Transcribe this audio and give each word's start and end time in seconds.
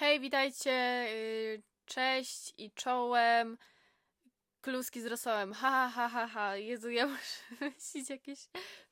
Hej, 0.00 0.20
witajcie, 0.20 0.70
yy, 0.70 1.62
cześć 1.86 2.54
i 2.58 2.70
czołem, 2.70 3.58
kluski 4.60 5.00
z 5.00 5.06
rosołem, 5.06 5.52
ha, 5.52 5.70
ha, 5.70 5.88
ha, 5.88 6.08
ha, 6.08 6.26
ha. 6.26 6.56
Jezu, 6.56 6.90
ja 6.90 7.06
muszę 7.06 7.42
wymyślić 7.60 8.10
jakieś 8.10 8.38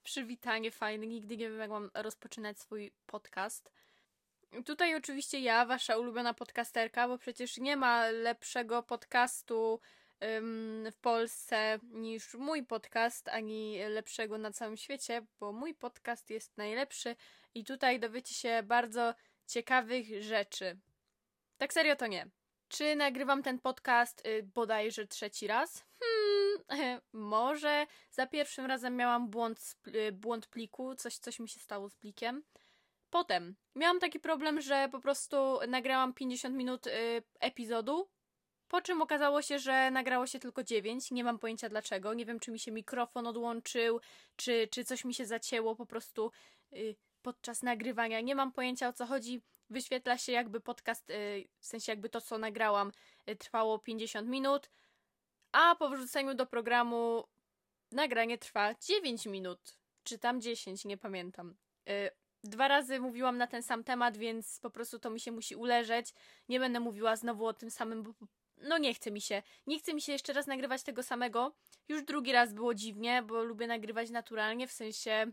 przywitanie 0.03 0.71
fajne, 0.71 1.07
nigdy 1.07 1.37
nie 1.37 1.51
wiem, 1.51 1.59
jak 1.59 1.71
mam 1.71 1.91
rozpoczynać 1.95 2.61
swój 2.61 2.93
podcast. 3.07 3.71
Tutaj 4.65 4.95
oczywiście 4.95 5.41
ja, 5.41 5.67
wasza 5.67 5.97
ulubiona 5.97 6.35
podcasterka, 6.35 7.09
bo 7.09 7.19
przecież 7.19 7.59
nie 7.59 7.77
ma 7.77 8.11
lepszego 8.11 8.83
podcastu 8.83 9.81
w 10.93 10.97
Polsce 11.01 11.79
niż 11.83 12.35
mój 12.35 12.65
podcast, 12.65 13.29
ani 13.29 13.79
lepszego 13.89 14.39
na 14.39 14.53
całym 14.53 14.77
świecie, 14.77 15.27
bo 15.41 15.53
mój 15.53 15.75
podcast 15.75 16.31
jest 16.31 16.57
najlepszy 16.57 17.17
i 17.55 17.65
tutaj 17.65 18.01
dowiecie 18.01 18.35
się 18.35 18.63
bardzo 18.63 19.15
ciekawych 19.47 20.23
rzeczy. 20.23 20.79
Tak 21.59 21.73
serio 21.73 21.97
to 21.97 22.07
nie. 22.07 22.31
Czy 22.69 22.97
nagrywam 22.97 23.43
ten 23.43 23.59
podcast 23.59 24.27
y, 24.27 24.51
bodajże 24.55 25.07
trzeci 25.07 25.47
raz? 25.47 25.85
Hmm, 26.01 27.01
może. 27.13 27.87
Za 28.11 28.27
pierwszym 28.27 28.67
razem 28.67 28.97
miałam 28.97 29.31
błąd, 29.31 29.77
y, 29.87 30.13
błąd 30.13 30.47
pliku, 30.47 30.95
coś, 30.95 31.19
coś 31.19 31.39
mi 31.39 31.49
się 31.49 31.61
stało 31.61 31.89
z 31.89 31.95
plikiem. 31.95 32.43
Potem 33.11 33.57
miałam 33.75 34.01
taki 34.01 34.21
problem, 34.21 34.61
że 34.61 34.89
po 34.93 35.01
prostu 35.01 35.59
nagrałam 35.69 36.15
50 36.15 36.57
minut 36.57 36.87
y, 36.87 36.91
epizodu, 37.41 38.09
po 38.69 38.81
czym 38.81 39.03
okazało 39.03 39.43
się, 39.43 39.59
że 39.59 39.91
nagrało 39.91 40.27
się 40.27 40.39
tylko 40.39 40.65
9. 40.65 41.11
Nie 41.11 41.25
mam 41.25 41.39
pojęcia 41.39 41.69
dlaczego. 41.69 42.15
Nie 42.15 42.27
wiem, 42.27 42.41
czy 42.41 42.51
mi 42.51 42.59
się 42.59 42.73
mikrofon 42.73 43.27
odłączył, 43.27 44.01
czy, 44.37 44.69
czy 44.71 44.85
coś 44.85 45.05
mi 45.05 45.15
się 45.15 45.27
zacięło 45.27 45.77
po 45.77 45.87
prostu 45.87 46.31
y, 46.73 46.97
podczas 47.23 47.63
nagrywania. 47.63 48.21
Nie 48.21 48.35
mam 48.35 48.53
pojęcia 48.53 48.89
o 48.89 48.93
co 48.93 49.07
chodzi. 49.07 49.43
Wyświetla 49.71 50.19
się 50.19 50.33
jakby 50.33 50.61
podcast, 50.61 51.11
y, 51.11 51.49
w 51.59 51.67
sensie 51.67 51.93
jakby 51.93 52.09
to, 52.09 52.21
co 52.21 52.39
nagrałam, 52.39 52.93
y, 53.31 53.37
trwało 53.37 53.79
50 53.79 54.29
minut, 54.29 54.71
a 55.53 55.75
po 55.75 55.89
wrzuceniu 55.89 56.35
do 56.35 56.47
programu 56.47 57.25
nagranie 57.93 58.39
trwa 58.39 58.75
9 58.75 59.27
minut. 59.27 59.79
Czy 60.05 60.19
tam 60.19 60.41
10, 60.41 60.85
nie 60.85 60.97
pamiętam. 60.97 61.57
Y, 61.89 62.11
dwa 62.45 62.69
razy 62.69 63.01
mówiłam 63.01 63.39
na 63.39 63.47
ten 63.47 63.63
sam 63.63 63.85
temat, 63.85 64.17
więc 64.17 64.61
po 64.61 64.71
prostu 64.71 64.99
to 64.99 65.11
mi 65.11 65.21
się 65.21 65.33
musi 65.33 65.57
uleżeć. 65.57 66.15
Nie 66.49 66.61
będę 66.61 66.81
mówiła 66.81 67.17
znowu 67.17 67.47
o 67.47 67.53
tym 67.53 67.71
samym, 67.71 68.03
bo 68.03 68.13
no 68.57 68.79
nie 68.79 68.95
chce 68.95 69.11
mi 69.11 69.21
się. 69.21 69.43
Nie 69.67 69.79
chce 69.79 69.95
mi 69.95 70.03
się 70.03 70.13
jeszcze 70.13 70.33
raz 70.33 70.47
nagrywać 70.47 70.83
tego 70.83 71.03
samego. 71.03 71.55
Już 71.89 72.03
drugi 72.03 72.33
raz 72.33 72.55
było 72.55 72.75
dziwnie, 72.75 73.23
bo 73.23 73.43
lubię 73.43 73.67
nagrywać 73.67 74.11
naturalnie, 74.11 74.67
w 74.67 74.73
sensie 74.73 75.33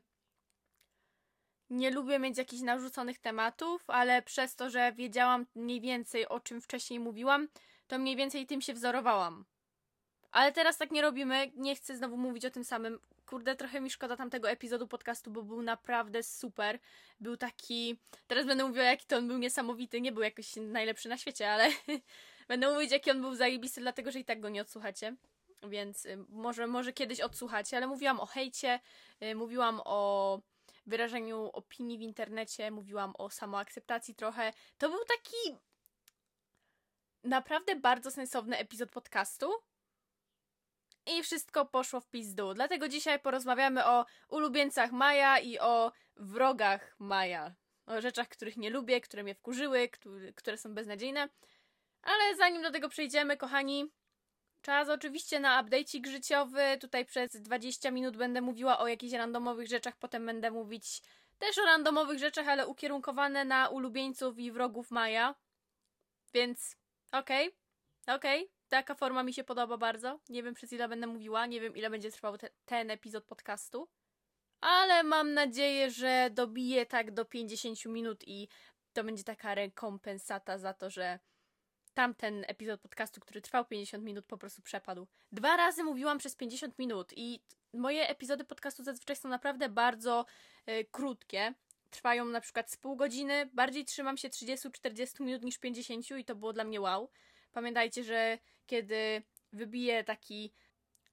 nie 1.70 1.92
lubię 1.92 2.20
mieć 2.20 2.38
jakichś 2.38 2.62
narzuconych 2.62 3.20
tematów, 3.20 3.84
ale 3.88 4.22
przez 4.22 4.56
to, 4.56 4.70
że 4.70 4.94
wiedziałam 4.94 5.46
mniej 5.56 5.82
więcej 5.82 6.28
o 6.28 6.40
czym 6.40 6.62
wcześniej 6.62 7.00
mówiłam, 7.00 7.48
to 7.88 8.00
mniej 8.00 8.16
więcej 8.16 8.48
tym 8.48 8.62
się 8.62 8.74
wzorowałam. 8.74 9.46
Ale 10.32 10.52
teraz 10.52 10.78
tak 10.78 10.92
nie 10.92 11.02
robimy, 11.02 11.52
nie 11.56 11.76
chcę 11.76 11.98
znowu 11.98 12.18
mówić 12.18 12.46
o 12.46 12.50
tym 12.50 12.64
samym. 12.64 13.00
Kurde, 13.26 13.56
trochę 13.56 13.82
mi 13.82 13.90
szkoda 13.90 14.18
tamtego 14.18 14.50
epizodu 14.50 14.88
podcastu, 14.88 15.32
bo 15.32 15.44
był 15.44 15.62
naprawdę 15.62 16.24
super. 16.24 16.80
Był 17.20 17.38
taki. 17.38 18.00
Teraz 18.28 18.46
będę 18.46 18.66
mówiła, 18.68 18.86
jaki 18.86 19.06
to 19.06 19.18
on 19.18 19.28
był 19.28 19.38
niesamowity. 19.38 20.02
Nie 20.02 20.12
był 20.12 20.24
jakoś 20.24 20.56
najlepszy 20.56 21.10
na 21.10 21.18
świecie, 21.18 21.52
ale 21.52 21.70
będę 22.48 22.74
mówić, 22.74 22.92
jaki 22.92 23.12
on 23.12 23.22
był 23.22 23.36
zajebisty, 23.36 23.82
dlatego 23.82 24.12
że 24.12 24.20
i 24.20 24.26
tak 24.26 24.40
go 24.40 24.50
nie 24.50 24.62
odsłuchacie. 24.62 25.16
Więc 25.64 26.06
y, 26.06 26.18
może, 26.30 26.68
może 26.68 26.94
kiedyś 26.94 27.22
odsłuchacie, 27.22 27.78
ale 27.78 27.88
mówiłam 27.88 28.20
o 28.20 28.26
hejcie, 28.26 28.80
y, 29.24 29.36
mówiłam 29.36 29.82
o 29.86 30.40
wyrażeniu 30.86 31.50
opinii 31.54 31.98
w 31.98 32.02
internecie, 32.02 32.72
mówiłam 32.72 33.14
o 33.18 33.30
samoakceptacji 33.30 34.16
trochę. 34.16 34.54
To 34.78 34.90
był 34.90 35.00
taki 35.06 35.58
naprawdę 37.24 37.76
bardzo 37.76 38.12
sensowny 38.12 38.58
epizod 38.58 38.92
podcastu. 38.92 39.52
I 41.06 41.24
wszystko 41.24 41.66
poszło 41.66 42.02
w 42.02 42.10
pizdu. 42.10 42.54
Dlatego 42.54 42.88
dzisiaj 42.88 43.20
porozmawiamy 43.20 43.86
o 43.86 44.06
ulubieńcach 44.30 44.92
Maja 44.92 45.40
i 45.40 45.60
o 45.60 45.92
wrogach 46.16 46.96
Maja. 47.00 47.56
O 47.86 48.02
rzeczach, 48.02 48.28
których 48.28 48.58
nie 48.58 48.70
lubię, 48.70 49.02
które 49.02 49.24
mnie 49.24 49.36
wkurzyły, 49.36 49.90
które, 50.36 50.58
są 50.58 50.74
beznadziejne. 50.74 51.30
Ale 52.02 52.36
zanim 52.36 52.62
do 52.62 52.72
tego 52.72 52.90
przejdziemy, 52.90 53.38
kochani, 53.38 53.92
Czas 54.66 54.90
oczywiście 54.90 55.40
na 55.40 55.64
update'ik 55.64 56.08
życiowy. 56.08 56.78
Tutaj 56.82 57.06
przez 57.06 57.42
20 57.42 57.92
minut 57.92 58.18
będę 58.18 58.42
mówiła 58.42 58.80
o 58.80 58.88
jakichś 58.88 59.14
randomowych 59.14 59.68
rzeczach, 59.68 59.98
potem 59.98 60.26
będę 60.26 60.52
mówić 60.52 61.02
też 61.40 61.58
o 61.58 61.66
randomowych 61.66 62.20
rzeczach, 62.20 62.48
ale 62.48 62.68
ukierunkowane 62.68 63.46
na 63.46 63.70
ulubieńców 63.70 64.40
i 64.40 64.52
wrogów 64.52 64.92
Maja. 64.92 65.36
Więc 66.34 66.78
okej, 67.12 67.48
okay, 67.48 68.16
okej. 68.16 68.44
Okay. 68.44 68.56
Taka 68.70 68.96
forma 68.96 69.24
mi 69.24 69.34
się 69.34 69.44
podoba 69.44 69.78
bardzo. 69.78 70.20
Nie 70.30 70.44
wiem 70.44 70.54
przez 70.54 70.74
ile 70.74 70.90
będę 70.90 71.08
mówiła, 71.08 71.46
nie 71.46 71.62
wiem 71.62 71.76
ile 71.76 71.90
będzie 71.90 72.12
trwał 72.12 72.38
te, 72.38 72.50
ten 72.66 72.92
epizod 72.92 73.26
podcastu. 73.26 73.90
Ale 74.62 75.04
mam 75.04 75.34
nadzieję, 75.34 75.92
że 75.92 76.30
dobiję 76.32 76.86
tak 76.86 77.12
do 77.12 77.26
50 77.26 77.86
minut 77.86 78.28
i 78.28 78.48
to 78.94 79.04
będzie 79.04 79.24
taka 79.24 79.56
rekompensata 79.56 80.58
za 80.58 80.74
to, 80.74 80.90
że 80.90 81.20
tamten 81.96 82.46
epizod 82.48 82.82
podcastu, 82.82 83.22
który 83.22 83.42
trwał 83.42 83.66
50 83.66 84.04
minut, 84.04 84.26
po 84.26 84.38
prostu 84.38 84.62
przepadł. 84.62 85.08
Dwa 85.32 85.58
razy 85.58 85.84
mówiłam 85.84 86.18
przez 86.18 86.36
50 86.36 86.80
minut 86.80 87.14
i 87.16 87.40
moje 87.74 88.10
epizody 88.10 88.44
podcastu 88.44 88.84
zazwyczaj 88.84 89.16
są 89.16 89.30
naprawdę 89.30 89.70
bardzo 89.70 90.26
y, 90.70 90.86
krótkie. 90.92 91.54
Trwają 91.90 92.26
na 92.26 92.42
przykład 92.42 92.72
z 92.72 92.78
pół 92.78 92.96
godziny. 92.96 93.50
Bardziej 93.54 93.86
trzymam 93.86 94.18
się 94.18 94.30
30-40 94.30 95.22
minut 95.22 95.44
niż 95.44 95.58
50 95.58 96.12
i 96.12 96.26
to 96.26 96.36
było 96.36 96.54
dla 96.54 96.64
mnie 96.64 96.82
wow. 96.82 97.10
Pamiętajcie, 97.54 98.04
że 98.04 98.38
kiedy 98.66 99.24
wybije 99.54 100.04
taki 100.04 100.54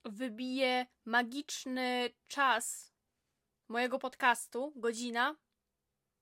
wybije 0.05 0.85
magiczny 1.05 2.09
czas 2.27 2.93
mojego 3.67 3.99
podcastu, 3.99 4.73
godzina, 4.75 5.35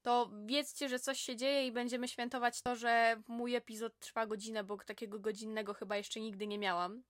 to 0.01 0.29
wiedzcie, 0.45 0.89
że 0.89 0.99
coś 0.99 1.19
się 1.19 1.35
dzieje 1.35 1.67
i 1.67 1.71
będziemy 1.71 2.07
świętować 2.07 2.61
to, 2.61 2.75
że 2.75 3.21
mój 3.27 3.55
epizod 3.55 3.99
trwa 3.99 4.25
godzinę, 4.25 4.63
bo 4.63 4.77
takiego 4.77 5.19
godzinnego 5.19 5.73
chyba 5.73 5.97
jeszcze 5.97 6.19
nigdy 6.19 6.47
nie 6.47 6.59
miałam. 6.59 7.03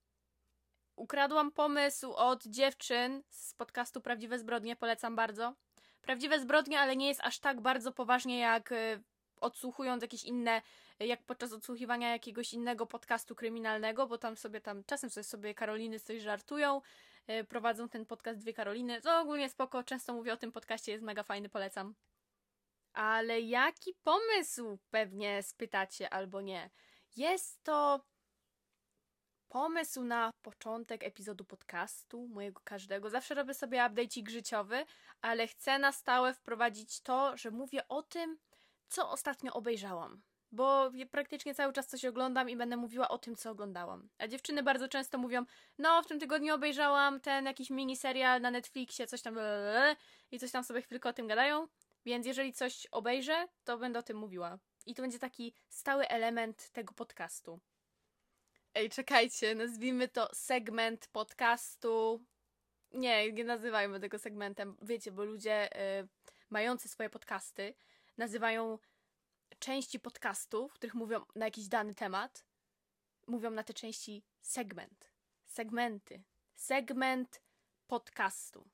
Ukradłam 0.96 1.52
pomysł 1.52 2.14
od 2.14 2.44
dziewczyn 2.46 3.24
z 3.30 3.54
podcastu 3.54 4.02
Prawdziwe 4.02 4.40
Zbrodnie, 4.40 4.76
polecam 4.76 5.16
bardzo. 5.16 5.54
Prawdziwe 6.02 6.40
Zbrodnie, 6.40 6.80
ale 6.80 6.96
nie 6.96 7.08
jest 7.08 7.22
aż 7.24 7.40
tak 7.40 7.62
bardzo 7.62 7.92
poważnie 7.92 8.40
jak 8.40 8.72
y, 8.72 9.04
odsłuchując 9.42 10.02
jakieś 10.02 10.24
inne, 10.24 10.62
jak 11.00 11.24
podczas 11.24 11.54
odsłuchiwania 11.54 12.12
jakiegoś 12.12 12.54
innego 12.54 12.86
podcastu 12.86 13.36
kryminalnego, 13.36 14.08
bo 14.08 14.18
tam 14.18 14.38
sobie 14.38 14.62
tam, 14.62 14.84
czasem 14.84 15.10
sobie, 15.10 15.24
sobie 15.24 15.54
Karoliny 15.54 16.00
coś 16.00 16.22
żartują, 16.22 16.82
y, 17.30 17.44
prowadzą 17.44 17.90
ten 17.90 18.06
podcast 18.06 18.40
dwie 18.40 18.54
Karoliny. 18.54 19.02
To 19.02 19.20
ogólnie 19.20 19.50
spoko, 19.50 19.84
często 19.84 20.14
mówię 20.14 20.34
o 20.34 20.38
tym 20.38 20.52
podcaście, 20.52 20.92
jest 20.92 21.04
mega 21.04 21.24
fajny, 21.24 21.50
polecam. 21.50 21.96
Ale 22.94 23.42
jaki 23.42 23.94
pomysł? 24.04 24.78
Pewnie 24.90 25.44
spytacie 25.44 26.10
albo 26.10 26.42
nie. 26.42 26.70
Jest 27.16 27.64
to 27.64 28.06
pomysł 29.50 30.04
na 30.04 30.32
początek 30.42 31.04
epizodu 31.04 31.46
podcastu, 31.46 32.28
mojego 32.28 32.62
każdego. 32.64 33.10
Zawsze 33.10 33.36
robię 33.36 33.54
sobie 33.54 33.80
update'ik 33.80 34.30
życiowy, 34.30 34.86
ale 35.22 35.48
chcę 35.48 35.80
na 35.80 35.92
stałe 35.92 36.34
wprowadzić 36.34 37.02
to, 37.02 37.38
że 37.38 37.52
mówię 37.52 37.88
o 37.88 38.04
tym, 38.04 38.38
co 38.88 39.10
ostatnio 39.10 39.54
obejrzałam. 39.54 40.22
Bo 40.52 40.92
praktycznie 41.12 41.56
cały 41.56 41.74
czas 41.74 41.88
coś 41.88 42.06
oglądam 42.06 42.50
i 42.50 42.56
będę 42.58 42.78
mówiła 42.78 43.10
o 43.10 43.18
tym, 43.18 43.36
co 43.36 43.52
oglądałam. 43.52 44.10
A 44.18 44.28
dziewczyny 44.28 44.64
bardzo 44.64 44.88
często 44.88 45.18
mówią, 45.18 45.46
no 45.78 46.04
w 46.04 46.08
tym 46.08 46.20
tygodniu 46.20 46.56
obejrzałam 46.56 47.20
ten 47.20 47.46
jakiś 47.46 47.70
miniserial 47.70 48.42
na 48.42 48.52
Netflixie, 48.52 49.08
coś 49.08 49.22
tam 49.22 49.36
i 50.32 50.40
coś 50.40 50.52
tam 50.52 50.64
sobie 50.64 50.82
chwilkę 50.82 51.10
o 51.10 51.14
tym 51.14 51.28
gadają. 51.28 51.68
Więc 52.06 52.26
jeżeli 52.26 52.54
coś 52.54 52.88
obejrzę, 52.92 53.48
to 53.64 53.78
będę 53.78 54.00
o 54.00 54.04
tym 54.04 54.18
mówiła. 54.18 54.60
I 54.86 54.96
to 54.96 55.02
będzie 55.02 55.20
taki 55.20 55.54
stały 55.70 56.08
element 56.08 56.70
tego 56.70 56.94
podcastu. 56.94 57.60
Ej, 58.74 58.90
czekajcie, 58.90 59.56
nazwijmy 59.56 60.08
to 60.08 60.30
segment 60.34 61.08
podcastu. 61.08 62.26
Nie, 62.92 63.32
nie 63.32 63.44
nazywajmy 63.44 64.00
tego 64.00 64.20
segmentem. 64.20 64.78
Wiecie, 64.82 65.12
bo 65.12 65.24
ludzie 65.24 65.70
y, 66.02 66.08
mający 66.50 66.90
swoje 66.90 67.10
podcasty 67.10 67.74
nazywają 68.18 68.80
części 69.60 70.00
podcastu, 70.00 70.68
w 70.68 70.74
których 70.74 70.94
mówią 70.94 71.26
na 71.36 71.46
jakiś 71.46 71.68
dany 71.68 71.96
temat, 71.96 72.46
mówią 73.28 73.52
na 73.52 73.64
te 73.64 73.74
części 73.74 74.24
segment. 74.42 75.12
Segmenty. 75.46 76.24
Segment 76.56 77.42
podcastu. 77.88 78.70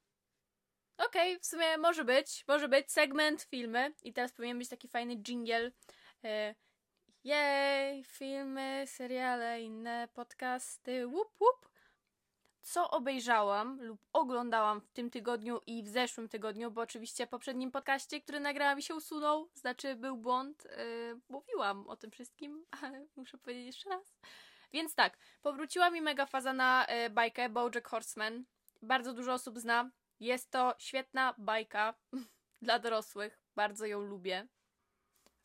Okej, 0.98 1.32
okay, 1.32 1.40
w 1.40 1.46
sumie 1.46 1.78
może 1.78 2.06
być, 2.06 2.44
może 2.48 2.70
być 2.70 2.92
segment, 2.92 3.42
filmy 3.42 3.94
i 4.04 4.14
teraz 4.14 4.34
powinien 4.34 4.58
być 4.58 4.70
taki 4.70 4.88
fajny 4.88 5.16
jingle. 5.16 5.72
E, 6.24 6.56
jej, 7.24 8.04
filmy, 8.04 8.84
seriale, 8.88 9.62
inne 9.62 10.08
podcasty, 10.14 11.08
łup, 11.08 11.42
łup. 11.42 11.70
co 12.62 12.92
obejrzałam 12.92 13.82
lub 13.82 14.02
oglądałam 14.14 14.82
w 14.82 14.92
tym 14.92 15.10
tygodniu 15.10 15.62
i 15.68 15.84
w 15.84 15.88
zeszłym 15.88 16.30
tygodniu, 16.30 16.72
bo 16.72 16.82
oczywiście 16.82 17.28
w 17.28 17.30
poprzednim 17.30 17.72
podcaście, 17.72 18.22
który 18.22 18.40
nagrałam 18.40 18.82
się 18.82 18.96
usunął, 18.96 19.50
znaczy 19.54 19.96
był 19.96 20.18
błąd, 20.18 20.64
yy, 20.64 21.20
mówiłam 21.30 21.88
o 21.88 21.96
tym 21.96 22.12
wszystkim, 22.12 22.66
ale 22.82 23.08
muszę 23.16 23.38
powiedzieć 23.38 23.66
jeszcze 23.66 23.90
raz. 23.90 24.18
Więc 24.74 24.96
tak, 24.96 25.18
powróciła 25.42 25.90
mi 25.90 26.02
mega 26.02 26.26
faza 26.26 26.54
na 26.54 26.88
yy, 26.90 27.10
bajkę 27.10 27.50
Bojack 27.50 27.88
Horseman. 27.88 28.46
Bardzo 28.82 29.14
dużo 29.14 29.34
osób 29.34 29.60
zna. 29.60 29.92
Jest 30.20 30.52
to 30.52 30.76
świetna 30.78 31.36
bajka 31.38 31.94
dla 32.62 32.80
dorosłych. 32.80 33.40
Bardzo 33.56 33.86
ją 33.86 34.02
lubię. 34.02 34.48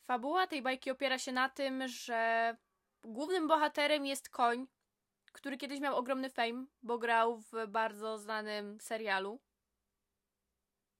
Fabuła 0.03 0.47
tej 0.47 0.61
bajki 0.61 0.91
opiera 0.91 1.19
się 1.19 1.31
na 1.31 1.49
tym, 1.49 1.87
że 1.87 2.57
głównym 3.03 3.47
bohaterem 3.47 4.05
jest 4.05 4.29
koń, 4.29 4.67
który 5.31 5.57
kiedyś 5.57 5.79
miał 5.79 5.95
ogromny 5.95 6.29
fame, 6.29 6.65
bo 6.83 6.97
grał 6.97 7.37
w 7.37 7.67
bardzo 7.67 8.17
znanym 8.17 8.79
serialu. 8.81 9.39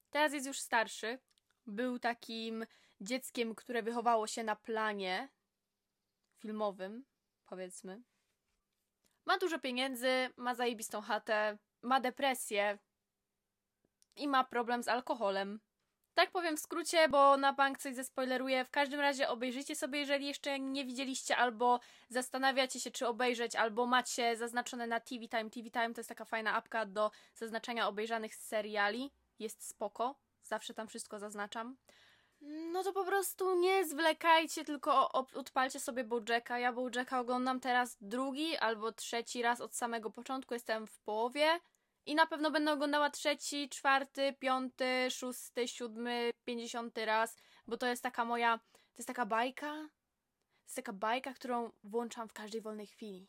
Teraz 0.09 0.33
jest 0.33 0.47
już 0.47 0.59
starszy. 0.59 1.19
Był 1.65 1.99
takim 1.99 2.65
dzieckiem, 3.01 3.55
które 3.55 3.83
wychowało 3.83 4.27
się 4.27 4.43
na 4.43 4.55
planie 4.55 5.29
filmowym, 6.39 7.05
powiedzmy. 7.45 8.01
Ma 9.25 9.37
dużo 9.37 9.59
pieniędzy, 9.59 10.29
ma 10.37 10.55
zajebistą 10.55 11.01
chatę, 11.01 11.57
ma 11.81 11.99
depresję 11.99 12.77
i 14.15 14.27
ma 14.27 14.43
problem 14.43 14.83
z 14.83 14.87
alkoholem. 14.87 15.59
Tak 16.13 16.31
powiem 16.31 16.57
w 16.57 16.59
skrócie, 16.59 17.09
bo 17.09 17.37
na 17.37 17.53
bank 17.53 17.77
coś 17.77 17.95
zespoileruję. 17.95 18.65
W 18.65 18.69
każdym 18.69 18.99
razie 18.99 19.29
obejrzyjcie 19.29 19.75
sobie, 19.75 19.99
jeżeli 19.99 20.27
jeszcze 20.27 20.59
nie 20.59 20.85
widzieliście, 20.85 21.37
albo 21.37 21.79
zastanawiacie 22.09 22.79
się, 22.79 22.91
czy 22.91 23.07
obejrzeć, 23.07 23.55
albo 23.55 23.85
macie 23.85 24.37
zaznaczone 24.37 24.87
na 24.87 24.99
TV 24.99 25.27
Time. 25.27 25.49
TV 25.49 25.69
Time 25.69 25.93
to 25.93 25.99
jest 25.99 26.09
taka 26.09 26.25
fajna 26.25 26.53
apka 26.53 26.85
do 26.85 27.11
zaznaczania 27.35 27.87
obejrzanych 27.87 28.35
seriali. 28.35 29.11
Jest 29.39 29.67
spoko. 29.67 30.15
Zawsze 30.43 30.73
tam 30.73 30.87
wszystko 30.87 31.19
zaznaczam. 31.19 31.77
No 32.41 32.83
to 32.83 32.93
po 32.93 33.05
prostu 33.05 33.59
nie 33.59 33.85
zwlekajcie, 33.85 34.65
tylko 34.65 35.11
odpalcie 35.11 35.79
sobie 35.79 36.03
Bojacka. 36.03 36.59
Ja 36.59 36.73
Bojacka 36.73 37.19
oglądam 37.19 37.59
teraz 37.59 37.97
drugi 38.01 38.57
albo 38.57 38.91
trzeci 38.91 39.41
raz 39.41 39.61
od 39.61 39.75
samego 39.75 40.09
początku. 40.09 40.53
Jestem 40.53 40.87
w 40.87 40.99
połowie. 40.99 41.59
I 42.05 42.15
na 42.15 42.27
pewno 42.27 42.51
będę 42.51 42.71
oglądała 42.71 43.09
trzeci, 43.09 43.69
czwarty, 43.69 44.33
piąty, 44.39 45.11
szósty, 45.11 45.67
siódmy, 45.67 46.31
pięćdziesiąty 46.45 47.05
raz, 47.05 47.37
bo 47.67 47.77
to 47.77 47.87
jest 47.87 48.03
taka 48.03 48.25
moja, 48.25 48.57
to 48.73 48.97
jest 48.97 49.07
taka 49.07 49.25
bajka, 49.25 49.71
to 49.71 50.65
jest 50.65 50.75
taka 50.75 50.93
bajka, 50.93 51.33
którą 51.33 51.71
włączam 51.83 52.27
w 52.27 52.33
każdej 52.33 52.61
wolnej 52.61 52.87
chwili. 52.87 53.27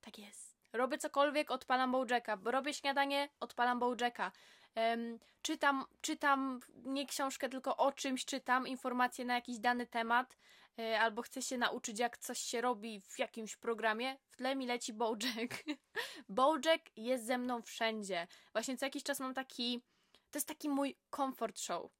Tak 0.00 0.18
jest. 0.18 0.56
Robię 0.72 0.98
cokolwiek, 0.98 1.50
odpalam 1.50 1.92
Bojacka. 1.92 2.38
Robię 2.44 2.74
śniadanie, 2.74 3.28
odpalam 3.40 3.78
Bojacka. 3.78 4.32
Um, 4.76 5.18
czytam, 5.42 5.84
czytam 6.00 6.60
nie 6.84 7.06
książkę, 7.06 7.48
tylko 7.48 7.76
o 7.76 7.92
czymś 7.92 8.24
czytam, 8.24 8.66
informacje 8.66 9.24
na 9.24 9.34
jakiś 9.34 9.58
dany 9.58 9.86
temat. 9.86 10.36
E, 10.78 11.00
albo 11.00 11.22
chcę 11.22 11.42
się 11.42 11.58
nauczyć, 11.58 11.98
jak 11.98 12.18
coś 12.18 12.38
się 12.38 12.60
robi 12.60 13.00
w 13.00 13.18
jakimś 13.18 13.56
programie, 13.56 14.16
w 14.30 14.36
tle 14.36 14.56
mi 14.56 14.66
leci 14.66 14.92
Bojack. 14.92 15.64
Bojack 16.28 16.90
jest 16.96 17.26
ze 17.26 17.38
mną 17.38 17.62
wszędzie. 17.62 18.26
Właśnie 18.52 18.76
co 18.76 18.86
jakiś 18.86 19.02
czas 19.02 19.20
mam 19.20 19.34
taki. 19.34 19.82
To 20.30 20.38
jest 20.38 20.48
taki 20.48 20.68
mój 20.68 20.96
comfort 21.16 21.60
show. 21.60 21.92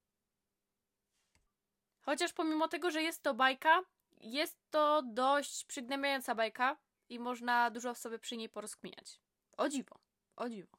Chociaż 2.00 2.32
pomimo 2.32 2.68
tego, 2.68 2.90
że 2.90 3.02
jest 3.02 3.22
to 3.22 3.34
bajka, 3.34 3.82
jest 4.20 4.58
to 4.70 5.02
dość 5.02 5.64
przygnębiająca 5.64 6.34
bajka 6.34 6.76
i 7.08 7.18
można 7.18 7.70
dużo 7.70 7.94
sobie 7.94 8.18
przy 8.18 8.36
niej 8.36 8.48
porozkminiać. 8.48 9.20
O 9.56 9.68
dziwo, 9.68 9.98
o 10.36 10.48
dziwo. 10.48 10.76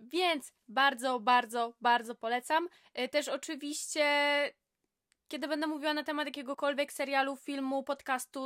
Więc 0.00 0.52
bardzo, 0.68 1.20
bardzo, 1.20 1.74
bardzo 1.80 2.14
polecam. 2.14 2.68
E, 2.94 3.08
też 3.08 3.28
oczywiście 3.28 4.04
kiedy 5.28 5.48
będę 5.48 5.66
mówiła 5.66 5.94
na 5.94 6.04
temat 6.04 6.26
jakiegokolwiek 6.26 6.92
serialu, 6.92 7.36
filmu, 7.36 7.82
podcastu, 7.82 8.40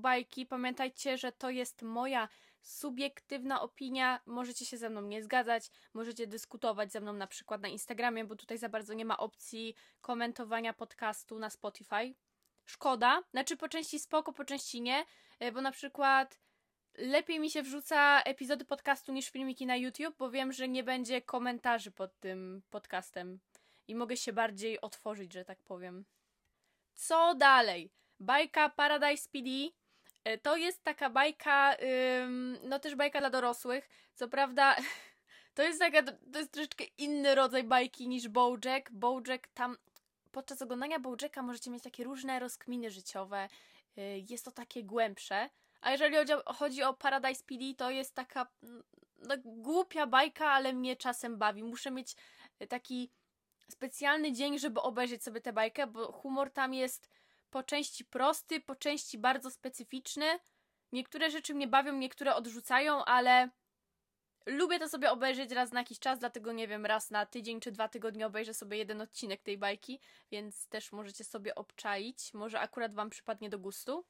bajki, 0.00 0.46
pamiętajcie, 0.46 1.18
że 1.18 1.32
to 1.32 1.50
jest 1.50 1.82
moja 1.82 2.28
subiektywna 2.62 3.60
opinia. 3.60 4.20
Możecie 4.26 4.66
się 4.66 4.76
ze 4.76 4.90
mną 4.90 5.02
nie 5.02 5.22
zgadzać, 5.22 5.70
możecie 5.94 6.26
dyskutować 6.26 6.92
ze 6.92 7.00
mną 7.00 7.12
na 7.12 7.26
przykład 7.26 7.62
na 7.62 7.68
Instagramie, 7.68 8.24
bo 8.24 8.36
tutaj 8.36 8.58
za 8.58 8.68
bardzo 8.68 8.94
nie 8.94 9.04
ma 9.04 9.16
opcji 9.16 9.74
komentowania 10.00 10.72
podcastu 10.72 11.38
na 11.38 11.50
Spotify. 11.50 12.14
Szkoda, 12.64 13.22
znaczy 13.30 13.56
po 13.56 13.68
części 13.68 13.98
spoko, 13.98 14.32
po 14.32 14.44
części 14.44 14.80
nie, 14.80 15.04
e, 15.38 15.52
bo 15.52 15.60
na 15.60 15.72
przykład 15.72 16.40
lepiej 16.98 17.40
mi 17.40 17.50
się 17.50 17.62
wrzuca 17.62 18.22
epizody 18.22 18.64
podcastu 18.64 19.12
niż 19.12 19.30
filmiki 19.30 19.66
na 19.66 19.76
YouTube, 19.76 20.16
bo 20.18 20.30
wiem, 20.30 20.52
że 20.52 20.68
nie 20.68 20.84
będzie 20.84 21.22
komentarzy 21.22 21.90
pod 21.90 22.20
tym 22.20 22.62
podcastem 22.70 23.38
i 23.88 23.94
mogę 23.94 24.16
się 24.16 24.32
bardziej 24.32 24.80
otworzyć, 24.80 25.32
że 25.32 25.44
tak 25.44 25.62
powiem. 25.62 26.04
Co 26.96 27.34
dalej? 27.34 27.90
Bajka 28.20 28.68
Paradise 28.68 29.28
PD 29.32 29.50
e, 30.24 30.38
to 30.38 30.56
jest 30.56 30.84
taka 30.84 31.10
bajka, 31.10 31.76
no 32.62 32.78
też 32.78 32.94
bajka 32.94 33.20
dla 33.20 33.30
dorosłych. 33.30 33.88
Co 34.14 34.28
prawda, 34.28 34.76
to 35.54 35.62
jest 35.62 35.78
taka, 35.78 36.02
to 36.32 36.38
jest 36.38 36.52
troszeczkę 36.52 36.84
inny 36.98 37.34
rodzaj 37.34 37.64
bajki 37.64 38.08
niż 38.08 38.28
Bojack. 38.28 38.90
Bojack 38.90 39.48
tam, 39.54 39.76
podczas 40.32 40.62
oglądania 40.62 40.98
Bojacka 40.98 41.42
możecie 41.42 41.70
mieć 41.70 41.82
takie 41.82 42.04
różne 42.04 42.38
rozkminy 42.38 42.90
życiowe. 42.90 43.48
Y, 43.98 44.24
jest 44.30 44.44
to 44.44 44.50
takie 44.50 44.84
głębsze. 44.84 45.50
A 45.80 45.90
jeżeli 45.90 46.16
chodzi 46.46 46.82
o 46.82 46.94
Paradise 46.94 47.44
PD, 47.44 47.74
to 47.76 47.90
jest 47.90 48.14
taka 48.14 48.46
no, 49.18 49.34
głupia 49.44 50.06
bajka, 50.06 50.50
ale 50.50 50.72
mnie 50.72 50.96
czasem 50.96 51.38
bawi. 51.38 51.62
Muszę 51.62 51.90
mieć 51.90 52.16
taki 52.68 53.10
specjalny 53.70 54.32
dzień, 54.32 54.58
żeby 54.58 54.80
obejrzeć 54.80 55.24
sobie 55.24 55.40
tę 55.40 55.52
bajkę, 55.52 55.86
bo 55.86 56.12
humor 56.12 56.50
tam 56.50 56.74
jest 56.74 57.10
po 57.50 57.62
części 57.62 58.04
prosty, 58.04 58.60
po 58.60 58.74
części 58.76 59.18
bardzo 59.18 59.50
specyficzny. 59.50 60.26
Niektóre 60.92 61.30
rzeczy 61.30 61.54
mnie 61.54 61.66
bawią, 61.66 61.92
niektóre 61.92 62.34
odrzucają, 62.34 63.04
ale 63.04 63.50
lubię 64.46 64.78
to 64.78 64.88
sobie 64.88 65.10
obejrzeć 65.10 65.50
raz 65.50 65.72
na 65.72 65.80
jakiś 65.80 65.98
czas, 65.98 66.18
dlatego 66.18 66.52
nie 66.52 66.68
wiem, 66.68 66.86
raz 66.86 67.10
na 67.10 67.26
tydzień 67.26 67.60
czy 67.60 67.72
dwa 67.72 67.88
tygodnie 67.88 68.26
obejrzę 68.26 68.54
sobie 68.54 68.76
jeden 68.76 69.00
odcinek 69.00 69.42
tej 69.42 69.58
bajki, 69.58 70.00
więc 70.30 70.68
też 70.68 70.92
możecie 70.92 71.24
sobie 71.24 71.54
obczaić. 71.54 72.34
Może 72.34 72.60
akurat 72.60 72.94
Wam 72.94 73.10
przypadnie 73.10 73.50
do 73.50 73.58
gustu. 73.58 74.04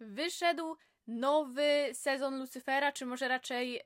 Wyszedł 0.00 0.76
nowy 1.06 1.90
sezon 1.92 2.38
Lucyfera, 2.38 2.92
czy 2.92 3.06
może 3.06 3.28
raczej 3.28 3.80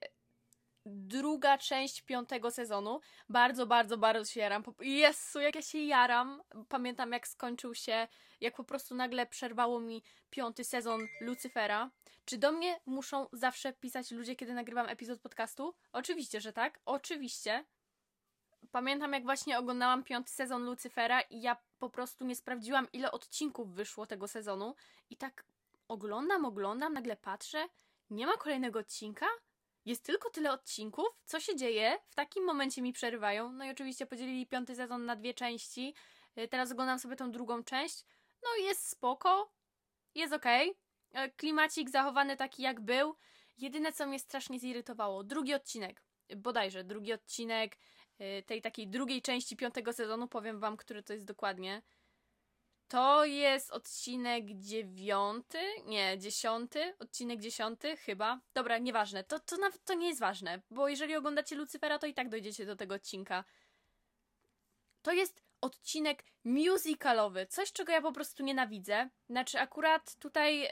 druga 0.87 1.59
część 1.59 2.03
piątego 2.03 2.51
sezonu. 2.51 3.01
Bardzo, 3.29 3.67
bardzo, 3.67 3.99
bardzo 3.99 4.25
się 4.33 4.41
jaram. 4.41 4.65
Jezu, 4.81 5.41
jak 5.41 5.55
ja 5.55 5.63
się 5.63 5.79
jaram. 5.79 6.43
Pamiętam 6.69 7.13
jak 7.13 7.29
skończył 7.29 7.75
się, 7.75 8.09
jak 8.41 8.57
po 8.57 8.65
prostu 8.65 8.95
nagle 8.95 9.27
przerwało 9.27 9.81
mi 9.81 10.03
piąty 10.31 10.65
sezon 10.65 11.09
Lucyfera. 11.21 11.91
Czy 12.25 12.38
do 12.38 12.53
mnie 12.53 12.81
muszą 12.87 13.26
zawsze 13.33 13.73
pisać 13.73 14.11
ludzie, 14.11 14.37
kiedy 14.37 14.55
nagrywam 14.55 14.88
epizod 14.88 15.21
podcastu? 15.21 15.75
Oczywiście, 15.93 16.41
że 16.41 16.53
tak. 16.53 16.81
Oczywiście. 16.85 17.64
Pamiętam 18.71 19.12
jak 19.12 19.25
właśnie 19.25 19.59
oglądałam 19.59 20.05
piąty 20.05 20.33
sezon 20.33 20.64
Lucyfera 20.64 21.21
i 21.21 21.41
ja 21.41 21.57
po 21.79 21.91
prostu 21.91 22.25
nie 22.25 22.37
sprawdziłam 22.37 22.88
ile 22.93 23.12
odcinków 23.12 23.75
wyszło 23.75 24.07
tego 24.07 24.29
sezonu 24.29 24.75
i 25.11 25.17
tak 25.17 25.45
oglądam, 25.88 26.45
oglądam, 26.45 26.93
nagle 26.93 27.17
patrzę, 27.17 27.69
nie 28.11 28.26
ma 28.26 28.37
kolejnego 28.37 28.79
odcinka? 28.79 29.26
Jest 29.85 30.05
tylko 30.05 30.31
tyle 30.31 30.53
odcinków, 30.53 31.07
co 31.25 31.41
się 31.41 31.57
dzieje, 31.57 31.99
w 32.09 32.14
takim 32.14 32.45
momencie 32.45 32.83
mi 32.83 32.93
przerywają. 32.93 33.53
No 33.53 33.64
i 33.64 33.71
oczywiście 33.71 34.07
podzielili 34.07 34.47
piąty 34.47 34.75
sezon 34.76 35.07
na 35.07 35.17
dwie 35.17 35.35
części. 35.35 35.95
Y, 36.38 36.49
teraz 36.49 36.73
oglądam 36.73 36.99
sobie 36.99 37.17
tą 37.17 37.31
drugą 37.31 37.64
część. 37.64 38.05
No 38.43 38.64
jest 38.64 38.88
spoko, 38.88 39.53
jest 40.14 40.33
okej. 40.33 40.71
Okay. 41.11 41.31
Klimacik 41.31 41.91
zachowany 41.91 42.37
taki 42.37 42.62
jak 42.62 42.81
był. 42.81 43.14
Jedyne 43.59 43.93
co 43.93 44.07
mnie 44.07 44.19
strasznie 44.19 44.59
zirytowało, 44.59 45.25
drugi 45.25 45.55
odcinek, 45.55 46.03
bodajże 46.37 46.85
drugi 46.85 47.12
odcinek 47.12 47.76
y, 48.21 48.43
tej 48.47 48.62
takiej 48.62 48.88
drugiej 48.88 49.23
części 49.23 49.57
piątego 49.57 49.93
sezonu, 49.93 50.29
powiem 50.29 50.61
wam, 50.61 50.76
który 50.76 51.03
to 51.03 51.12
jest 51.12 51.26
dokładnie. 51.26 51.83
To 52.88 53.25
jest 53.25 53.71
odcinek 53.71 54.45
dziewiąty, 54.45 55.59
nie, 55.85 56.19
dziesiąty, 56.19 56.95
odcinek 56.99 57.41
dziesiąty 57.41 57.97
chyba. 57.97 58.41
Dobra, 58.55 58.79
nieważne, 58.79 59.25
to, 59.25 59.41
to 59.41 59.57
nawet 59.57 59.85
to 59.85 59.95
nie 59.95 60.09
jest 60.09 60.21
ważne, 60.21 60.61
bo 60.71 60.88
jeżeli 60.88 61.17
oglądacie 61.17 61.57
Lucyfera, 61.57 61.99
to 61.99 62.07
i 62.07 62.14
tak 62.14 62.29
dojdziecie 62.29 62.67
do 62.67 62.76
tego 62.76 62.95
odcinka. 62.95 63.45
To 65.03 65.12
jest 65.12 65.43
odcinek 65.61 66.25
musicalowy, 66.45 67.47
coś 67.47 67.73
czego 67.73 67.93
ja 67.93 68.03
po 68.03 68.12
prostu 68.12 68.43
nienawidzę. 68.43 69.09
Znaczy 69.31 69.61
akurat 69.61 70.14
tutaj 70.14 70.61
yy, 70.61 70.69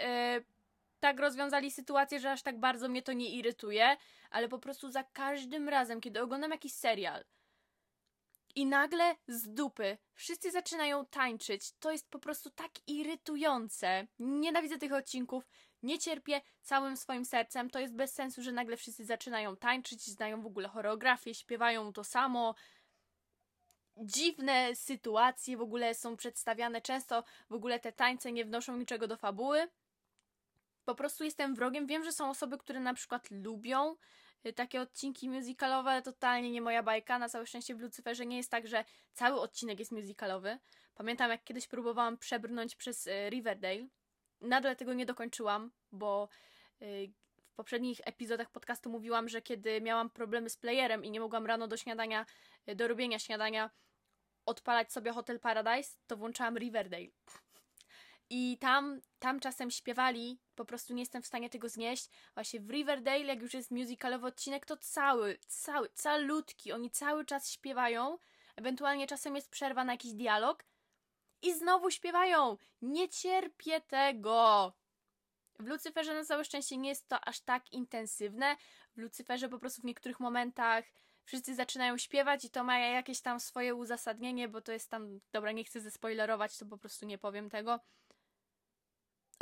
tak 1.00 1.21
rozwiązali 1.21 1.71
sytuację, 1.71 2.21
że 2.21 2.33
aż 2.33 2.42
tak 2.42 2.61
bardzo 2.61 2.88
mnie 2.88 3.02
to 3.02 3.12
nie 3.12 3.31
irytuje, 3.31 3.97
ale 4.31 4.49
po 4.49 4.59
prostu 4.59 4.90
za 4.90 5.04
każdym 5.04 5.69
razem, 5.69 6.00
kiedy 6.00 6.23
oglądam 6.23 6.50
jakiś 6.50 6.73
serial 6.73 7.25
I 8.54 8.66
nagle 8.66 9.16
z 9.28 9.49
dupy 9.49 9.99
wszyscy 10.14 10.50
zaczynają 10.50 11.06
tańczyć. 11.06 11.73
To 11.73 11.92
jest 11.92 12.11
po 12.11 12.18
prostu 12.18 12.50
tak 12.50 12.71
irytujące. 12.87 14.06
Nienawidzę 14.18 14.78
tych 14.78 14.92
odcinków. 14.92 15.44
Nie 15.82 15.99
cierpię 15.99 16.40
całym 16.62 16.97
swoim 16.97 17.25
sercem. 17.25 17.71
To 17.71 17.78
jest 17.78 17.94
bez 17.94 18.14
sensu, 18.14 18.42
że 18.42 18.52
nagle 18.52 18.76
wszyscy 18.76 19.04
zaczynają 19.04 19.56
tańczyć, 19.56 20.06
znają 20.06 20.42
w 20.42 20.47
ogóle 20.47 20.68
choreografię, 20.68 21.35
śpiewają 21.35 21.92
to 21.92 22.04
samo. 22.04 22.54
Dziwne 23.97 24.76
sytuacje 24.76 25.56
w 25.56 25.61
ogóle 25.62 25.94
są 25.94 26.16
przedstawiane. 26.16 26.80
Często 26.80 27.25
w 27.50 27.54
ogóle 27.54 27.80
te 27.80 27.92
tańce 27.92 28.32
nie 28.32 28.44
wnoszą 28.44 28.76
niczego 28.76 29.06
do 29.06 29.16
fabuły. 29.16 29.68
Po 30.85 30.94
prostu 30.94 31.25
jestem 31.25 31.54
wrogiem. 31.54 31.87
Wiem, 31.87 32.04
że 32.04 32.12
są 32.12 32.30
osoby, 32.30 32.59
które 32.59 32.80
na 32.80 32.94
przykład 32.94 33.30
lubią 33.30 33.97
takie 34.54 34.80
odcinki 34.80 35.30
musicalowe, 35.30 36.02
totalnie 36.02 36.50
nie 36.50 36.61
moja 36.61 36.82
bajka. 36.82 37.18
Na 37.18 37.28
całe 37.28 37.46
szczęście 37.46 37.75
w 37.75 37.80
Lucyferze 37.80 38.26
nie 38.26 38.37
jest 38.37 38.50
tak, 38.50 38.68
że 38.68 38.84
cały 39.12 39.40
odcinek 39.40 39.78
jest 39.78 39.92
musicalowy. 39.92 40.58
Pamiętam, 40.94 41.30
jak 41.30 41.44
kiedyś 41.44 41.68
próbowałam 41.68 42.18
przebrnąć 42.18 42.76
przez 42.76 43.06
y, 43.06 43.30
Riverdale. 43.30 43.87
Nadal 44.40 44.76
tego 44.76 44.94
nie 44.94 45.06
dokończyłam, 45.06 45.70
bo 45.92 46.28
y, 46.82 47.12
w 47.52 47.54
poprzednich 47.54 48.00
epizodach 48.04 48.50
podcastu 48.50 48.90
mówiłam, 48.90 49.28
że 49.28 49.42
kiedy 49.42 49.80
miałam 49.80 50.11
problemy 50.11 50.50
z 50.50 50.56
playerem 50.56 51.04
i 51.04 51.11
nie 51.11 51.20
mogłam 51.20 51.46
rano 51.46 51.68
do 51.68 51.76
śniadania, 51.76 52.26
do 52.76 52.88
robienia 52.88 53.18
śniadania, 53.18 53.70
odpalać 54.46 54.92
sobie 54.92 55.12
Hotel 55.12 55.40
Paradise, 55.40 55.96
to 56.06 56.16
włączałam 56.16 56.58
Riverdale. 56.58 57.06
I 58.34 58.58
tam, 58.58 59.00
tam 59.18 59.40
czasem 59.40 59.70
śpiewali, 59.70 60.38
po 60.54 60.64
prostu 60.64 60.94
nie 60.94 61.02
jestem 61.02 61.22
w 61.22 61.26
stanie 61.26 61.50
tego 61.50 61.68
znieść. 61.68 62.08
Właśnie 62.34 62.60
w 62.60 62.70
Riverdale, 62.70 63.24
jak 63.24 63.42
już 63.42 63.54
jest 63.54 63.70
musicalowy 63.70 64.26
odcinek, 64.26 64.66
to 64.66 64.76
cały, 64.76 65.38
cały, 65.46 65.88
calutki, 65.88 66.72
oni 66.72 66.90
cały 66.90 67.24
czas 67.24 67.50
śpiewają. 67.50 68.18
Ewentualnie 68.56 69.06
czasem 69.06 69.36
jest 69.36 69.50
przerwa 69.50 69.84
na 69.84 69.92
jakiś 69.92 70.12
dialog. 70.12 70.64
I 71.42 71.54
znowu 71.54 71.90
śpiewają! 71.90 72.56
Nie 72.82 73.08
cierpię 73.08 73.80
tego! 73.80 74.72
W 75.58 75.66
Lucyferze 75.66 76.14
na 76.14 76.24
całe 76.24 76.44
szczęście 76.44 76.76
nie 76.76 76.88
jest 76.88 77.08
to 77.08 77.20
aż 77.20 77.40
tak 77.40 77.72
intensywne. 77.72 78.56
W 78.96 78.98
Lucyferze 79.00 79.48
po 79.48 79.58
prostu 79.58 79.82
w 79.82 79.84
niektórych 79.84 80.20
momentach 80.20 80.84
wszyscy 81.24 81.54
zaczynają 81.54 81.98
śpiewać 81.98 82.44
i 82.44 82.50
to 82.50 82.64
ma 82.64 82.78
jakieś 82.78 83.20
tam 83.20 83.40
swoje 83.40 83.74
uzasadnienie, 83.74 84.48
bo 84.48 84.60
to 84.60 84.72
jest 84.72 84.90
tam. 84.90 85.20
Dobra, 85.32 85.52
nie 85.52 85.64
chcę 85.64 85.80
zespoilerować, 85.80 86.58
to 86.58 86.66
po 86.66 86.78
prostu 86.78 87.06
nie 87.06 87.18
powiem 87.18 87.50
tego 87.50 87.80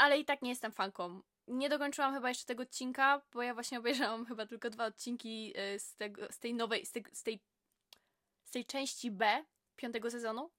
ale 0.01 0.19
i 0.19 0.25
tak 0.25 0.43
nie 0.43 0.51
jestem 0.51 0.73
fanką. 0.73 1.23
Nie 1.47 1.69
dokończyłam 1.69 2.15
chyba 2.15 2.29
jeszcze 2.29 2.47
tego 2.47 2.63
odcinka, 2.63 3.23
bo 3.33 3.43
ja 3.43 3.55
właśnie 3.55 3.79
obejrzałam 3.79 4.27
chyba 4.27 4.47
tylko 4.47 4.71
dwa 4.71 4.87
odcinki 4.87 5.55
y, 5.75 5.79
z, 5.79 5.95
tego, 5.95 6.33
z 6.33 6.39
tej 6.39 6.55
nowej, 6.55 6.87
z, 6.87 6.93
te, 6.93 7.01
z, 7.13 7.23
tej, 7.23 7.41
z 8.45 8.51
tej 8.51 8.65
części 8.65 9.11
B 9.11 9.45
piątego 9.77 10.11
sezonu. 10.11 10.51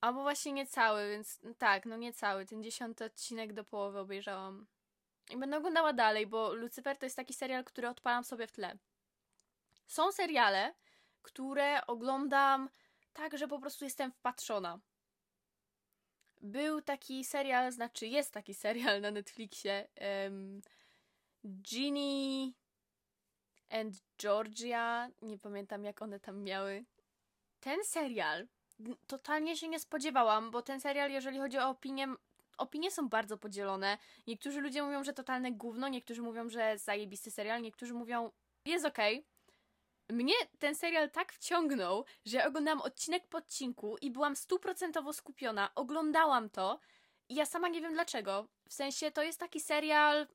Albo 0.00 0.22
właśnie 0.22 0.52
nie 0.52 0.66
cały, 0.66 1.10
więc 1.10 1.40
tak, 1.58 1.86
no 1.86 1.96
nie 1.96 2.12
cały. 2.12 2.46
Ten 2.46 2.62
dziesiąty 2.62 3.04
odcinek 3.04 3.52
do 3.52 3.64
połowy 3.64 3.98
obejrzałam. 3.98 4.66
I 5.30 5.36
będę 5.36 5.56
oglądała 5.56 5.92
dalej, 5.92 6.26
bo 6.26 6.52
Lucifer 6.52 6.98
to 6.98 7.06
jest 7.06 7.16
taki 7.16 7.34
serial, 7.34 7.64
który 7.64 7.88
odpalam 7.88 8.24
sobie 8.24 8.46
w 8.46 8.52
tle. 8.52 8.78
Są 9.86 10.12
seriale, 10.12 10.74
które 11.22 11.86
oglądam 11.86 12.70
tak, 13.12 13.38
że 13.38 13.48
po 13.48 13.58
prostu 13.58 13.84
jestem 13.84 14.12
wpatrzona. 14.12 14.78
Był 16.40 16.82
taki 16.82 17.24
serial, 17.24 17.72
znaczy 17.72 18.06
jest 18.06 18.32
taki 18.32 18.54
serial 18.54 19.00
na 19.00 19.10
Netflixie. 19.10 19.88
Um, 20.24 20.62
Ginny 21.44 22.52
and 23.70 23.94
Georgia. 24.18 25.08
Nie 25.22 25.38
pamiętam, 25.38 25.84
jak 25.84 26.02
one 26.02 26.20
tam 26.20 26.42
miały. 26.42 26.84
Ten 27.60 27.84
serial 27.84 28.46
totalnie 29.06 29.56
się 29.56 29.68
nie 29.68 29.80
spodziewałam, 29.80 30.50
bo 30.50 30.62
ten 30.62 30.80
serial, 30.80 31.10
jeżeli 31.10 31.38
chodzi 31.38 31.58
o 31.58 31.68
opinię, 31.68 32.08
opinie 32.58 32.90
są 32.90 33.08
bardzo 33.08 33.38
podzielone. 33.38 33.98
Niektórzy 34.26 34.60
ludzie 34.60 34.82
mówią, 34.82 35.04
że 35.04 35.12
totalne 35.12 35.52
gówno, 35.52 35.88
niektórzy 35.88 36.22
mówią, 36.22 36.48
że 36.48 36.78
zajebisty 36.78 37.30
serial, 37.30 37.62
niektórzy 37.62 37.94
mówią, 37.94 38.30
jest 38.64 38.84
okej. 38.84 39.18
Okay 39.18 39.37
mnie 40.10 40.34
ten 40.58 40.74
serial 40.74 41.10
tak 41.10 41.32
wciągnął, 41.32 42.04
że 42.24 42.46
oglądałam 42.46 42.80
odcinek 42.80 43.26
po 43.26 43.38
odcinku 43.38 43.96
i 44.00 44.10
byłam 44.10 44.36
stuprocentowo 44.36 45.12
skupiona. 45.12 45.70
Oglądałam 45.74 46.50
to 46.50 46.80
i 47.28 47.34
ja 47.34 47.46
sama 47.46 47.68
nie 47.68 47.80
wiem 47.80 47.92
dlaczego. 47.92 48.48
W 48.68 48.74
sensie 48.74 49.10
to 49.10 49.22
jest 49.22 49.40
taki 49.40 49.60
serial. 49.60 50.26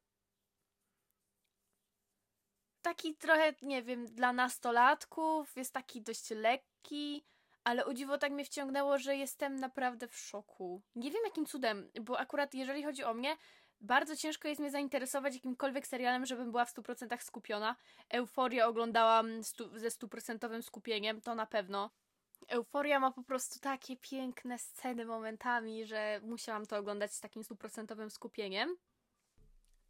Taki 2.81 3.15
trochę, 3.15 3.53
nie 3.61 3.83
wiem, 3.83 4.05
dla 4.05 4.33
nastolatków, 4.33 5.55
jest 5.55 5.73
taki 5.73 6.01
dość 6.01 6.29
lekki, 6.29 7.25
ale 7.63 7.85
o 7.85 7.93
dziwo 7.93 8.17
tak 8.17 8.31
mnie 8.31 8.45
wciągnęło, 8.45 8.97
że 8.97 9.15
jestem 9.15 9.55
naprawdę 9.59 10.07
w 10.07 10.17
szoku. 10.17 10.81
Nie 10.95 11.11
wiem 11.11 11.21
jakim 11.25 11.45
cudem, 11.45 11.91
bo 12.01 12.19
akurat 12.19 12.53
jeżeli 12.53 12.83
chodzi 12.83 13.03
o 13.03 13.13
mnie, 13.13 13.37
bardzo 13.83 14.15
ciężko 14.15 14.47
jest 14.47 14.61
mnie 14.61 14.71
zainteresować 14.71 15.33
jakimkolwiek 15.33 15.87
serialem, 15.87 16.25
żebym 16.25 16.51
była 16.51 16.65
w 16.65 16.73
100% 16.73 17.21
skupiona. 17.21 17.75
Euforię 18.09 18.65
oglądałam 18.65 19.43
stu 19.43 19.79
ze 19.79 19.91
stuprocentowym 19.91 20.63
skupieniem, 20.63 21.21
to 21.21 21.35
na 21.35 21.45
pewno. 21.45 21.89
Euforia 22.47 22.99
ma 22.99 23.11
po 23.11 23.23
prostu 23.23 23.59
takie 23.59 23.97
piękne 23.97 24.57
sceny 24.57 25.05
momentami, 25.05 25.85
że 25.85 26.21
musiałam 26.23 26.65
to 26.65 26.77
oglądać 26.77 27.13
z 27.13 27.19
takim 27.19 27.43
stuprocentowym 27.43 28.09
skupieniem. 28.09 28.77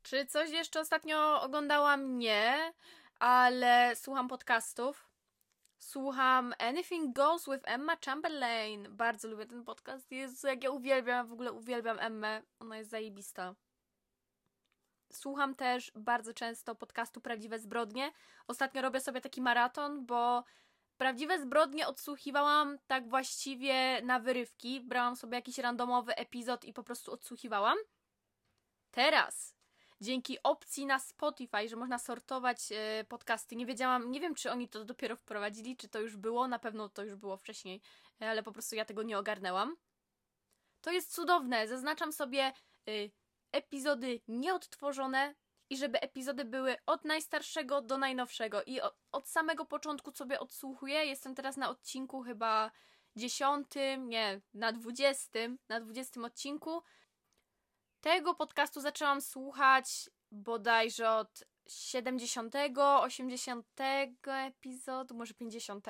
Czy 0.04 0.26
coś 0.26 0.50
jeszcze 0.50 0.80
ostatnio 0.80 1.42
oglądałam? 1.42 2.18
Nie, 2.18 2.74
ale 3.20 3.96
słucham 3.96 4.28
podcastów. 4.28 5.10
Słucham 5.80 6.54
Anything 6.60 7.16
Goes 7.16 7.46
with 7.46 7.64
Emma 7.64 7.98
Chamberlain. 8.06 8.88
Bardzo 8.90 9.28
lubię 9.28 9.46
ten 9.46 9.64
podcast. 9.64 10.12
Jezu, 10.12 10.48
jak 10.48 10.64
ja 10.64 10.70
uwielbiam, 10.70 11.28
w 11.28 11.34
ogóle 11.34 11.52
uwielbiam 11.52 12.00
Emmę. 12.00 12.42
Ona 12.60 12.78
jest 12.78 12.90
zajebista. 12.90 13.56
Słucham 15.14 15.56
też 15.56 15.92
bardzo 15.96 16.34
często 16.34 16.76
podcastu 16.76 17.22
Prawdziwe 17.22 17.60
Zbrodnie. 17.60 18.12
Ostatnio 18.48 18.82
robię 18.82 19.00
sobie 19.00 19.22
taki 19.22 19.42
maraton, 19.42 20.06
bo 20.06 20.44
Prawdziwe 20.98 21.42
Zbrodnie 21.42 21.88
odsłuchiwałam 21.88 22.78
tak 22.88 23.10
właściwie 23.10 24.02
na 24.02 24.20
wyrywki. 24.20 24.82
Brałam 24.82 25.16
sobie 25.16 25.36
jakiś 25.36 25.58
randomowy 25.58 26.16
epizod 26.16 26.66
i 26.66 26.74
po 26.74 26.84
prostu 26.84 27.12
odsłuchiwałam. 27.12 27.78
Teraz, 28.92 29.56
dzięki 30.02 30.38
opcji 30.44 30.86
na 30.86 31.00
Spotify, 31.00 31.70
że 31.70 31.76
można 31.76 32.00
sortować 32.00 32.72
yy, 32.72 32.78
podcasty, 33.10 33.56
nie 33.56 33.66
wiedziałam, 33.66 34.12
nie 34.12 34.20
wiem 34.20 34.36
czy 34.36 34.52
oni 34.52 34.70
to 34.70 34.86
dopiero 34.86 35.16
wprowadzili, 35.16 35.78
czy 35.78 35.90
to 35.90 36.00
już 36.00 36.18
było, 36.18 36.48
na 36.48 36.60
pewno 36.60 36.90
to 36.90 37.04
już 37.04 37.16
było 37.16 37.38
wcześniej, 37.38 37.82
ale 38.20 38.44
po 38.44 38.52
prostu 38.52 38.76
ja 38.76 38.86
tego 38.86 39.04
nie 39.04 39.18
ogarnęłam. 39.18 39.76
To 40.82 40.92
jest 40.92 41.14
cudowne. 41.14 41.68
Zaznaczam 41.68 42.14
sobie 42.14 42.54
yy, 42.86 43.12
epizody 43.54 44.22
nieodtworzone 44.28 45.36
i 45.70 45.78
żeby 45.78 46.00
epizody 46.00 46.46
były 46.46 46.76
od 46.86 47.06
najstarszego 47.06 47.82
do 47.82 47.98
najnowszego. 47.98 48.64
I 48.64 48.82
od, 48.82 48.96
od 49.12 49.30
samego 49.30 49.66
początku 49.66 50.12
sobie 50.12 50.40
odsłuchuję. 50.40 51.06
Jestem 51.06 51.36
teraz 51.36 51.58
na 51.58 51.70
odcinku 51.70 52.22
chyba 52.22 52.72
dziesiątym, 53.16 54.10
nie, 54.10 54.42
na 54.54 54.72
dwudziestym, 54.72 55.60
na 55.70 55.80
dwudziestym 55.80 56.26
odcinku. 56.26 56.84
Tego 58.02 58.36
podcastu 58.36 58.82
zaczęłam 58.82 59.22
słuchać 59.22 60.10
bodajże 60.32 61.12
od 61.12 61.44
70, 61.68 62.56
80 62.78 63.68
epizodu, 64.28 65.16
może 65.16 65.34
50, 65.34 65.86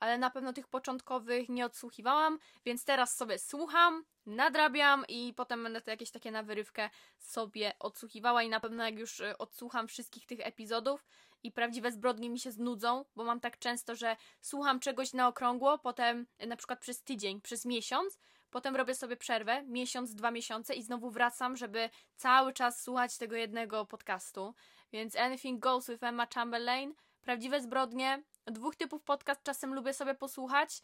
ale 0.00 0.18
na 0.18 0.30
pewno 0.30 0.52
tych 0.52 0.68
początkowych 0.68 1.48
nie 1.48 1.66
odsłuchiwałam, 1.66 2.38
więc 2.64 2.84
teraz 2.84 3.16
sobie 3.16 3.38
słucham, 3.38 4.04
nadrabiam 4.26 5.04
i 5.08 5.34
potem 5.36 5.62
będę 5.62 5.80
to 5.80 5.90
jakieś 5.90 6.10
takie 6.10 6.30
na 6.30 6.42
wyrywkę 6.42 6.90
sobie 7.18 7.72
odsłuchiwała 7.78 8.42
i 8.42 8.48
na 8.48 8.60
pewno 8.60 8.84
jak 8.84 8.98
już 8.98 9.20
y, 9.20 9.38
odsłucham 9.38 9.88
wszystkich 9.88 10.26
tych 10.26 10.46
epizodów 10.46 11.06
i 11.42 11.52
prawdziwe 11.52 11.92
zbrodnie 11.92 12.30
mi 12.30 12.38
się 12.38 12.52
znudzą, 12.52 13.04
bo 13.16 13.24
mam 13.24 13.40
tak 13.40 13.58
często, 13.58 13.94
że 13.94 14.16
słucham 14.40 14.80
czegoś 14.80 15.12
na 15.12 15.28
okrągło, 15.28 15.78
potem 15.78 16.26
y, 16.42 16.46
na 16.46 16.56
przykład 16.56 16.80
przez 16.80 17.02
tydzień, 17.02 17.40
przez 17.40 17.64
miesiąc, 17.64 18.18
potem 18.50 18.76
robię 18.76 18.94
sobie 18.94 19.16
przerwę, 19.16 19.62
miesiąc, 19.62 20.14
dwa 20.14 20.30
miesiące 20.30 20.74
i 20.74 20.82
znowu 20.82 21.10
wracam, 21.10 21.56
żeby 21.56 21.90
cały 22.16 22.52
czas 22.52 22.82
słuchać 22.82 23.18
tego 23.18 23.36
jednego 23.36 23.86
podcastu. 23.86 24.54
Więc 24.92 25.16
Anything 25.16 25.60
Goes 25.60 25.90
with 25.90 26.04
Emma 26.04 26.26
Chamberlain, 26.34 26.94
prawdziwe 27.20 27.60
zbrodnie, 27.60 28.22
dwóch 28.46 28.76
typów 28.76 29.02
podcast 29.02 29.42
czasem 29.42 29.74
lubię 29.74 29.94
sobie 29.94 30.14
posłuchać. 30.14 30.82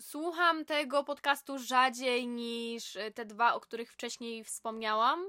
Słucham 0.00 0.64
tego 0.64 1.04
podcastu 1.04 1.58
rzadziej 1.58 2.26
niż 2.26 2.96
e, 2.96 3.10
te 3.10 3.24
dwa, 3.24 3.54
o 3.54 3.60
których 3.60 3.92
wcześniej 3.92 4.44
wspomniałam. 4.44 5.26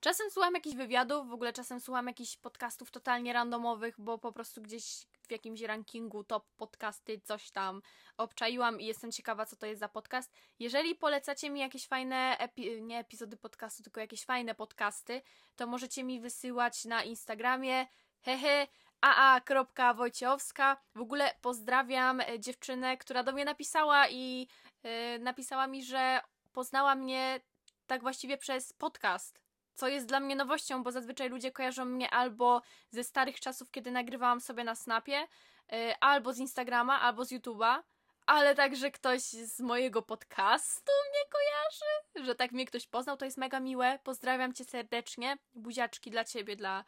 Czasem 0.00 0.30
słucham 0.30 0.54
jakichś 0.54 0.76
wywiadów, 0.76 1.28
w 1.28 1.32
ogóle 1.32 1.52
czasem 1.52 1.80
słucham 1.80 2.06
jakichś 2.06 2.36
podcastów 2.36 2.90
totalnie 2.90 3.32
randomowych, 3.32 3.94
bo 3.98 4.18
po 4.18 4.32
prostu 4.32 4.62
gdzieś 4.62 5.06
w 5.28 5.30
jakimś 5.30 5.60
rankingu 5.60 6.24
top 6.24 6.46
podcasty 6.56 7.20
coś 7.24 7.50
tam 7.50 7.82
obczaiłam 8.16 8.80
i 8.80 8.86
jestem 8.86 9.12
ciekawa, 9.12 9.46
co 9.46 9.56
to 9.56 9.66
jest 9.66 9.80
za 9.80 9.88
podcast. 9.88 10.32
Jeżeli 10.58 10.94
polecacie 10.94 11.50
mi 11.50 11.60
jakieś 11.60 11.86
fajne, 11.86 12.36
epi 12.38 12.82
nie 12.82 12.98
epizody 12.98 13.36
podcastu, 13.36 13.82
tylko 13.82 14.00
jakieś 14.00 14.24
fajne 14.24 14.54
podcasty, 14.54 15.22
to 15.56 15.66
możecie 15.66 16.04
mi 16.04 16.20
wysyłać 16.20 16.84
na 16.84 17.02
Instagramie 17.02 17.86
hehe 18.20 18.66
aa.wojciechowska. 19.02 20.76
W 20.94 21.00
ogóle 21.00 21.34
pozdrawiam 21.40 22.20
e, 22.20 22.40
dziewczynę, 22.40 22.96
która 22.96 23.22
do 23.22 23.32
mnie 23.32 23.44
napisała 23.44 24.08
i 24.08 24.48
yy, 24.84 25.18
napisała 25.18 25.66
mi, 25.66 25.84
że 25.84 26.20
poznała 26.52 26.94
mnie 26.94 27.40
tak 27.86 28.02
właściwie 28.02 28.38
przez 28.38 28.72
podcast. 28.72 29.40
Co 29.74 29.88
jest 29.88 30.06
dla 30.06 30.20
mnie 30.20 30.36
nowością, 30.36 30.82
bo 30.82 30.92
zazwyczaj 30.92 31.28
ludzie 31.28 31.52
kojarzą 31.52 31.84
mnie 31.84 32.10
albo 32.10 32.62
ze 32.90 33.04
starych 33.04 33.40
czasów, 33.40 33.70
kiedy 33.70 33.90
nagrywałam 33.90 34.40
sobie 34.40 34.64
na 34.64 34.74
Snapie, 34.74 35.26
yy, 35.72 35.94
albo 36.00 36.32
z 36.32 36.38
Instagrama, 36.38 37.00
albo 37.00 37.24
z 37.24 37.32
YouTube'a 37.32 37.82
ale 38.26 38.54
także 38.54 38.90
ktoś 38.90 39.20
z 39.22 39.60
mojego 39.60 40.02
podcastu 40.02 40.92
mnie 41.10 41.20
kojarzy, 41.30 42.26
że 42.26 42.34
tak 42.34 42.52
mnie 42.52 42.66
ktoś 42.66 42.86
poznał, 42.86 43.16
to 43.16 43.24
jest 43.24 43.38
mega 43.38 43.60
miłe. 43.60 43.98
Pozdrawiam 44.04 44.52
cię 44.52 44.64
serdecznie. 44.64 45.36
Buziaczki 45.54 46.10
dla 46.10 46.24
ciebie, 46.24 46.56
dla, 46.56 46.84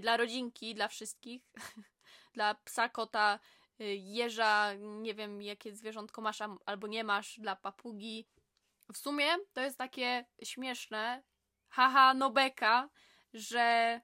dla 0.00 0.16
rodzinki, 0.16 0.74
dla 0.74 0.88
wszystkich. 0.88 1.42
dla 2.34 2.54
psa, 2.54 2.88
kota, 2.88 3.38
yy, 3.78 3.96
jeża, 3.96 4.74
nie 4.74 5.14
wiem 5.14 5.42
jakie 5.42 5.74
zwierzątko 5.74 6.22
masz 6.22 6.38
albo 6.66 6.86
nie 6.86 7.04
masz, 7.04 7.40
dla 7.40 7.56
papugi. 7.56 8.26
W 8.92 8.98
sumie 8.98 9.26
to 9.52 9.60
jest 9.60 9.78
takie 9.78 10.24
śmieszne, 10.42 11.22
haha, 11.68 12.14
no 12.14 12.30
beka, 12.30 12.88
że 13.32 14.00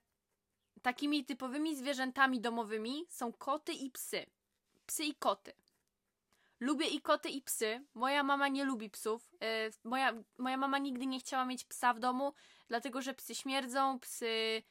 takimi 0.82 1.24
typowymi 1.24 1.76
zwierzętami 1.76 2.40
domowymi 2.40 3.06
są 3.08 3.32
koty 3.32 3.72
i 3.72 3.90
psy. 3.90 4.26
Psy 4.86 5.04
i 5.04 5.14
koty. 5.14 5.52
Lubię 6.60 6.86
i 6.86 7.00
koty, 7.00 7.28
i 7.28 7.42
psy. 7.42 7.84
Moja 7.94 8.22
mama 8.22 8.48
nie 8.48 8.64
lubi 8.64 8.90
psów. 8.90 9.30
Yy, 9.40 9.70
moja, 9.84 10.12
moja 10.38 10.56
mama 10.56 10.78
nigdy 10.78 11.06
nie 11.06 11.20
chciała 11.20 11.44
mieć 11.44 11.64
psa 11.64 11.94
w 11.94 11.98
domu, 11.98 12.32
dlatego 12.68 13.02
że 13.02 13.14
psy 13.14 13.34
śmierdzą, 13.34 14.00
psy. 14.00 14.62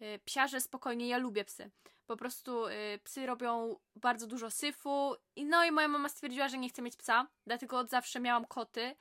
Yy, 0.00 0.18
psiarze 0.18 0.60
spokojnie, 0.60 1.08
ja 1.08 1.18
lubię 1.18 1.44
psy. 1.44 1.70
Po 2.06 2.16
prostu 2.16 2.68
yy, 2.68 2.98
psy 3.04 3.26
robią 3.26 3.76
bardzo 3.96 4.26
dużo 4.26 4.50
syfu. 4.50 5.14
I 5.36 5.44
no 5.44 5.64
i 5.64 5.70
moja 5.70 5.88
mama 5.88 6.08
stwierdziła, 6.08 6.48
że 6.48 6.58
nie 6.58 6.68
chce 6.68 6.82
mieć 6.82 6.96
psa, 6.96 7.26
dlatego 7.46 7.78
od 7.78 7.90
zawsze 7.90 8.20
miałam 8.20 8.44
koty. 8.44 8.96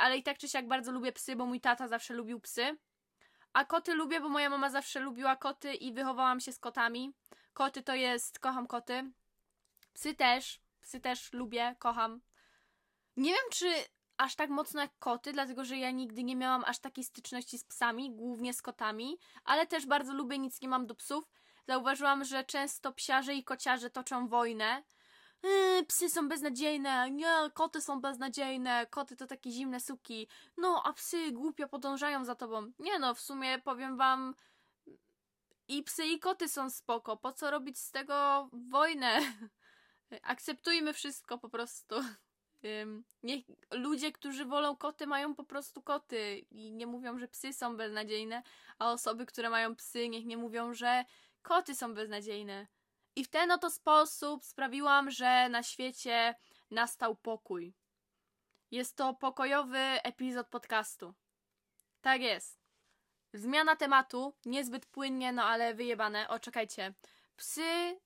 ale 0.00 0.16
i 0.16 0.22
tak 0.22 0.38
czy 0.38 0.48
siak 0.48 0.68
bardzo 0.68 0.92
lubię 0.92 1.12
psy, 1.12 1.36
bo 1.36 1.46
mój 1.46 1.60
tata 1.60 1.88
zawsze 1.88 2.14
lubił 2.14 2.40
psy. 2.40 2.78
A 3.52 3.64
koty 3.64 3.94
lubię, 3.94 4.20
bo 4.20 4.28
moja 4.28 4.50
mama 4.50 4.70
zawsze 4.70 5.00
lubiła 5.00 5.36
koty 5.36 5.74
i 5.74 5.92
wychowałam 5.92 6.40
się 6.40 6.52
z 6.52 6.58
kotami. 6.58 7.12
Koty 7.54 7.82
to 7.82 7.94
jest, 7.94 8.38
kocham 8.38 8.66
koty. 8.66 9.10
Psy 9.94 10.14
też, 10.14 10.60
Psy 10.88 11.00
też 11.00 11.32
lubię, 11.32 11.76
kocham. 11.78 12.20
Nie 13.16 13.30
wiem, 13.30 13.50
czy 13.52 13.66
aż 14.18 14.36
tak 14.36 14.50
mocno 14.50 14.80
jak 14.80 14.98
koty, 14.98 15.32
dlatego 15.32 15.64
że 15.64 15.76
ja 15.76 15.90
nigdy 15.90 16.24
nie 16.24 16.36
miałam 16.36 16.64
aż 16.66 16.78
takiej 16.78 17.04
styczności 17.04 17.58
z 17.58 17.64
psami, 17.64 18.10
głównie 18.10 18.54
z 18.54 18.62
kotami, 18.62 19.18
ale 19.44 19.66
też 19.66 19.86
bardzo 19.86 20.14
lubię, 20.14 20.38
nic 20.38 20.60
nie 20.62 20.68
mam 20.68 20.86
do 20.86 20.94
psów. 20.94 21.24
Zauważyłam, 21.68 22.24
że 22.24 22.44
często 22.44 22.92
psiarze 22.92 23.34
i 23.34 23.44
kociarze 23.44 23.90
toczą 23.90 24.28
wojnę. 24.28 24.82
Yy, 25.42 25.84
psy 25.88 26.10
są 26.10 26.28
beznadziejne, 26.28 27.10
nie, 27.10 27.34
koty 27.54 27.80
są 27.80 28.00
beznadziejne, 28.00 28.86
koty 28.90 29.16
to 29.16 29.26
takie 29.26 29.50
zimne 29.50 29.80
suki. 29.80 30.28
No, 30.56 30.82
a 30.84 30.92
psy 30.92 31.32
głupio 31.32 31.68
podążają 31.68 32.24
za 32.24 32.34
tobą. 32.34 32.72
Nie 32.78 32.98
no, 32.98 33.14
w 33.14 33.20
sumie 33.20 33.58
powiem 33.58 33.96
wam, 33.96 34.34
i 35.68 35.82
psy 35.82 36.06
i 36.06 36.18
koty 36.18 36.48
są 36.48 36.70
spoko, 36.70 37.16
po 37.16 37.32
co 37.32 37.50
robić 37.50 37.78
z 37.78 37.90
tego 37.90 38.48
wojnę? 38.70 39.20
Akceptujmy 40.22 40.92
wszystko 40.92 41.38
po 41.38 41.48
prostu. 41.48 41.96
Niech 43.22 43.44
ludzie, 43.72 44.12
którzy 44.12 44.44
wolą 44.44 44.76
koty, 44.76 45.06
mają 45.06 45.34
po 45.34 45.44
prostu 45.44 45.82
koty 45.82 46.38
i 46.50 46.72
nie 46.72 46.86
mówią, 46.86 47.18
że 47.18 47.28
psy 47.28 47.52
są 47.52 47.76
beznadziejne, 47.76 48.42
a 48.78 48.92
osoby, 48.92 49.26
które 49.26 49.50
mają 49.50 49.76
psy, 49.76 50.08
niech 50.08 50.24
nie 50.24 50.36
mówią, 50.36 50.74
że 50.74 51.04
koty 51.42 51.74
są 51.74 51.94
beznadziejne. 51.94 52.66
I 53.16 53.24
w 53.24 53.28
ten 53.28 53.50
oto 53.50 53.70
sposób 53.70 54.44
sprawiłam, 54.44 55.10
że 55.10 55.48
na 55.48 55.62
świecie 55.62 56.34
nastał 56.70 57.16
pokój. 57.16 57.74
Jest 58.70 58.96
to 58.96 59.14
pokojowy 59.14 59.78
epizod 59.78 60.48
podcastu. 60.48 61.14
Tak 62.00 62.20
jest. 62.20 62.60
Zmiana 63.34 63.76
tematu, 63.76 64.34
niezbyt 64.44 64.86
płynnie, 64.86 65.32
no 65.32 65.44
ale 65.44 65.74
wyjebane. 65.74 66.28
O, 66.28 66.38
czekajcie. 66.38 66.94
Psy 67.36 68.00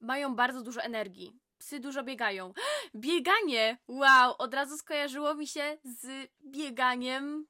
mają 0.00 0.34
bardzo 0.34 0.62
dużo 0.62 0.82
energii. 0.82 1.38
Psy 1.60 1.80
dużo 1.80 2.02
biegają. 2.02 2.52
Bieganie! 2.94 3.78
Wow! 3.88 4.34
Od 4.38 4.54
razu 4.54 4.78
skojarzyło 4.78 5.34
mi 5.34 5.46
się 5.46 5.78
z 5.84 6.30
bieganiem 6.44 7.46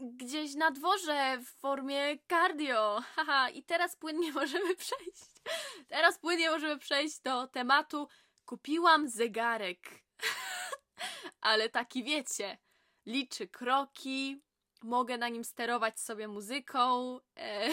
gdzieś 0.00 0.54
na 0.54 0.70
dworze 0.70 1.38
w 1.38 1.60
formie 1.60 2.18
cardio. 2.28 3.00
Haha, 3.16 3.50
i 3.50 3.62
teraz 3.62 3.96
płynnie 3.96 4.32
możemy 4.42 4.76
przejść. 4.76 5.24
Teraz 5.88 6.18
płynnie 6.18 6.50
możemy 6.50 6.78
przejść 6.78 7.20
do 7.20 7.46
tematu. 7.46 8.08
Kupiłam 8.44 9.08
zegarek. 9.08 9.88
Ale 11.40 11.68
taki 11.68 12.04
wiecie, 12.04 12.58
liczy 13.06 13.48
kroki, 13.48 14.42
mogę 14.82 15.18
na 15.18 15.28
nim 15.28 15.44
sterować 15.44 16.00
sobie 16.00 16.28
muzyką. 16.28 17.18
E, 17.36 17.68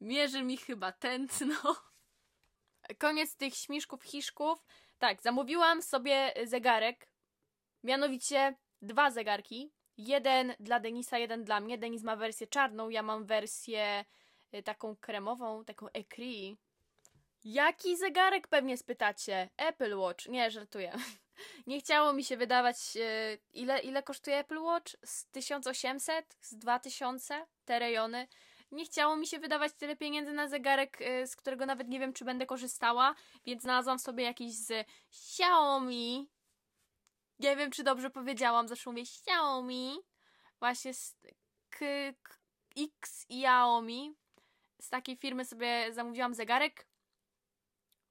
mierzy 0.00 0.42
mi 0.42 0.56
chyba 0.56 0.92
tętno. 0.92 1.76
Koniec 2.98 3.36
tych 3.36 3.54
śmiszków, 3.54 4.02
hiszków. 4.02 4.64
Tak, 4.98 5.22
zamówiłam 5.22 5.82
sobie 5.82 6.32
zegarek. 6.44 7.08
Mianowicie 7.82 8.54
dwa 8.82 9.10
zegarki. 9.10 9.72
Jeden 9.96 10.54
dla 10.60 10.80
Denisa, 10.80 11.18
jeden 11.18 11.44
dla 11.44 11.60
mnie. 11.60 11.78
Denis 11.78 12.02
ma 12.02 12.16
wersję 12.16 12.46
czarną, 12.46 12.88
ja 12.88 13.02
mam 13.02 13.24
wersję 13.26 14.04
y, 14.54 14.62
taką 14.62 14.96
kremową, 14.96 15.64
taką 15.64 15.86
ecri. 15.92 16.56
Jaki 17.44 17.96
zegarek 17.96 18.48
pewnie 18.48 18.76
spytacie? 18.76 19.50
Apple 19.56 19.96
Watch. 19.98 20.26
Nie, 20.26 20.50
żartuję. 20.50 20.92
Nie 21.66 21.80
chciało 21.80 22.12
mi 22.12 22.24
się 22.24 22.36
wydawać. 22.36 22.76
Y, 22.96 23.38
ile, 23.52 23.78
ile 23.78 24.02
kosztuje 24.02 24.38
Apple 24.38 24.58
Watch? 24.58 24.96
Z 25.04 25.26
1800? 25.26 26.36
Z 26.40 26.54
2000? 26.54 27.46
Te 27.64 27.78
rejony 27.78 28.28
nie 28.74 28.84
chciało 28.84 29.16
mi 29.16 29.26
się 29.26 29.38
wydawać 29.38 29.72
tyle 29.72 29.96
pieniędzy 29.96 30.32
na 30.32 30.48
zegarek, 30.48 31.00
y, 31.00 31.26
z 31.26 31.36
którego 31.36 31.66
nawet 31.66 31.88
nie 31.88 32.00
wiem, 32.00 32.12
czy 32.12 32.24
będę 32.24 32.46
korzystała, 32.46 33.14
więc 33.44 33.62
znalazłam 33.62 33.98
sobie 33.98 34.24
jakiś 34.24 34.54
z 34.54 34.86
Xiaomi. 35.08 36.30
Nie 37.38 37.56
wiem, 37.56 37.70
czy 37.70 37.84
dobrze 37.84 38.10
powiedziałam, 38.10 38.68
zawsze 38.68 38.90
mówię 38.90 39.02
Xiaomi. 39.02 39.98
Właśnie 40.58 40.94
z 40.94 41.16
K, 41.70 41.78
K 42.22 42.34
X 42.76 43.26
Xiaomi. 43.30 44.14
Z 44.80 44.88
takiej 44.88 45.16
firmy 45.16 45.44
sobie 45.44 45.92
zamówiłam 45.92 46.34
zegarek. 46.34 46.88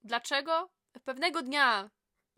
Dlaczego? 0.03 0.69
Pewnego 1.05 1.41
dnia, 1.41 1.89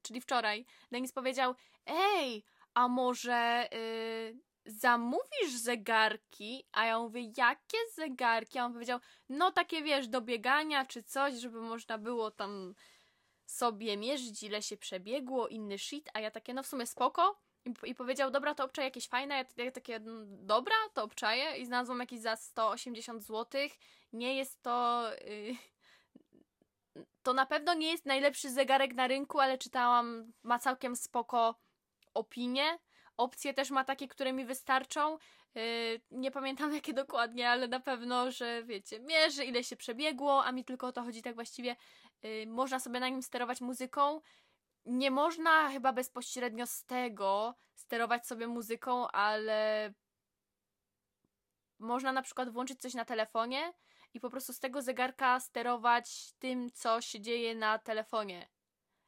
czyli 0.02 0.22
wczoraj, 0.22 0.66
Denis 0.92 1.12
powiedział: 1.12 1.56
Ej, 1.86 2.46
a 2.74 2.88
może 2.88 3.70
yy, 3.72 4.40
zamówisz 4.66 5.52
zegarki? 5.62 6.64
A 6.72 6.86
ja 6.86 7.00
mówię, 7.00 7.22
jakie 7.38 7.78
zegarki? 7.96 8.60
A 8.60 8.66
on 8.66 8.74
powiedział, 8.74 9.00
no 9.30 9.52
takie 9.52 9.84
wiesz, 9.84 10.08
do 10.08 10.22
biegania 10.22 10.86
czy 10.86 11.04
coś, 11.04 11.34
żeby 11.34 11.62
można 11.62 11.98
było 11.98 12.32
tam 12.32 12.76
sobie 13.46 13.98
mierzyć, 13.98 14.44
ile 14.44 14.62
się 14.62 14.78
przebiegło, 14.78 15.48
inny 15.48 15.78
shit, 15.78 16.10
a 16.14 16.20
ja 16.20 16.32
takie, 16.32 16.54
no 16.54 16.64
w 16.64 16.68
sumie 16.68 16.86
spoko. 16.86 17.40
I, 17.66 17.74
i 17.84 17.96
powiedział, 17.96 18.32
dobra, 18.32 18.56
to 18.56 18.64
obczaję 18.66 18.88
jakieś 18.88 19.08
fajne. 19.08 19.36
Ja, 19.36 19.64
ja 19.64 19.72
takie, 19.72 20.00
no, 20.00 20.12
dobra, 20.26 20.76
to 20.94 21.04
obczaję. 21.04 21.58
I 21.58 21.66
znalazłam 21.66 22.00
jakieś 22.00 22.20
za 22.20 22.36
180 22.36 23.24
zł. 23.24 23.62
Nie 24.14 24.36
jest 24.36 24.62
to... 24.62 25.04
Yy, 25.26 25.56
to 27.24 27.34
na 27.34 27.46
pewno 27.46 27.74
nie 27.74 27.92
jest 27.92 28.06
najlepszy 28.06 28.52
zegarek 28.52 28.94
na 28.94 29.08
rynku, 29.08 29.40
ale 29.40 29.58
czytałam, 29.58 30.32
ma 30.44 30.60
całkiem 30.60 30.96
spoko 30.96 31.56
opinie 32.14 32.80
opcje 33.18 33.54
też 33.54 33.72
ma 33.72 33.84
takie, 33.84 34.08
które 34.08 34.34
mi 34.34 34.46
wystarczą. 34.46 35.18
Yy, 35.56 36.02
nie 36.12 36.32
pamiętam 36.32 36.74
jakie 36.76 36.94
dokładnie, 36.94 37.50
ale 37.50 37.68
na 37.68 37.80
pewno, 37.80 38.32
że 38.32 38.64
wiecie, 38.64 39.00
mierzy 39.00 39.46
ile 39.46 39.64
się 39.64 39.76
przebiegło, 39.76 40.46
a 40.46 40.52
mi 40.52 40.66
tylko 40.66 40.88
o 40.88 40.92
to 40.92 41.04
chodzi 41.04 41.22
tak 41.22 41.36
właściwie. 41.36 41.76
Yy, 42.24 42.48
można 42.48 42.80
sobie 42.80 43.00
na 43.00 43.10
nim 43.10 43.24
sterować 43.24 43.62
muzyką. 43.62 44.22
Nie 44.86 45.12
można 45.12 45.70
chyba 45.70 45.94
bezpośrednio 45.94 46.68
z 46.68 46.86
tego 46.86 47.56
sterować 47.76 48.28
sobie 48.28 48.48
muzyką, 48.48 49.08
ale 49.08 49.94
można 51.80 52.12
na 52.12 52.22
przykład 52.22 52.50
włączyć 52.50 52.82
coś 52.82 52.94
na 52.94 53.06
telefonie 53.06 53.74
i 54.14 54.20
po 54.20 54.30
prostu 54.30 54.54
z 54.54 54.60
tego 54.60 54.82
zegarka 54.82 55.40
sterować 55.40 56.34
tym, 56.40 56.72
co 56.72 57.02
się 57.02 57.22
dzieje 57.22 57.56
na 57.56 57.80
telefonie. 57.80 58.55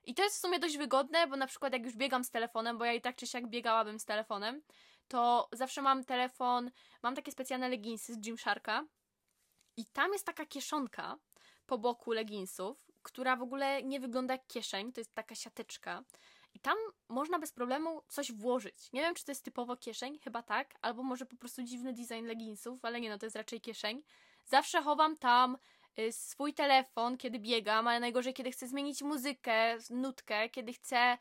I 0.07 0.13
to 0.13 0.23
jest 0.23 0.37
w 0.37 0.39
sumie 0.39 0.59
dość 0.59 0.77
wygodne, 0.77 1.27
bo 1.27 1.35
na 1.35 1.47
przykład 1.47 1.73
jak 1.73 1.85
już 1.85 1.95
biegam 1.95 2.23
z 2.23 2.29
telefonem, 2.29 2.77
bo 2.77 2.85
ja 2.85 2.93
i 2.93 3.01
tak 3.01 3.15
czy 3.15 3.27
siak 3.27 3.47
biegałabym 3.47 3.99
z 3.99 4.05
telefonem, 4.05 4.61
to 5.07 5.49
zawsze 5.51 5.81
mam 5.81 6.03
telefon, 6.03 6.71
mam 7.03 7.15
takie 7.15 7.31
specjalne 7.31 7.69
leginsy 7.69 8.13
z 8.13 8.17
Gymsharka 8.17 8.85
i 9.77 9.85
tam 9.85 10.13
jest 10.13 10.25
taka 10.25 10.45
kieszonka 10.45 11.17
po 11.65 11.77
boku 11.77 12.11
leginsów, 12.11 12.77
która 13.03 13.35
w 13.35 13.41
ogóle 13.41 13.83
nie 13.83 13.99
wygląda 13.99 14.33
jak 14.33 14.47
kieszeń, 14.47 14.93
to 14.93 15.01
jest 15.01 15.13
taka 15.13 15.35
siateczka. 15.35 16.03
I 16.53 16.59
tam 16.59 16.77
można 17.09 17.39
bez 17.39 17.51
problemu 17.51 18.01
coś 18.07 18.31
włożyć. 18.31 18.91
Nie 18.93 19.01
wiem, 19.01 19.15
czy 19.15 19.25
to 19.25 19.31
jest 19.31 19.45
typowo 19.45 19.77
kieszeń, 19.77 20.19
chyba 20.19 20.43
tak, 20.43 20.77
albo 20.81 21.03
może 21.03 21.25
po 21.25 21.35
prostu 21.35 21.63
dziwny 21.63 21.93
design 21.93 22.25
leginsów, 22.25 22.85
ale 22.85 23.01
nie, 23.01 23.09
no 23.09 23.17
to 23.17 23.25
jest 23.25 23.35
raczej 23.35 23.61
kieszeń. 23.61 24.03
Zawsze 24.45 24.81
chowam 24.81 25.17
tam 25.17 25.57
swój 26.11 26.53
telefon, 26.53 27.17
kiedy 27.17 27.39
biegam, 27.39 27.87
ale 27.87 27.99
najgorzej, 27.99 28.33
kiedy 28.33 28.51
chcę 28.51 28.67
zmienić 28.67 29.01
muzykę, 29.01 29.77
nutkę, 29.89 30.49
kiedy 30.49 30.73
chcę. 30.73 31.17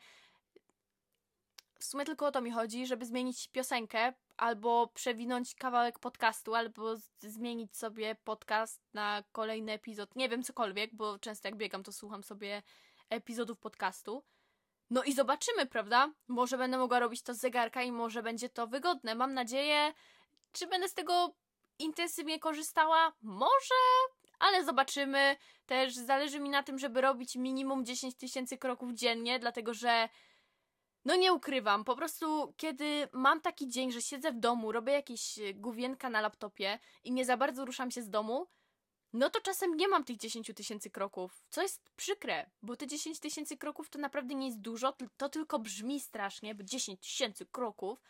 W 1.79 1.83
sumie 1.83 2.05
tylko 2.05 2.25
o 2.25 2.31
to 2.31 2.41
mi 2.41 2.51
chodzi, 2.51 2.87
żeby 2.87 3.05
zmienić 3.05 3.47
piosenkę, 3.47 4.13
albo 4.37 4.87
przewinąć 4.87 5.55
kawałek 5.55 5.99
podcastu, 5.99 6.55
albo 6.55 6.95
zmienić 7.19 7.77
sobie 7.77 8.15
podcast 8.23 8.81
na 8.93 9.23
kolejny 9.31 9.71
epizod. 9.71 10.15
Nie 10.15 10.29
wiem, 10.29 10.43
cokolwiek, 10.43 10.95
bo 10.95 11.19
często 11.19 11.47
jak 11.47 11.57
biegam, 11.57 11.83
to 11.83 11.91
słucham 11.91 12.23
sobie 12.23 12.63
epizodów 13.09 13.59
podcastu. 13.59 14.23
No 14.89 15.03
i 15.03 15.13
zobaczymy, 15.13 15.65
prawda? 15.65 16.13
Może 16.27 16.57
będę 16.57 16.77
mogła 16.77 16.99
robić 16.99 17.21
to 17.21 17.33
z 17.33 17.37
zegarka 17.37 17.83
i 17.83 17.91
może 17.91 18.23
będzie 18.23 18.49
to 18.49 18.67
wygodne. 18.67 19.15
Mam 19.15 19.33
nadzieję. 19.33 19.93
Czy 20.51 20.67
będę 20.67 20.89
z 20.89 20.93
tego 20.93 21.35
intensywnie 21.79 22.39
korzystała? 22.39 23.13
Może, 23.21 23.75
ale 24.39 24.65
zobaczymy. 24.65 25.37
Też 25.65 25.95
zależy 25.95 26.39
mi 26.39 26.49
na 26.49 26.63
tym, 26.63 26.79
żeby 26.79 27.01
robić 27.01 27.35
minimum 27.35 27.85
10 27.85 28.15
tysięcy 28.15 28.57
kroków 28.57 28.93
dziennie, 28.93 29.39
dlatego 29.39 29.73
że 29.73 30.09
no 31.05 31.15
nie 31.15 31.33
ukrywam, 31.33 31.83
po 31.83 31.95
prostu 31.95 32.53
kiedy 32.57 33.07
mam 33.11 33.41
taki 33.41 33.67
dzień, 33.67 33.91
że 33.91 34.01
siedzę 34.01 34.31
w 34.31 34.39
domu, 34.39 34.71
robię 34.71 34.93
jakieś 34.93 35.39
główienka 35.55 36.09
na 36.09 36.21
laptopie 36.21 36.79
i 37.03 37.11
nie 37.11 37.25
za 37.25 37.37
bardzo 37.37 37.65
ruszam 37.65 37.91
się 37.91 38.01
z 38.01 38.09
domu, 38.09 38.47
no 39.13 39.29
to 39.29 39.41
czasem 39.41 39.77
nie 39.77 39.87
mam 39.87 40.03
tych 40.03 40.17
10 40.17 40.51
tysięcy 40.55 40.89
kroków, 40.89 41.43
co 41.49 41.61
jest 41.61 41.89
przykre, 41.95 42.49
bo 42.61 42.75
te 42.75 42.87
10 42.87 43.19
tysięcy 43.19 43.57
kroków 43.57 43.89
to 43.89 43.99
naprawdę 43.99 44.35
nie 44.35 44.45
jest 44.45 44.61
dużo, 44.61 44.97
to 45.17 45.29
tylko 45.29 45.59
brzmi 45.59 45.99
strasznie, 45.99 46.55
bo 46.55 46.63
10 46.63 46.99
tysięcy 46.99 47.45
kroków 47.45 48.01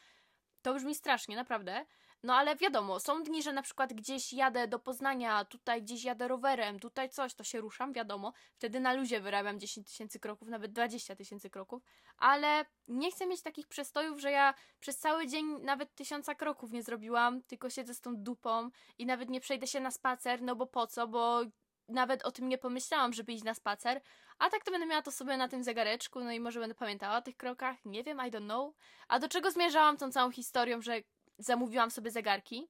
to 0.62 0.74
brzmi 0.74 0.96
strasznie, 0.96 1.36
naprawdę. 1.36 1.86
No 2.24 2.36
ale 2.36 2.56
wiadomo, 2.56 3.00
są 3.00 3.24
dni, 3.24 3.44
że 3.44 3.54
na 3.54 3.62
przykład 3.62 3.94
gdzieś 3.94 4.34
jadę 4.34 4.68
do 4.68 4.80
Poznania, 4.80 5.46
tutaj 5.46 5.84
gdzieś 5.84 6.04
jadę 6.04 6.28
rowerem, 6.28 6.80
tutaj 6.80 7.10
coś, 7.10 7.34
to 7.34 7.44
się 7.44 7.62
ruszam, 7.62 7.94
wiadomo. 7.94 8.34
Wtedy 8.54 8.80
na 8.80 8.94
luzie 8.94 9.20
wyrabiam 9.20 9.60
10 9.60 9.88
tysięcy 9.88 10.20
kroków, 10.20 10.48
nawet 10.48 10.72
20 10.72 11.16
tysięcy 11.16 11.50
kroków, 11.50 11.84
ale 12.18 12.66
nie 12.88 13.12
chcę 13.12 13.28
mieć 13.28 13.42
takich 13.42 13.68
przestojów, 13.68 14.20
że 14.20 14.32
ja 14.32 14.54
przez 14.80 14.98
cały 14.98 15.28
dzień 15.28 15.46
nawet 15.62 15.96
tysiąca 15.96 16.36
kroków 16.36 16.72
nie 16.72 16.84
zrobiłam, 16.84 17.42
tylko 17.44 17.70
siedzę 17.70 17.94
z 17.94 18.02
tą 18.02 18.16
dupą 18.16 18.70
i 18.98 19.06
nawet 19.06 19.30
nie 19.30 19.40
przejdę 19.40 19.68
się 19.68 19.80
na 19.80 19.92
spacer, 19.92 20.42
no 20.42 20.56
bo 20.56 20.68
po 20.68 20.88
co, 20.88 21.08
bo 21.08 21.42
nawet 21.88 22.26
o 22.26 22.32
tym 22.32 22.50
nie 22.50 22.58
pomyślałam, 22.58 23.14
żeby 23.14 23.34
iść 23.34 23.44
na 23.44 23.54
spacer, 23.54 24.02
a 24.40 24.50
tak 24.50 24.64
to 24.64 24.72
będę 24.72 24.86
miała 24.86 25.02
to 25.02 25.12
sobie 25.12 25.38
na 25.38 25.48
tym 25.48 25.64
zegareczku, 25.64 26.20
no 26.20 26.32
i 26.32 26.40
może 26.40 26.60
będę 26.60 26.76
pamiętała 26.76 27.18
o 27.18 27.22
tych 27.22 27.38
krokach, 27.38 27.86
nie 27.86 28.04
wiem, 28.04 28.18
I 28.28 28.32
don't 28.32 28.46
know. 28.46 28.76
A 29.08 29.20
do 29.20 29.30
czego 29.30 29.52
zmierzałam 29.52 29.98
tą 29.98 30.12
całą 30.12 30.32
historią, 30.32 30.82
że 30.82 31.02
zamówiłam 31.38 31.92
sobie 31.92 32.12
zegarki. 32.12 32.68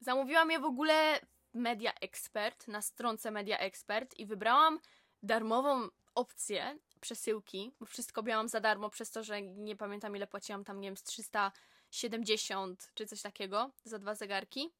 Zamówiłam 0.00 0.50
je 0.50 0.58
w 0.58 0.64
ogóle 0.64 1.20
Media 1.54 1.94
Expert, 1.94 2.68
na 2.68 2.82
stronce 2.82 3.30
Media 3.30 3.58
Expert 3.58 4.18
i 4.18 4.26
wybrałam 4.26 4.80
darmową 5.22 5.88
opcję 6.14 6.78
przesyłki, 7.00 7.72
bo 7.80 7.86
wszystko 7.86 8.22
miałam 8.22 8.48
za 8.48 8.60
darmo 8.60 8.90
przez 8.90 9.10
to, 9.10 9.22
że 9.22 9.42
nie 9.42 9.76
pamiętam 9.76 10.16
ile 10.16 10.26
płaciłam 10.26 10.64
tam, 10.64 10.80
nie 10.80 10.88
wiem, 10.88 10.96
z 10.96 11.02
370 11.02 12.90
czy 12.94 13.06
coś 13.06 13.22
takiego 13.22 13.70
za 13.84 13.98
dwa 13.98 14.14
zegarki. 14.14 14.72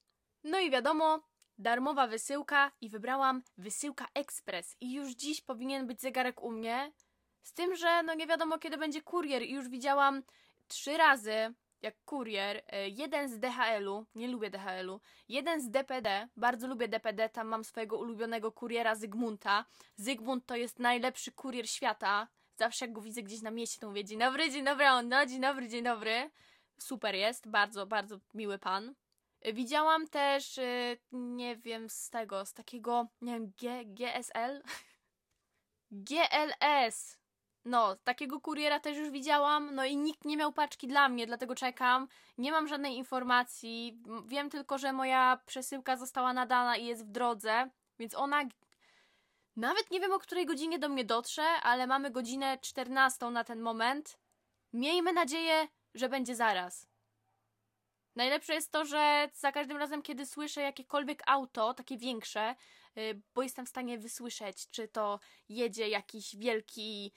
No 0.44 0.58
i 0.58 0.70
wiadomo, 0.70 1.20
darmowa 1.58 2.06
wysyłka 2.06 2.72
i 2.80 2.88
wybrałam 2.88 3.42
wysyłka 3.58 4.06
ekspres 4.14 4.76
i 4.80 4.92
już 4.94 5.10
dziś 5.10 5.40
powinien 5.40 5.86
być 5.86 6.00
zegarek 6.00 6.42
u 6.42 6.50
mnie, 6.50 6.92
z 7.42 7.52
tym, 7.52 7.76
że 7.76 8.02
no 8.02 8.14
nie 8.14 8.26
wiadomo 8.26 8.58
kiedy 8.58 8.78
będzie 8.78 9.02
kurier 9.02 9.42
i 9.42 9.52
już 9.52 9.68
widziałam 9.68 10.22
trzy 10.68 10.96
razy 10.96 11.54
jak 11.82 12.04
kurier, 12.04 12.62
e, 12.66 12.88
jeden 12.88 13.28
z 13.28 13.38
DHL-u, 13.38 14.06
nie 14.14 14.28
lubię 14.28 14.50
DHL-u, 14.50 15.00
jeden 15.28 15.60
z 15.60 15.70
DPD, 15.70 16.28
bardzo 16.36 16.66
lubię 16.66 16.88
DPD, 16.88 17.28
tam 17.28 17.48
mam 17.48 17.64
swojego 17.64 17.98
ulubionego 17.98 18.52
kuriera 18.52 18.94
Zygmunta. 18.94 19.64
Zygmunt 19.96 20.46
to 20.46 20.56
jest 20.56 20.78
najlepszy 20.78 21.32
kurier 21.32 21.68
świata. 21.68 22.28
Zawsze 22.56 22.84
jak 22.84 22.92
go 22.92 23.00
widzę 23.00 23.22
gdzieś 23.22 23.42
na 23.42 23.50
mieście, 23.50 23.80
to 23.80 23.88
mówię 23.88 24.04
dzień 24.04 24.18
dobry, 24.18 24.50
dzień 24.50 24.64
dobry, 24.64 24.86
on 24.86 25.08
no, 25.08 25.26
dzień 25.26 25.40
dobry, 25.40 25.68
dzień 25.68 25.84
dobry. 25.84 26.30
Super 26.78 27.14
jest, 27.14 27.48
bardzo, 27.48 27.86
bardzo 27.86 28.18
miły 28.34 28.58
pan. 28.58 28.94
E, 29.40 29.52
widziałam 29.52 30.08
też, 30.08 30.58
e, 30.58 30.96
nie 31.12 31.56
wiem, 31.56 31.90
z 31.90 32.10
tego, 32.10 32.46
z 32.46 32.52
takiego, 32.52 33.06
nie 33.20 33.32
wiem, 33.32 33.52
G, 33.60 33.84
GSL? 33.84 34.62
GLS! 35.90 37.16
No, 37.64 37.96
takiego 37.96 38.40
kuriera 38.40 38.80
też 38.80 38.96
już 38.96 39.10
widziałam, 39.10 39.74
no 39.74 39.84
i 39.84 39.96
nikt 39.96 40.24
nie 40.24 40.36
miał 40.36 40.52
paczki 40.52 40.88
dla 40.88 41.08
mnie, 41.08 41.26
dlatego 41.26 41.54
czekam. 41.54 42.08
Nie 42.38 42.52
mam 42.52 42.68
żadnej 42.68 42.96
informacji. 42.96 44.02
Wiem 44.26 44.50
tylko, 44.50 44.78
że 44.78 44.92
moja 44.92 45.40
przesyłka 45.46 45.96
została 45.96 46.32
nadana 46.32 46.76
i 46.76 46.86
jest 46.86 47.06
w 47.06 47.10
drodze, 47.10 47.70
więc 47.98 48.14
ona. 48.14 48.42
Nawet 49.56 49.90
nie 49.90 50.00
wiem 50.00 50.12
o 50.12 50.18
której 50.18 50.46
godzinie 50.46 50.78
do 50.78 50.88
mnie 50.88 51.04
dotrze, 51.04 51.42
ale 51.42 51.86
mamy 51.86 52.10
godzinę 52.10 52.58
14 52.58 53.26
na 53.26 53.44
ten 53.44 53.60
moment. 53.60 54.18
Miejmy 54.72 55.12
nadzieję, 55.12 55.68
że 55.94 56.08
będzie 56.08 56.36
zaraz. 56.36 56.90
Najlepsze 58.16 58.54
jest 58.54 58.72
to, 58.72 58.84
że 58.84 59.28
za 59.34 59.52
każdym 59.52 59.76
razem, 59.76 60.02
kiedy 60.02 60.26
słyszę 60.26 60.60
jakiekolwiek 60.60 61.22
auto, 61.26 61.74
takie 61.74 61.98
większe, 61.98 62.54
y, 62.98 63.22
bo 63.34 63.42
jestem 63.42 63.66
w 63.66 63.68
stanie 63.68 63.98
wysłyszeć, 63.98 64.70
czy 64.70 64.88
to 64.88 65.20
jedzie 65.48 65.88
jakiś 65.88 66.36
wielki 66.36 67.12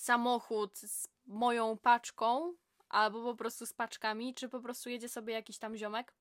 samochód 0.00 0.78
z 0.78 1.08
moją 1.26 1.78
paczką, 1.78 2.54
albo 2.88 3.22
po 3.22 3.34
prostu 3.34 3.66
z 3.66 3.72
paczkami, 3.72 4.34
czy 4.34 4.48
po 4.48 4.60
prostu 4.60 4.90
jedzie 4.90 5.08
sobie 5.08 5.34
jakiś 5.34 5.58
tam 5.58 5.76
ziomek. 5.76 6.14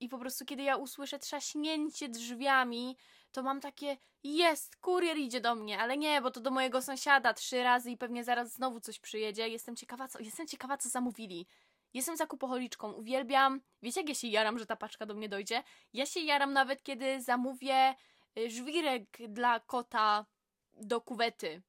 I 0.00 0.08
po 0.08 0.18
prostu, 0.18 0.44
kiedy 0.44 0.62
ja 0.62 0.76
usłyszę 0.76 1.18
trzaśnięcie 1.18 2.08
drzwiami, 2.08 2.96
to 3.32 3.42
mam 3.42 3.60
takie, 3.60 3.96
jest, 4.22 4.76
kurier 4.76 5.16
idzie 5.16 5.40
do 5.40 5.54
mnie, 5.54 5.78
ale 5.78 5.96
nie, 5.96 6.22
bo 6.22 6.30
to 6.30 6.40
do 6.40 6.50
mojego 6.50 6.82
sąsiada 6.82 7.34
trzy 7.34 7.62
razy 7.62 7.90
i 7.90 7.96
pewnie 7.96 8.24
zaraz 8.24 8.52
znowu 8.52 8.80
coś 8.80 8.98
przyjedzie. 8.98 9.48
Jestem 9.48 9.76
ciekawa, 9.76 10.08
co, 10.08 10.18
jestem 10.18 10.46
ciekawa, 10.46 10.76
co 10.76 10.88
zamówili. 10.88 11.46
Jestem 11.94 12.16
zakupoholiczką, 12.16 12.92
uwielbiam. 12.92 13.60
Wiecie, 13.82 14.00
jak 14.00 14.08
ja 14.08 14.14
się 14.14 14.28
jaram, 14.28 14.58
że 14.58 14.66
ta 14.66 14.76
paczka 14.76 15.06
do 15.06 15.14
mnie 15.14 15.28
dojdzie? 15.28 15.62
Ja 15.92 16.06
się 16.06 16.20
jaram 16.20 16.52
nawet, 16.52 16.82
kiedy 16.82 17.22
zamówię 17.22 17.94
y, 18.38 18.50
żwirek 18.50 19.18
dla 19.28 19.60
kota 19.60 20.26
do 20.74 21.00
kuwety 21.00 21.62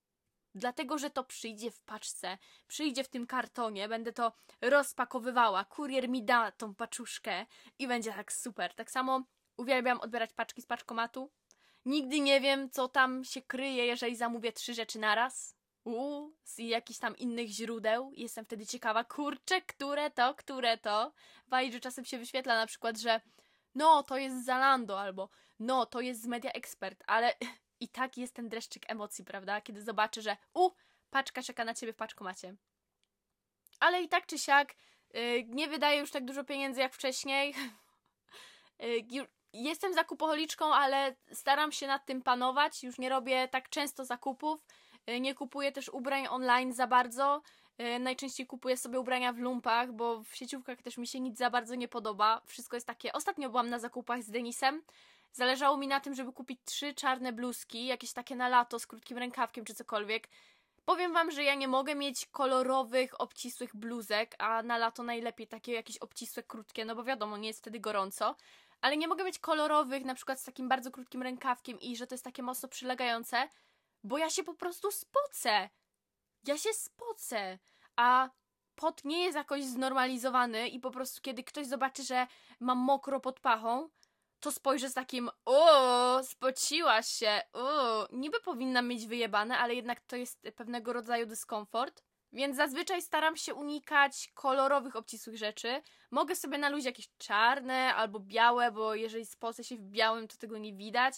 dlatego 0.57 0.97
że 0.97 1.09
to 1.09 1.23
przyjdzie 1.23 1.71
w 1.71 1.81
paczce, 1.81 2.37
przyjdzie 2.67 3.03
w 3.03 3.09
tym 3.09 3.27
kartonie, 3.27 3.87
będę 3.87 4.13
to 4.13 4.31
rozpakowywała, 4.61 5.65
kurier 5.65 6.09
mi 6.09 6.23
da 6.23 6.51
tą 6.51 6.75
paczuszkę 6.75 7.45
i 7.79 7.87
będzie 7.87 8.13
tak 8.13 8.33
super. 8.33 8.75
Tak 8.75 8.91
samo 8.91 9.23
uwielbiam 9.57 9.99
odbierać 10.01 10.33
paczki 10.33 10.61
z 10.61 10.65
paczkomatu. 10.65 11.31
Nigdy 11.85 12.19
nie 12.19 12.41
wiem, 12.41 12.69
co 12.69 12.87
tam 12.87 13.23
się 13.23 13.41
kryje, 13.41 13.85
jeżeli 13.85 14.15
zamówię 14.15 14.51
trzy 14.51 14.73
rzeczy 14.73 14.99
naraz. 14.99 15.57
Uuu, 15.83 16.35
z 16.43 16.57
jakichś 16.57 16.99
tam 16.99 17.17
innych 17.17 17.47
źródeł. 17.47 18.11
Jestem 18.13 18.45
wtedy 18.45 18.65
ciekawa, 18.65 19.03
kurczę, 19.03 19.61
które 19.61 20.11
to, 20.11 20.35
które 20.35 20.77
to. 20.77 21.13
Wajdzie 21.47 21.79
czasem 21.79 22.05
się 22.05 22.17
wyświetla 22.17 22.55
na 22.55 22.67
przykład, 22.67 22.97
że 22.97 23.21
no, 23.75 24.03
to 24.03 24.17
jest 24.17 24.41
z 24.41 24.45
Zalando, 24.45 24.99
albo 24.99 25.29
no, 25.59 25.85
to 25.85 26.01
jest 26.01 26.21
z 26.21 26.27
Media 26.27 26.51
Expert, 26.51 27.03
ale 27.07 27.33
i 27.79 27.87
tak 27.87 28.17
jest 28.17 28.33
ten 28.33 28.49
dreszczyk 28.49 28.91
emocji, 28.91 29.25
prawda? 29.25 29.61
Kiedy 29.61 29.81
zobaczy, 29.81 30.21
że 30.21 30.37
u, 30.53 30.69
paczka 31.09 31.43
czeka 31.43 31.65
na 31.65 31.73
ciebie 31.73 31.93
w 31.93 31.95
paczkomacie. 31.95 32.55
Ale 33.79 34.01
i 34.01 34.09
tak 34.09 34.25
czy 34.25 34.39
siak 34.39 34.75
yy, 35.13 35.43
nie 35.47 35.67
wydaję 35.67 35.99
już 35.99 36.11
tak 36.11 36.25
dużo 36.25 36.43
pieniędzy 36.43 36.81
jak 36.81 36.93
wcześniej. 36.93 37.55
yy, 38.79 39.27
jestem 39.53 39.93
zakupoholiczką, 39.93 40.73
ale 40.73 41.15
staram 41.33 41.71
się 41.71 41.87
nad 41.87 42.05
tym 42.05 42.21
panować. 42.21 42.83
Już 42.83 42.97
nie 42.97 43.09
robię 43.09 43.47
tak 43.47 43.69
często 43.69 44.05
zakupów. 44.05 44.65
Yy, 45.07 45.19
nie 45.19 45.35
kupuję 45.35 45.71
też 45.71 45.89
ubrań 45.89 46.27
online 46.27 46.73
za 46.73 46.87
bardzo. 46.87 47.41
Y, 47.81 47.99
najczęściej 47.99 48.47
kupuję 48.47 48.77
sobie 48.77 48.99
ubrania 48.99 49.33
w 49.33 49.37
lumpach, 49.37 49.93
bo 49.93 50.23
w 50.23 50.35
sieciówkach 50.35 50.81
też 50.81 50.97
mi 50.97 51.07
się 51.07 51.19
nic 51.19 51.37
za 51.37 51.49
bardzo 51.49 51.75
nie 51.75 51.87
podoba. 51.87 52.41
Wszystko 52.45 52.75
jest 52.75 52.87
takie. 52.87 53.13
Ostatnio 53.13 53.49
byłam 53.49 53.69
na 53.69 53.79
zakupach 53.79 54.23
z 54.23 54.29
Denisem 54.29 54.81
Zależało 55.37 55.77
mi 55.77 55.87
na 55.87 55.99
tym, 55.99 56.15
żeby 56.15 56.33
kupić 56.33 56.59
trzy 56.65 56.93
czarne 56.93 57.33
bluzki, 57.33 57.85
jakieś 57.85 58.13
takie 58.13 58.35
na 58.35 58.49
lato 58.49 58.79
z 58.79 58.87
krótkim 58.87 59.17
rękawkiem 59.17 59.65
czy 59.65 59.73
cokolwiek. 59.73 60.29
Powiem 60.85 61.13
wam, 61.13 61.31
że 61.31 61.43
ja 61.43 61.55
nie 61.55 61.67
mogę 61.67 61.95
mieć 61.95 62.25
kolorowych, 62.25 63.21
obcisłych 63.21 63.75
bluzek, 63.75 64.35
a 64.39 64.63
na 64.63 64.77
lato 64.77 65.03
najlepiej 65.03 65.47
takie 65.47 65.73
jakieś 65.73 65.97
obcisłe, 65.97 66.43
krótkie, 66.43 66.85
no 66.85 66.95
bo 66.95 67.03
wiadomo, 67.03 67.37
nie 67.37 67.47
jest 67.47 67.59
wtedy 67.59 67.79
gorąco. 67.79 68.35
Ale 68.81 68.97
nie 68.97 69.07
mogę 69.07 69.23
mieć 69.23 69.39
kolorowych, 69.39 70.05
na 70.05 70.15
przykład 70.15 70.39
z 70.39 70.43
takim 70.43 70.69
bardzo 70.69 70.91
krótkim 70.91 71.21
rękawkiem 71.23 71.79
i 71.79 71.95
że 71.95 72.07
to 72.07 72.15
jest 72.15 72.23
takie 72.23 72.43
mocno 72.43 72.69
przylegające, 72.69 73.49
bo 74.03 74.17
ja 74.17 74.29
się 74.29 74.43
po 74.43 74.53
prostu 74.53 74.91
spocę. 74.91 75.69
Ja 76.47 76.57
się 76.57 76.73
spocę. 76.73 77.59
A 77.95 78.29
pot 78.75 79.05
nie 79.05 79.23
jest 79.23 79.35
jakoś 79.35 79.63
znormalizowany 79.63 80.67
i 80.67 80.79
po 80.79 80.91
prostu 80.91 81.21
kiedy 81.21 81.43
ktoś 81.43 81.67
zobaczy, 81.67 82.03
że 82.03 82.27
mam 82.59 82.77
mokro 82.77 83.19
pod 83.19 83.39
pachą, 83.39 83.89
to 84.39 84.51
spojrzę 84.51 84.89
z 84.89 84.93
takim 84.93 85.29
o, 85.45 86.23
spociłaś 86.23 87.07
się, 87.07 87.41
o, 87.53 88.07
niby 88.11 88.39
powinna 88.39 88.81
mieć 88.81 89.07
wyjebane, 89.07 89.57
ale 89.57 89.75
jednak 89.75 90.01
to 90.01 90.15
jest 90.15 90.41
pewnego 90.55 90.93
rodzaju 90.93 91.25
dyskomfort. 91.25 92.03
Więc 92.33 92.57
zazwyczaj 92.57 93.01
staram 93.01 93.37
się 93.37 93.55
unikać 93.55 94.31
kolorowych, 94.33 94.95
obcisłych 94.95 95.37
rzeczy. 95.37 95.81
Mogę 96.11 96.35
sobie 96.35 96.57
na 96.57 96.69
luzie 96.69 96.89
jakieś 96.89 97.09
czarne 97.17 97.95
albo 97.95 98.19
białe, 98.19 98.71
bo 98.71 98.95
jeżeli 98.95 99.25
spocę 99.25 99.63
się 99.63 99.75
w 99.75 99.81
białym, 99.81 100.27
to 100.27 100.37
tego 100.37 100.57
nie 100.57 100.73
widać. 100.73 101.13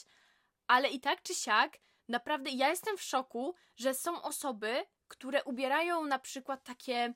ale 0.67 0.89
i 0.89 0.99
tak 0.99 1.21
czy 1.23 1.35
siak, 1.35 1.77
naprawdę 2.07 2.49
ja 2.49 2.69
jestem 2.69 2.97
w 2.97 3.01
szoku, 3.01 3.55
że 3.75 3.93
są 3.93 4.21
osoby, 4.21 4.85
które 5.07 5.43
ubierają 5.43 6.05
na 6.05 6.19
przykład 6.19 6.63
takie 6.63 7.13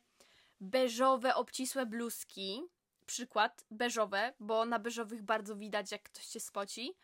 beżowe, 0.59 1.35
obcisłe 1.35 1.85
bluzki. 1.85 2.63
Przykład, 3.05 3.65
beżowe, 3.71 4.33
bo 4.39 4.65
na 4.65 4.79
beżowych 4.79 5.21
bardzo 5.21 5.55
widać, 5.55 5.91
jak 5.91 6.03
ktoś 6.03 6.25
się 6.25 6.39
spoci. 6.39 6.95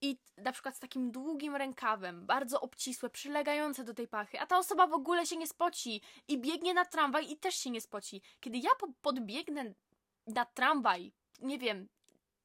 I 0.00 0.18
na 0.36 0.52
przykład 0.52 0.76
z 0.76 0.78
takim 0.78 1.10
długim 1.10 1.56
rękawem, 1.56 2.26
bardzo 2.26 2.60
obcisłe, 2.60 3.10
przylegające 3.10 3.84
do 3.84 3.94
tej 3.94 4.08
pachy, 4.08 4.40
a 4.40 4.46
ta 4.46 4.58
osoba 4.58 4.86
w 4.86 4.92
ogóle 4.92 5.26
się 5.26 5.36
nie 5.36 5.46
spoci 5.46 6.00
i 6.28 6.38
biegnie 6.38 6.74
na 6.74 6.84
tramwaj 6.84 7.30
i 7.30 7.36
też 7.36 7.54
się 7.54 7.70
nie 7.70 7.80
spoci. 7.80 8.22
Kiedy 8.40 8.58
ja 8.58 8.70
podbiegnę 9.02 9.74
na 10.26 10.44
tramwaj, 10.44 11.12
nie 11.40 11.58
wiem, 11.58 11.88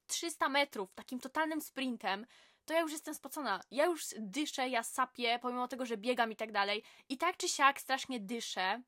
300 0.08 0.50
metrów, 0.50 0.94
takim 0.94 1.20
totalnym 1.20 1.62
sprintem, 1.62 2.26
to 2.66 2.74
ja 2.74 2.80
już 2.80 2.92
jestem 2.92 3.14
spocona. 3.14 3.62
Ja 3.72 3.86
już 3.86 4.06
dyszę, 4.18 4.70
ja 4.70 4.84
sapię, 4.84 5.40
pomimo 5.42 5.68
tego, 5.68 5.86
że 5.86 5.98
biegam 5.98 6.32
i 6.32 6.36
tak 6.36 6.52
dalej. 6.52 6.84
I 7.10 7.18
tak 7.18 7.38
czy 7.38 7.50
siak 7.50 7.82
strasznie 7.82 8.20
dyszę. 8.20 8.82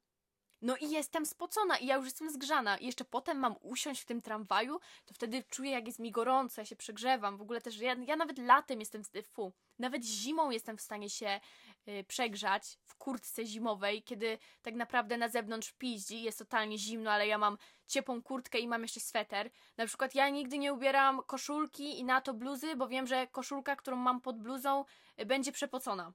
No 0.62 0.78
i 0.78 0.90
jestem 0.90 1.26
spocona 1.26 1.78
i 1.78 1.86
ja 1.86 1.96
już 1.96 2.06
jestem 2.06 2.30
zgrzana. 2.30 2.78
I 2.78 2.86
jeszcze 2.86 3.06
potem 3.06 3.38
mam 3.38 3.56
usiąść 3.62 4.02
w 4.02 4.06
tym 4.06 4.22
tramwaju, 4.22 4.80
to 5.06 5.14
wtedy 5.14 5.44
czuję, 5.50 5.72
jak 5.72 5.88
jest 5.88 6.00
mi 6.00 6.12
gorąco, 6.12 6.62
ja 6.62 6.66
się 6.66 6.76
przegrzewam. 6.76 7.38
W 7.38 7.42
ogóle 7.42 7.62
też, 7.62 7.78
ja, 7.78 7.96
ja 8.08 8.16
nawet 8.16 8.38
latem 8.38 8.80
jestem, 8.80 9.04
fu, 9.24 9.54
nawet 9.80 10.06
zimą 10.06 10.50
jestem 10.50 10.78
w 10.78 10.82
stanie 10.82 11.10
się 11.10 11.40
y, 11.88 12.04
przegrzać 12.08 12.78
w 12.86 12.96
kurtce 12.96 13.46
zimowej, 13.46 14.04
kiedy 14.04 14.38
tak 14.62 14.76
naprawdę 14.76 15.18
na 15.18 15.30
zewnątrz 15.30 15.72
piździ, 15.72 16.24
jest 16.24 16.40
totalnie 16.40 16.78
zimno, 16.78 17.12
ale 17.12 17.28
ja 17.28 17.38
mam 17.38 17.58
ciepłą 17.88 18.22
kurtkę 18.24 18.60
i 18.60 18.68
mam 18.68 18.82
jeszcze 18.82 19.00
sweter. 19.00 19.52
Na 19.78 19.86
przykład 19.86 20.16
ja 20.16 20.30
nigdy 20.30 20.58
nie 20.58 20.74
ubieram 20.74 21.22
koszulki 21.24 22.00
i 22.00 22.04
na 22.04 22.22
to 22.22 22.34
bluzy, 22.34 22.76
bo 22.76 22.88
wiem, 22.88 23.08
że 23.08 23.28
koszulka, 23.28 23.76
którą 23.76 23.98
mam 23.98 24.22
pod 24.22 24.42
bluzą, 24.42 24.86
y, 25.22 25.26
będzie 25.26 25.52
przepocona. 25.52 26.14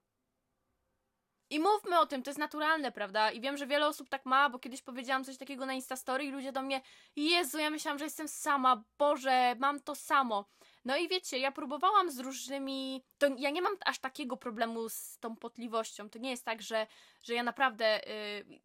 I 1.49 1.59
mówmy 1.59 1.99
o 1.99 2.05
tym, 2.05 2.23
to 2.23 2.29
jest 2.29 2.39
naturalne, 2.39 2.91
prawda? 2.91 3.31
I 3.31 3.41
wiem, 3.41 3.57
że 3.57 3.67
wiele 3.67 3.87
osób 3.87 4.09
tak 4.09 4.25
ma, 4.25 4.49
bo 4.49 4.59
kiedyś 4.59 4.81
powiedziałam 4.81 5.23
coś 5.23 5.37
takiego 5.37 5.65
na 5.65 5.73
Instastory 5.73 6.23
i 6.23 6.31
ludzie 6.31 6.51
do 6.51 6.61
mnie 6.61 6.81
Jezu, 7.15 7.59
ja 7.59 7.69
myślałam, 7.69 7.99
że 7.99 8.05
jestem 8.05 8.27
sama, 8.27 8.83
Boże, 8.97 9.55
mam 9.59 9.79
to 9.79 9.95
samo. 9.95 10.45
No 10.85 10.97
i 10.97 11.07
wiecie, 11.07 11.39
ja 11.39 11.51
próbowałam 11.51 12.11
z 12.11 12.19
różnymi... 12.19 13.03
To 13.17 13.27
ja 13.37 13.49
nie 13.49 13.61
mam 13.61 13.77
aż 13.85 13.99
takiego 13.99 14.37
problemu 14.37 14.89
z 14.89 15.17
tą 15.19 15.35
potliwością. 15.35 16.09
To 16.09 16.19
nie 16.19 16.29
jest 16.29 16.45
tak, 16.45 16.61
że, 16.61 16.87
że 17.23 17.33
ja 17.33 17.43
naprawdę... 17.43 18.01
Yy... 18.47 18.59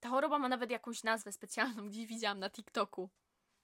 Ta 0.00 0.08
choroba 0.08 0.38
ma 0.38 0.48
nawet 0.48 0.70
jakąś 0.70 1.02
nazwę 1.02 1.32
specjalną, 1.32 1.88
gdzieś 1.88 2.06
widziałam 2.06 2.38
na 2.38 2.50
TikToku. 2.50 3.10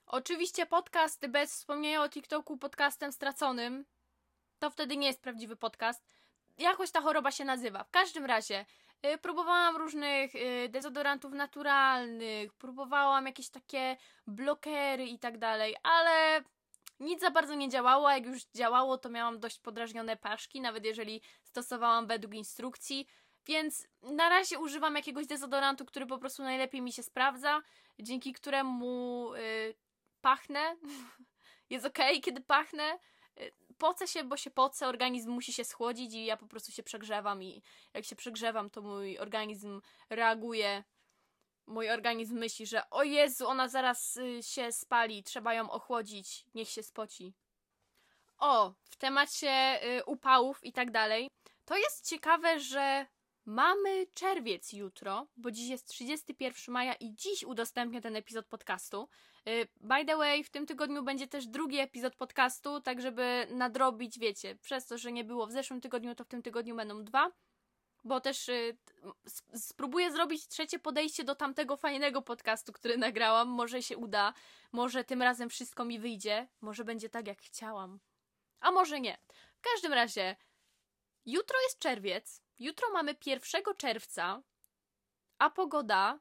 Oczywiście 0.06 0.66
podcast 0.66 1.26
bez 1.26 1.52
wspomnienia 1.52 2.02
o 2.02 2.08
TikToku 2.08 2.58
podcastem 2.58 3.12
straconym. 3.12 3.84
To 4.58 4.70
wtedy 4.70 4.96
nie 4.96 5.06
jest 5.06 5.22
prawdziwy 5.22 5.56
podcast 5.56 6.04
jakoś 6.58 6.90
ta 6.90 7.00
choroba 7.00 7.30
się 7.30 7.44
nazywa. 7.44 7.84
W 7.84 7.90
każdym 7.90 8.24
razie 8.24 8.66
y, 9.06 9.18
próbowałam 9.18 9.76
różnych 9.76 10.34
y, 10.34 10.68
dezodorantów 10.68 11.32
naturalnych, 11.32 12.52
próbowałam 12.52 13.26
jakieś 13.26 13.50
takie 13.50 13.96
blokery 14.26 15.06
i 15.06 15.18
tak 15.18 15.38
dalej, 15.38 15.76
ale 15.82 16.44
nic 17.00 17.20
za 17.20 17.30
bardzo 17.30 17.54
nie 17.54 17.68
działało, 17.68 18.08
a 18.08 18.14
jak 18.14 18.26
już 18.26 18.44
działało, 18.54 18.98
to 18.98 19.10
miałam 19.10 19.40
dość 19.40 19.58
podrażnione 19.58 20.16
paszki, 20.16 20.60
nawet 20.60 20.84
jeżeli 20.84 21.22
stosowałam 21.42 22.06
według 22.06 22.34
instrukcji. 22.34 23.06
Więc 23.46 23.86
na 24.02 24.28
razie 24.28 24.58
używam 24.58 24.94
jakiegoś 24.94 25.26
dezodorantu, 25.26 25.84
który 25.84 26.06
po 26.06 26.18
prostu 26.18 26.42
najlepiej 26.42 26.82
mi 26.82 26.92
się 26.92 27.02
sprawdza, 27.02 27.62
dzięki 27.98 28.32
któremu 28.32 29.30
yy, 29.34 29.74
pachnę. 30.20 30.76
Jest 31.70 31.86
ok, 31.86 31.98
kiedy 32.22 32.40
pachnę 32.40 32.98
pocę 33.74 34.08
się, 34.08 34.24
bo 34.24 34.36
się 34.36 34.50
pocę, 34.50 34.86
organizm 34.86 35.30
musi 35.30 35.52
się 35.52 35.64
schłodzić 35.64 36.14
i 36.14 36.24
ja 36.24 36.36
po 36.36 36.46
prostu 36.46 36.72
się 36.72 36.82
przegrzewam 36.82 37.42
i 37.42 37.62
jak 37.94 38.04
się 38.04 38.16
przegrzewam, 38.16 38.70
to 38.70 38.82
mój 38.82 39.18
organizm 39.18 39.80
reaguje. 40.10 40.84
Mój 41.66 41.90
organizm 41.90 42.38
myśli, 42.38 42.66
że 42.66 42.90
o 42.90 43.02
Jezu, 43.02 43.46
ona 43.48 43.68
zaraz 43.68 44.16
y, 44.16 44.42
się 44.42 44.72
spali, 44.72 45.22
trzeba 45.22 45.54
ją 45.54 45.70
ochłodzić, 45.70 46.44
niech 46.54 46.68
się 46.68 46.82
spoci. 46.82 47.34
O, 48.38 48.74
w 48.90 48.96
temacie 48.96 49.80
y, 49.98 50.04
upałów 50.04 50.64
i 50.64 50.72
tak 50.72 50.90
dalej. 50.90 51.28
To 51.64 51.76
jest 51.76 52.08
ciekawe, 52.08 52.60
że 52.60 53.06
Mamy 53.46 54.06
czerwiec 54.14 54.72
jutro, 54.72 55.26
bo 55.36 55.50
dziś 55.50 55.68
jest 55.68 55.88
31 55.88 56.72
maja 56.72 56.94
i 56.94 57.14
dziś 57.14 57.44
udostępnię 57.44 58.00
ten 58.00 58.16
epizod 58.16 58.46
podcastu. 58.46 59.08
Y, 59.48 59.68
by 59.80 60.04
the 60.06 60.16
way, 60.16 60.44
w 60.44 60.50
tym 60.50 60.66
tygodniu 60.66 61.02
będzie 61.02 61.26
też 61.26 61.46
drugi 61.46 61.78
epizod 61.78 62.16
podcastu, 62.16 62.80
tak 62.80 63.00
żeby 63.00 63.46
nadrobić, 63.50 64.18
wiecie, 64.18 64.56
przez 64.56 64.86
to, 64.86 64.98
że 64.98 65.12
nie 65.12 65.24
było 65.24 65.46
w 65.46 65.52
zeszłym 65.52 65.80
tygodniu, 65.80 66.14
to 66.14 66.24
w 66.24 66.28
tym 66.28 66.42
tygodniu 66.42 66.76
będą 66.76 67.04
dwa. 67.04 67.32
Bo 68.04 68.20
też 68.20 68.48
y, 68.48 68.76
spróbuję 69.54 70.12
zrobić 70.12 70.48
trzecie 70.48 70.78
podejście 70.78 71.24
do 71.24 71.34
tamtego 71.34 71.76
fajnego 71.76 72.22
podcastu, 72.22 72.72
który 72.72 72.98
nagrałam. 72.98 73.48
Może 73.48 73.82
się 73.82 73.96
uda, 73.96 74.34
może 74.72 75.04
tym 75.04 75.22
razem 75.22 75.50
wszystko 75.50 75.84
mi 75.84 75.98
wyjdzie, 75.98 76.48
może 76.60 76.84
będzie 76.84 77.08
tak 77.08 77.26
jak 77.26 77.42
chciałam. 77.42 78.00
A 78.60 78.70
może 78.70 79.00
nie. 79.00 79.18
W 79.56 79.60
każdym 79.60 79.92
razie, 79.92 80.36
jutro 81.26 81.60
jest 81.60 81.78
czerwiec, 81.78 82.43
Jutro 82.58 82.90
mamy 82.92 83.16
1 83.26 83.62
czerwca, 83.76 84.42
a 85.38 85.50
pogoda. 85.50 86.18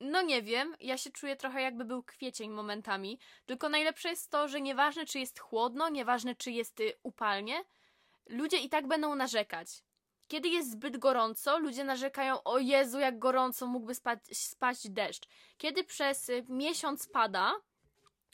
No 0.00 0.22
nie 0.22 0.42
wiem, 0.42 0.76
ja 0.80 0.98
się 0.98 1.10
czuję 1.10 1.36
trochę 1.36 1.62
jakby 1.62 1.84
był 1.84 2.02
kwiecień 2.02 2.50
momentami. 2.50 3.18
Tylko 3.46 3.68
najlepsze 3.68 4.08
jest 4.08 4.30
to, 4.30 4.48
że 4.48 4.60
nieważne 4.60 5.06
czy 5.06 5.18
jest 5.18 5.40
chłodno, 5.40 5.88
nieważne 5.88 6.34
czy 6.34 6.50
jest 6.50 6.80
y, 6.80 6.92
upalnie, 7.02 7.64
ludzie 8.28 8.56
i 8.58 8.68
tak 8.68 8.86
będą 8.86 9.14
narzekać. 9.14 9.68
Kiedy 10.28 10.48
jest 10.48 10.70
zbyt 10.70 10.96
gorąco, 10.96 11.58
ludzie 11.58 11.84
narzekają, 11.84 12.42
o 12.42 12.58
Jezu, 12.58 12.98
jak 12.98 13.18
gorąco, 13.18 13.66
mógłby 13.66 13.94
spać, 13.94 14.18
spaść 14.32 14.90
deszcz. 14.90 15.28
Kiedy 15.58 15.84
przez 15.84 16.28
y, 16.28 16.44
miesiąc 16.48 17.08
pada, 17.08 17.54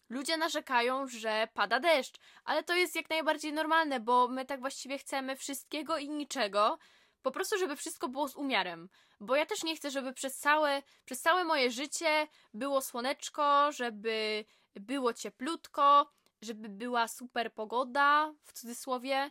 ludzie 0.08 0.36
narzekają, 0.36 1.06
że 1.06 1.48
pada 1.54 1.80
deszcz. 1.80 2.18
Ale 2.44 2.62
to 2.62 2.74
jest 2.74 2.96
jak 2.96 3.10
najbardziej 3.10 3.52
normalne, 3.52 4.00
bo 4.00 4.28
my 4.28 4.44
tak 4.44 4.60
właściwie 4.60 4.98
chcemy 4.98 5.36
wszystkiego 5.36 5.98
i 5.98 6.08
niczego. 6.08 6.78
Po 7.22 7.30
prostu, 7.30 7.58
żeby 7.58 7.76
wszystko 7.76 8.08
było 8.08 8.28
z 8.28 8.36
umiarem. 8.36 8.88
Bo 9.20 9.36
ja 9.36 9.46
też 9.46 9.62
nie 9.62 9.76
chcę, 9.76 9.90
żeby 9.90 10.12
przez 10.12 10.38
całe, 10.38 10.82
przez 11.04 11.20
całe 11.20 11.44
moje 11.44 11.70
życie 11.70 12.28
było 12.54 12.80
słoneczko, 12.80 13.72
żeby 13.72 14.44
było 14.74 15.12
cieplutko, 15.12 16.10
żeby 16.42 16.68
była 16.68 17.08
super 17.08 17.54
pogoda, 17.54 18.34
w 18.44 18.52
cudzysłowie. 18.52 19.30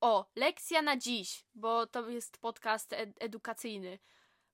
O, 0.00 0.26
lekcja 0.36 0.82
na 0.82 0.96
dziś, 0.96 1.44
bo 1.54 1.86
to 1.86 2.08
jest 2.08 2.38
podcast 2.38 2.92
ed 2.92 3.10
edukacyjny. 3.20 3.98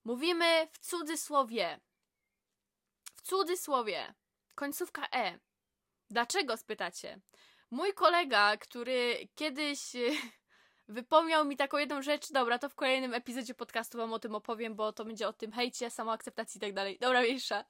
Mówimy 0.05 0.69
w 0.73 0.79
cudzysłowie. 0.79 1.81
W 3.17 3.23
cudzysłowie. 3.23 4.15
Końcówka 4.55 5.07
E. 5.13 5.39
Dlaczego 6.11 6.57
spytacie? 6.57 7.21
Mój 7.71 7.95
kolega, 7.95 8.57
który 8.57 9.29
kiedyś 9.35 9.81
wypomniał 10.91 11.45
mi 11.45 11.57
taką 11.57 11.79
jedną 11.79 12.03
rzecz. 12.03 12.33
Dobra, 12.33 12.59
to 12.59 12.69
w 12.69 12.75
kolejnym 12.75 13.15
epizodzie 13.15 13.55
podcastu 13.55 13.99
wam 13.99 14.13
o 14.13 14.19
tym 14.19 14.35
opowiem, 14.35 14.75
bo 14.75 14.93
to 14.93 15.05
będzie 15.05 15.29
o 15.29 15.33
tym 15.33 15.53
hejcie, 15.53 15.91
samoakceptacji 15.91 16.59
i 16.59 16.61
tak 16.61 16.73
dalej. 16.73 16.99
Dobra, 17.01 17.21
mniejsza. 17.21 17.65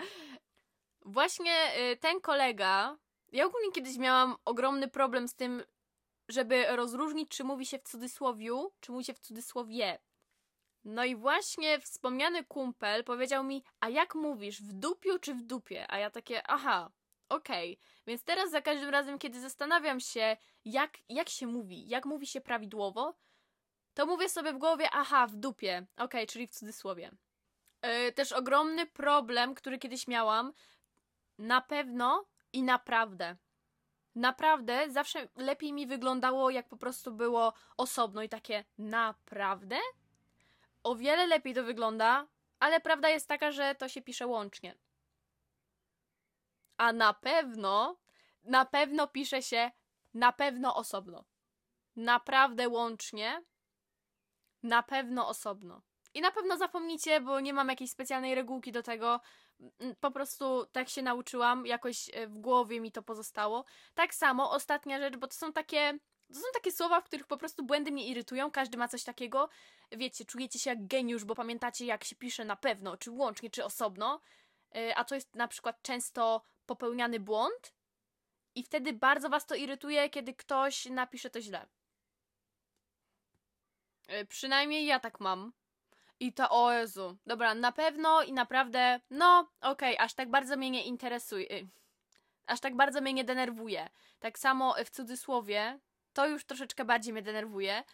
Właśnie 1.04 1.52
y, 1.92 1.96
ten 1.96 2.20
kolega. 2.20 2.96
Ja 3.33 3.46
ogólnie 3.46 3.72
kiedyś 3.72 3.96
miałam 3.96 4.37
ogromny 4.44 4.88
problem 4.88 5.28
z 5.28 5.35
tym, 5.35 5.62
żeby 6.28 6.66
rozróżnić, 6.76 7.28
czy 7.28 7.44
mówi 7.44 7.66
się 7.66 7.78
w 7.78 7.83
cudzysłowiu, 7.83 8.72
czy 8.80 8.92
mówi 8.92 9.04
się 9.04 9.14
w 9.14 9.18
cudzysłowie. 9.18 9.98
No 10.85 11.04
i 11.04 11.16
właśnie 11.16 11.80
wspomniany 11.80 12.44
kumpel 12.44 13.04
powiedział 13.04 13.44
mi, 13.44 13.64
a 13.80 13.88
jak 13.88 14.14
mówisz, 14.14 14.62
w 14.62 14.72
dupiu 14.72 15.18
czy 15.18 15.35
w 15.35 15.42
dupie? 15.42 15.87
A 15.88 15.98
ja 15.98 16.11
takie, 16.11 16.46
aha, 16.46 16.90
Okej, 17.30 17.72
okay. 17.72 18.04
więc 18.06 18.24
teraz 18.24 18.50
za 18.50 18.62
każdym 18.62 18.90
razem, 18.90 19.18
kiedy 19.18 19.40
zastanawiam 19.40 20.00
się, 20.00 20.36
jak, 20.64 20.98
jak 21.08 21.28
się 21.28 21.46
mówi, 21.46 21.88
jak 21.88 22.06
mówi 22.06 22.26
się 22.26 22.40
prawidłowo, 22.40 23.14
to 23.94 24.06
mówię 24.06 24.28
sobie 24.28 24.52
w 24.52 24.58
głowie, 24.58 24.88
aha, 24.92 25.26
w 25.26 25.36
dupie. 25.36 25.86
Okej, 25.96 26.04
okay, 26.04 26.26
czyli 26.26 26.46
w 26.46 26.50
cudzysłowie. 26.50 27.10
Yy, 27.82 28.12
też 28.12 28.32
ogromny 28.32 28.86
problem, 28.86 29.54
który 29.54 29.78
kiedyś 29.78 30.08
miałam, 30.08 30.52
na 31.38 31.60
pewno 31.60 32.24
i 32.52 32.62
naprawdę. 32.62 33.36
Naprawdę 34.14 34.90
zawsze 34.90 35.28
lepiej 35.36 35.72
mi 35.72 35.86
wyglądało, 35.86 36.50
jak 36.50 36.68
po 36.68 36.76
prostu 36.76 37.12
było 37.12 37.52
osobno 37.76 38.22
i 38.22 38.28
takie 38.28 38.64
naprawdę? 38.78 39.76
O 40.82 40.94
wiele 40.94 41.26
lepiej 41.26 41.54
to 41.54 41.64
wygląda, 41.64 42.26
ale 42.60 42.80
prawda 42.80 43.08
jest 43.08 43.28
taka, 43.28 43.52
że 43.52 43.74
to 43.74 43.88
się 43.88 44.02
pisze 44.02 44.26
łącznie 44.26 44.74
a 46.80 46.92
na 46.92 47.14
pewno, 47.14 47.96
na 48.42 48.64
pewno 48.64 49.06
pisze 49.06 49.42
się 49.42 49.70
na 50.14 50.32
pewno 50.32 50.74
osobno. 50.76 51.24
Naprawdę 51.96 52.68
łącznie, 52.68 53.42
na 54.62 54.82
pewno 54.82 55.28
osobno. 55.28 55.82
I 56.14 56.20
na 56.20 56.30
pewno 56.30 56.56
zapomnicie, 56.56 57.20
bo 57.20 57.40
nie 57.40 57.52
mam 57.52 57.68
jakiejś 57.68 57.90
specjalnej 57.90 58.34
regułki 58.34 58.72
do 58.72 58.82
tego. 58.82 59.20
Mm, 59.80 59.96
po 60.00 60.10
prostu 60.10 60.66
tak 60.72 60.88
się 60.88 61.02
nauczyłam, 61.02 61.66
jakoś 61.66 62.10
e, 62.12 62.26
w 62.26 62.38
głowie 62.38 62.80
mi 62.80 62.92
to 62.92 63.02
pozostało. 63.02 63.64
Tak 63.94 64.14
samo 64.14 64.50
ostatnia 64.50 64.98
rzecz, 64.98 65.16
bo 65.16 65.26
to 65.26 65.34
są 65.34 65.52
takie 65.52 65.98
To 66.28 66.34
są 66.34 66.46
takie 66.54 66.72
słowa, 66.72 67.00
w 67.00 67.04
których 67.04 67.26
po 67.26 67.36
prostu 67.36 67.64
błędy 67.64 67.92
mnie 67.92 68.06
irytują, 68.06 68.50
każdy 68.50 68.78
ma 68.78 68.88
coś 68.88 69.04
takiego. 69.04 69.48
Wiecie, 69.92 70.24
czujecie 70.24 70.58
się 70.58 70.70
jak 70.70 70.86
geniusz, 70.86 71.24
bo 71.24 71.34
pamiętacie 71.34 71.86
jak 71.86 72.04
się 72.04 72.16
pisze 72.16 72.44
na 72.44 72.56
pewno, 72.56 72.96
czy 72.96 73.10
łącznie, 73.10 73.50
czy 73.50 73.64
osobno. 73.64 74.20
Y, 74.76 74.96
a 74.96 75.04
to 75.04 75.14
jest 75.14 75.34
na 75.34 75.48
przykład 75.48 75.82
często 75.82 76.42
popełniany 76.70 77.20
błąd. 77.20 77.74
I 78.54 78.62
wtedy 78.62 78.92
bardzo 78.92 79.28
was 79.28 79.46
to 79.46 79.54
irytuje, 79.54 80.11
kiedy 80.11 80.35
ktoś 80.35 80.87
napisze 80.87 81.30
to 81.30 81.40
źle. 81.40 81.66
Y, 84.12 84.26
przynajmniej 84.26 84.87
ja 84.87 85.00
tak 85.00 85.20
mam. 85.20 85.52
I 86.20 86.33
to, 86.33 86.50
o 86.50 86.72
Jezu. 86.72 87.16
Dobra, 87.26 87.54
na 87.54 87.72
pewno 87.72 88.22
i 88.22 88.33
naprawdę, 88.33 89.00
no, 89.11 89.50
okej, 89.61 89.94
okay, 89.94 90.04
aż 90.04 90.14
tak 90.14 90.30
bardzo 90.30 90.56
mnie 90.56 90.70
nie 90.70 90.85
interesuje. 90.85 91.50
Y, 91.50 91.68
aż 92.46 92.61
tak 92.61 92.76
bardzo 92.76 93.00
mnie 93.00 93.12
nie 93.12 93.24
denerwuje. 93.24 93.88
Tak 94.20 94.38
samo 94.38 94.74
w 94.85 94.90
cudzysłowie, 94.90 95.78
to 96.12 96.26
już 96.26 96.44
troszeczkę 96.44 96.85
bardziej 96.85 97.12
mnie 97.12 97.22
denerwuje. 97.22 97.85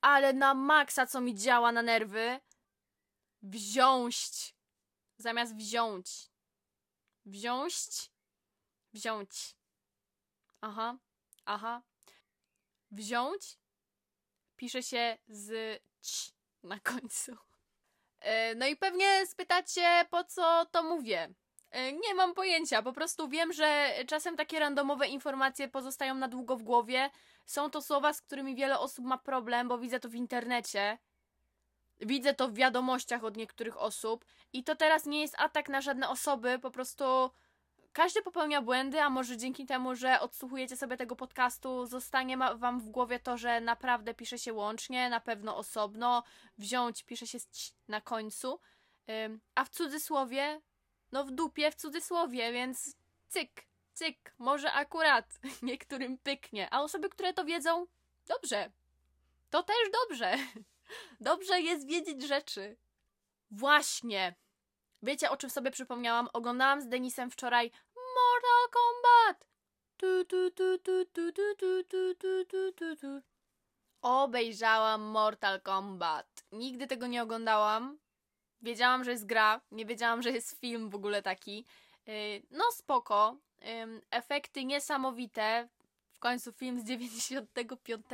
Ale 0.00 0.32
na 0.32 0.54
maksa, 0.54 1.06
co 1.06 1.20
mi 1.20 1.34
działa 1.34 1.72
na 1.72 1.82
nerwy, 1.82 2.40
wziąć 3.42 4.54
zamiast 5.18 5.56
wziąć. 5.56 6.30
Wziąć, 7.26 7.74
wziąć. 8.92 9.56
Aha, 10.60 10.96
aha. 11.44 11.82
Wziąć 12.90 13.58
pisze 14.56 14.82
się 14.82 15.18
z 15.28 15.80
ć 16.00 16.32
na 16.62 16.80
końcu. 16.80 17.36
E, 18.20 18.54
no 18.54 18.66
i 18.66 18.76
pewnie 18.76 19.26
spytacie, 19.26 20.06
po 20.10 20.24
co 20.24 20.66
to 20.70 20.82
mówię. 20.82 21.34
E, 21.70 21.92
nie 21.92 22.14
mam 22.14 22.34
pojęcia, 22.34 22.82
po 22.82 22.92
prostu 22.92 23.28
wiem, 23.28 23.52
że 23.52 23.92
czasem 24.06 24.36
takie 24.36 24.58
randomowe 24.58 25.06
informacje 25.08 25.68
pozostają 25.68 26.14
na 26.14 26.28
długo 26.28 26.56
w 26.56 26.62
głowie. 26.62 27.10
Są 27.46 27.70
to 27.70 27.82
słowa, 27.82 28.12
z 28.12 28.20
którymi 28.20 28.54
wiele 28.54 28.78
osób 28.78 29.04
ma 29.04 29.18
problem, 29.18 29.68
bo 29.68 29.78
widzę 29.78 30.00
to 30.00 30.08
w 30.08 30.14
internecie. 30.14 30.98
Widzę 32.00 32.34
to 32.34 32.48
w 32.48 32.54
wiadomościach 32.54 33.24
od 33.24 33.36
niektórych 33.36 33.76
osób. 33.76 34.24
I 34.52 34.64
to 34.64 34.76
teraz 34.76 35.06
nie 35.06 35.20
jest 35.20 35.34
atak 35.38 35.68
na 35.68 35.80
żadne 35.80 36.08
osoby, 36.08 36.58
po 36.58 36.70
prostu 36.70 37.30
każdy 37.98 38.22
popełnia 38.22 38.62
błędy, 38.62 39.00
a 39.00 39.10
może 39.10 39.36
dzięki 39.36 39.66
temu, 39.66 39.94
że 39.94 40.20
odsłuchujecie 40.20 40.76
sobie 40.76 40.96
tego 40.96 41.16
podcastu, 41.16 41.86
zostanie 41.86 42.36
wam 42.36 42.80
w 42.80 42.90
głowie 42.90 43.18
to, 43.18 43.38
że 43.38 43.60
naprawdę 43.60 44.14
pisze 44.14 44.38
się 44.38 44.52
łącznie, 44.52 45.10
na 45.10 45.20
pewno 45.20 45.56
osobno, 45.56 46.22
wziąć 46.58 47.02
pisze 47.02 47.26
się 47.26 47.38
na 47.88 48.00
końcu, 48.00 48.60
a 49.54 49.64
w 49.64 49.68
cudzysłowie, 49.68 50.60
no 51.12 51.24
w 51.24 51.30
dupie 51.30 51.70
w 51.70 51.74
cudzysłowie, 51.74 52.52
więc 52.52 52.96
cyk, 53.28 53.64
cyk, 53.92 54.34
może 54.38 54.72
akurat 54.72 55.40
niektórym 55.62 56.18
pyknie, 56.18 56.68
a 56.70 56.82
osoby, 56.82 57.08
które 57.08 57.32
to 57.32 57.44
wiedzą, 57.44 57.86
dobrze, 58.26 58.70
to 59.50 59.62
też 59.62 59.90
dobrze. 59.92 60.36
Dobrze 61.20 61.60
jest 61.60 61.86
wiedzieć 61.86 62.22
rzeczy. 62.22 62.76
Właśnie. 63.50 64.34
Wiecie, 65.02 65.30
o 65.30 65.36
czym 65.36 65.50
sobie 65.50 65.70
przypomniałam? 65.70 66.28
Oglądałam 66.32 66.80
z 66.80 66.88
Denisem 66.88 67.30
wczoraj 67.30 67.70
Mortal 68.18 68.64
Kombat. 68.78 69.46
Tu, 69.96 70.24
tu, 70.24 70.50
tu, 70.50 70.78
tu, 70.78 71.04
tu, 71.12 71.32
tu, 71.32 71.54
tu, 71.54 71.84
tu, 71.84 72.14
tu, 72.14 72.44
tu, 72.44 72.72
tu, 72.72 72.96
tu. 72.96 73.22
Obejrzałam 74.02 75.02
Mortal 75.02 75.60
Kombat. 75.60 76.44
Nigdy 76.52 76.86
tego 76.86 77.06
nie 77.06 77.22
oglądałam. 77.22 77.98
Wiedziałam, 78.62 79.04
że 79.04 79.10
jest 79.10 79.26
gra, 79.26 79.60
nie 79.70 79.86
wiedziałam, 79.86 80.22
że 80.22 80.30
jest 80.30 80.60
film 80.60 80.90
w 80.90 80.94
ogóle 80.94 81.22
taki. 81.22 81.64
No 82.50 82.64
spoko. 82.72 83.36
Efekty 84.10 84.64
niesamowite. 84.64 85.68
W 86.12 86.18
końcu 86.18 86.52
film 86.52 86.80
z 86.80 86.84
95 86.84 88.04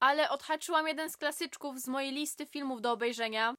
ale 0.00 0.30
odhaczyłam 0.30 0.88
jeden 0.88 1.10
z 1.10 1.16
klasyczków 1.16 1.80
z 1.80 1.88
mojej 1.88 2.12
listy 2.12 2.46
filmów 2.46 2.80
do 2.80 2.92
obejrzenia. 2.92 3.54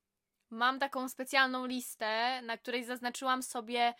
Mam 0.49 0.79
taką 0.79 1.09
specjalną 1.09 1.65
listę, 1.65 2.41
na 2.41 2.57
której 2.57 2.85
zaznaczyłam 2.85 3.43
sobie 3.43 3.79
e, 3.79 3.93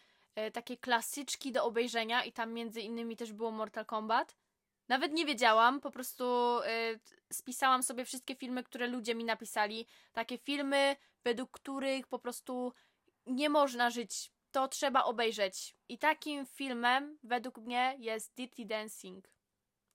takie 0.54 0.78
klasyczki 0.78 1.52
do 1.52 1.64
obejrzenia 1.66 2.24
i 2.24 2.32
tam 2.32 2.54
między 2.54 2.82
innymi 2.82 3.18
też 3.18 3.34
było 3.34 3.52
Mortal 3.52 3.86
Kombat. 3.86 4.36
Nawet 4.90 5.14
nie 5.14 5.26
wiedziałam, 5.26 5.82
po 5.82 5.92
prostu 5.92 6.26
e, 6.64 7.00
spisałam 7.34 7.84
sobie 7.84 8.06
wszystkie 8.06 8.36
filmy, 8.36 8.64
które 8.64 8.88
ludzie 8.88 9.16
mi 9.16 9.24
napisali. 9.24 9.88
Takie 10.14 10.38
filmy, 10.38 10.96
według 11.24 11.52
których 11.52 12.08
po 12.08 12.20
prostu 12.20 12.74
nie 13.26 13.50
można 13.50 13.90
żyć. 13.90 14.32
To 14.52 14.68
trzeba 14.68 15.04
obejrzeć. 15.04 15.76
I 15.90 15.98
takim 15.98 16.46
filmem, 16.46 17.18
według 17.24 17.58
mnie, 17.58 17.96
jest 18.00 18.36
Dirty 18.36 18.66
Dancing. 18.66 19.30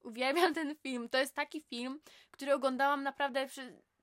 Uwielbiam 0.05 0.55
ten 0.55 0.77
film. 0.77 1.09
To 1.09 1.19
jest 1.19 1.35
taki 1.35 1.61
film, 1.61 2.01
który 2.31 2.55
oglądałam 2.55 3.03
naprawdę 3.03 3.49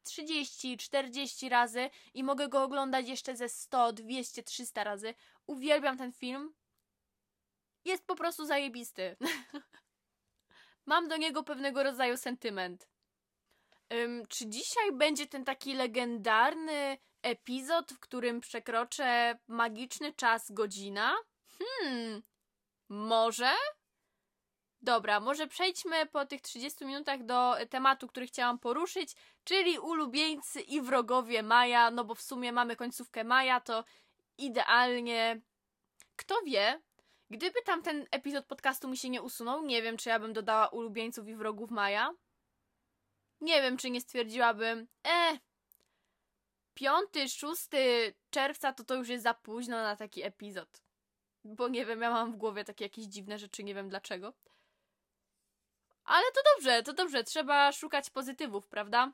30, 0.09 0.77
40 0.77 1.49
razy 1.49 1.89
i 2.13 2.23
mogę 2.23 2.47
go 2.47 2.63
oglądać 2.63 3.09
jeszcze 3.09 3.35
ze 3.35 3.49
100, 3.49 3.93
200, 3.93 4.43
300 4.43 4.83
razy. 4.83 5.13
Uwielbiam 5.47 5.97
ten 5.97 6.11
film. 6.11 6.53
Jest 7.85 8.05
po 8.05 8.15
prostu 8.15 8.45
zajebisty. 8.45 9.17
Mam 10.85 11.07
do 11.07 11.17
niego 11.17 11.43
pewnego 11.43 11.83
rodzaju 11.83 12.17
sentyment. 12.17 12.89
Um, 13.89 14.25
czy 14.27 14.47
dzisiaj 14.47 14.91
będzie 14.93 15.27
ten 15.27 15.45
taki 15.45 15.73
legendarny 15.73 16.97
epizod, 17.21 17.93
w 17.93 17.99
którym 17.99 18.41
przekroczę 18.41 19.39
magiczny 19.47 20.13
czas 20.13 20.51
godzina? 20.51 21.15
Hmm, 21.57 22.23
może? 22.89 23.51
Dobra, 24.81 25.19
może 25.19 25.47
przejdźmy 25.47 26.05
po 26.05 26.25
tych 26.25 26.41
30 26.41 26.85
minutach 26.85 27.25
do 27.25 27.55
tematu, 27.69 28.07
który 28.07 28.27
chciałam 28.27 28.59
poruszyć, 28.59 29.15
czyli 29.43 29.79
ulubieńcy 29.79 30.61
i 30.61 30.81
wrogowie 30.81 31.43
Maja, 31.43 31.91
no 31.91 32.03
bo 32.03 32.15
w 32.15 32.21
sumie 32.21 32.51
mamy 32.51 32.75
końcówkę 32.75 33.23
Maja, 33.23 33.59
to 33.59 33.83
idealnie. 34.37 35.41
Kto 36.15 36.41
wie, 36.45 36.81
gdyby 37.29 37.61
tamten 37.61 38.05
epizod 38.11 38.45
podcastu 38.45 38.87
mi 38.87 38.97
się 38.97 39.09
nie 39.09 39.21
usunął, 39.21 39.65
nie 39.65 39.81
wiem, 39.81 39.97
czy 39.97 40.09
ja 40.09 40.19
bym 40.19 40.33
dodała 40.33 40.67
ulubieńców 40.67 41.27
i 41.27 41.35
wrogów 41.35 41.71
Maja. 41.71 42.13
Nie 43.41 43.61
wiem, 43.61 43.77
czy 43.77 43.89
nie 43.89 44.01
stwierdziłabym, 44.01 44.87
e, 45.07 45.39
5-6 46.75 48.13
czerwca 48.29 48.73
to 48.73 48.83
to 48.83 48.95
już 48.95 49.09
jest 49.09 49.23
za 49.23 49.33
późno 49.33 49.77
na 49.77 49.95
taki 49.95 50.23
epizod. 50.23 50.81
Bo 51.43 51.67
nie 51.67 51.85
wiem, 51.85 52.01
ja 52.01 52.09
mam 52.09 52.31
w 52.31 52.35
głowie 52.35 52.63
takie 52.63 52.85
jakieś 52.85 53.05
dziwne 53.05 53.39
rzeczy, 53.39 53.63
nie 53.63 53.75
wiem 53.75 53.89
dlaczego. 53.89 54.33
Ale 56.09 56.31
to 56.31 56.41
dobrze, 56.55 56.83
to 56.83 56.93
dobrze, 56.93 57.23
trzeba 57.23 57.71
szukać 57.71 58.09
pozytywów, 58.09 58.67
prawda? 58.67 59.11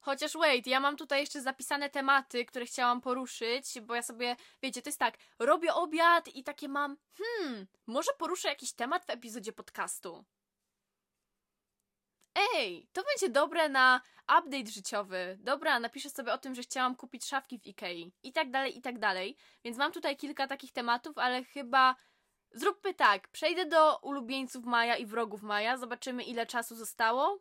Chociaż 0.00 0.32
wait, 0.32 0.66
ja 0.66 0.80
mam 0.80 0.96
tutaj 0.96 1.20
jeszcze 1.20 1.42
zapisane 1.42 1.90
tematy, 1.90 2.44
które 2.44 2.66
chciałam 2.66 3.00
poruszyć, 3.00 3.80
bo 3.80 3.94
ja 3.94 4.02
sobie, 4.02 4.36
wiecie, 4.62 4.82
to 4.82 4.88
jest 4.88 4.98
tak, 4.98 5.18
robię 5.38 5.74
obiad 5.74 6.28
i 6.28 6.44
takie 6.44 6.68
mam, 6.68 6.96
hmm, 7.12 7.66
może 7.86 8.10
poruszę 8.18 8.48
jakiś 8.48 8.72
temat 8.72 9.06
w 9.06 9.10
epizodzie 9.10 9.52
podcastu. 9.52 10.24
Ej, 12.54 12.88
to 12.92 13.02
będzie 13.02 13.28
dobre 13.28 13.68
na 13.68 14.00
update 14.38 14.70
życiowy. 14.70 15.38
Dobra, 15.40 15.80
napiszę 15.80 16.10
sobie 16.10 16.32
o 16.32 16.38
tym, 16.38 16.54
że 16.54 16.62
chciałam 16.62 16.96
kupić 16.96 17.26
szafki 17.26 17.58
w 17.58 17.66
Ikei. 17.66 18.12
I 18.22 18.32
tak 18.32 18.50
dalej, 18.50 18.78
i 18.78 18.82
tak 18.82 18.98
dalej. 18.98 19.36
Więc 19.64 19.78
mam 19.78 19.92
tutaj 19.92 20.16
kilka 20.16 20.46
takich 20.46 20.72
tematów, 20.72 21.18
ale 21.18 21.44
chyba 21.44 21.96
Zróbmy 22.52 22.94
tak, 22.94 23.28
przejdę 23.28 23.66
do 23.66 23.98
ulubieńców 23.98 24.64
Maja 24.64 24.96
i 24.96 25.06
wrogów 25.06 25.42
Maja, 25.42 25.76
zobaczymy 25.76 26.22
ile 26.22 26.46
czasu 26.46 26.76
zostało, 26.76 27.38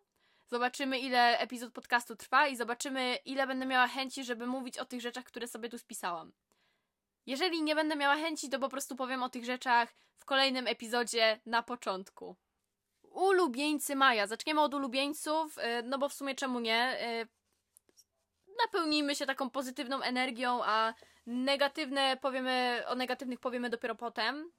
zobaczymy 0.48 1.00
ile 1.00 1.40
epizod 1.40 1.74
podcastu 1.74 2.16
trwa 2.16 2.48
i 2.48 2.56
zobaczymy 2.56 3.18
ile 3.26 3.48
będę 3.48 3.66
miała 3.66 3.88
chęci, 3.88 4.24
żeby 4.24 4.48
mówić 4.48 4.78
o 4.78 4.86
tych 4.86 5.02
rzeczach, 5.02 5.26
które 5.26 5.48
sobie 5.48 5.70
tu 5.70 5.78
spisałam. 5.78 6.32
Jeżeli 7.26 7.64
nie 7.64 7.76
będę 7.76 7.96
miała 7.96 8.16
chęci, 8.16 8.50
to 8.50 8.60
po 8.60 8.70
prostu 8.70 8.96
powiem 8.96 9.24
o 9.24 9.30
tych 9.30 9.46
rzeczach 9.46 9.94
w 10.18 10.26
kolejnym 10.26 10.68
epizodzie 10.68 11.40
na 11.46 11.64
początku. 11.64 12.36
Ulubieńcy 13.04 13.96
Maja. 13.96 14.28
Zaczniemy 14.28 14.62
od 14.62 14.74
ulubieńców, 14.74 15.58
y, 15.58 15.62
no 15.84 15.98
bo 15.98 16.10
w 16.10 16.14
sumie 16.14 16.36
czemu 16.36 16.60
nie? 16.60 16.98
Y, 17.22 17.28
napełnijmy 18.66 19.16
się 19.16 19.26
taką 19.26 19.50
pozytywną 19.50 20.02
energią, 20.02 20.64
a 20.64 20.94
negatywne 21.26 22.18
powiemy, 22.18 22.84
o 22.88 22.96
negatywnych 22.96 23.40
powiemy 23.40 23.70
dopiero 23.70 23.96
potem. 23.96 24.52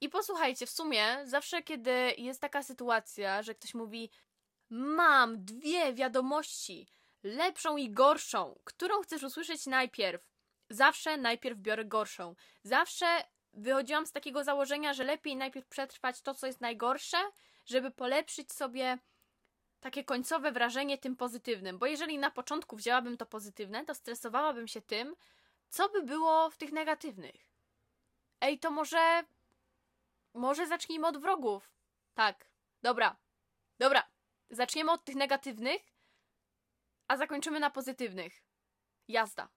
I 0.00 0.08
posłuchajcie, 0.08 0.66
w 0.66 0.70
sumie 0.70 1.18
zawsze 1.24 1.62
kiedy 1.62 2.14
jest 2.18 2.40
taka 2.40 2.62
sytuacja, 2.62 3.42
że 3.42 3.54
ktoś 3.54 3.74
mówi 3.74 4.10
mam 4.70 5.44
dwie 5.44 5.94
wiadomości, 5.94 6.88
lepszą 7.22 7.76
i 7.76 7.90
gorszą, 7.90 8.58
którą 8.64 9.02
chcesz 9.02 9.22
usłyszeć 9.22 9.66
najpierw? 9.66 10.22
Zawsze 10.70 11.16
najpierw 11.16 11.58
biorę 11.58 11.84
gorszą. 11.84 12.34
Zawsze 12.62 13.06
wychodziłam 13.52 14.06
z 14.06 14.12
takiego 14.12 14.44
założenia, 14.44 14.94
że 14.94 15.04
lepiej 15.04 15.36
najpierw 15.36 15.66
przetrwać 15.66 16.22
to, 16.22 16.34
co 16.34 16.46
jest 16.46 16.60
najgorsze, 16.60 17.16
żeby 17.66 17.90
polepszyć 17.90 18.52
sobie 18.52 18.98
takie 19.80 20.04
końcowe 20.04 20.52
wrażenie 20.52 20.98
tym 20.98 21.16
pozytywnym. 21.16 21.78
Bo 21.78 21.86
jeżeli 21.86 22.18
na 22.18 22.30
początku 22.30 22.76
wzięłabym 22.76 23.16
to 23.16 23.26
pozytywne, 23.26 23.84
to 23.84 23.94
stresowałabym 23.94 24.68
się 24.68 24.82
tym, 24.82 25.16
co 25.68 25.88
by 25.88 26.02
było 26.02 26.50
w 26.50 26.56
tych 26.56 26.72
negatywnych. 26.72 27.48
Ej, 28.40 28.58
to 28.58 28.70
może 28.70 29.24
może 30.34 30.66
zacznijmy 30.66 31.06
od 31.06 31.18
wrogów. 31.18 31.72
Tak. 32.14 32.50
Dobra. 32.82 33.16
Dobra. 33.78 34.02
Zaczniemy 34.50 34.92
od 34.92 35.04
tych 35.04 35.14
negatywnych, 35.14 35.82
a 37.08 37.16
zakończymy 37.16 37.60
na 37.60 37.70
pozytywnych. 37.70 38.42
Jazda. 39.08 39.48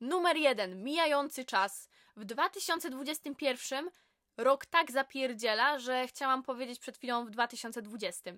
Numer 0.00 0.36
jeden. 0.36 0.82
Mijający 0.82 1.44
czas. 1.44 1.88
W 2.16 2.24
2021 2.24 3.90
rok 4.36 4.66
tak 4.66 4.90
zapierdziela, 4.90 5.78
że 5.78 6.08
chciałam 6.08 6.42
powiedzieć 6.42 6.78
przed 6.78 6.96
chwilą 6.96 7.24
w 7.24 7.30
2020. 7.30 8.32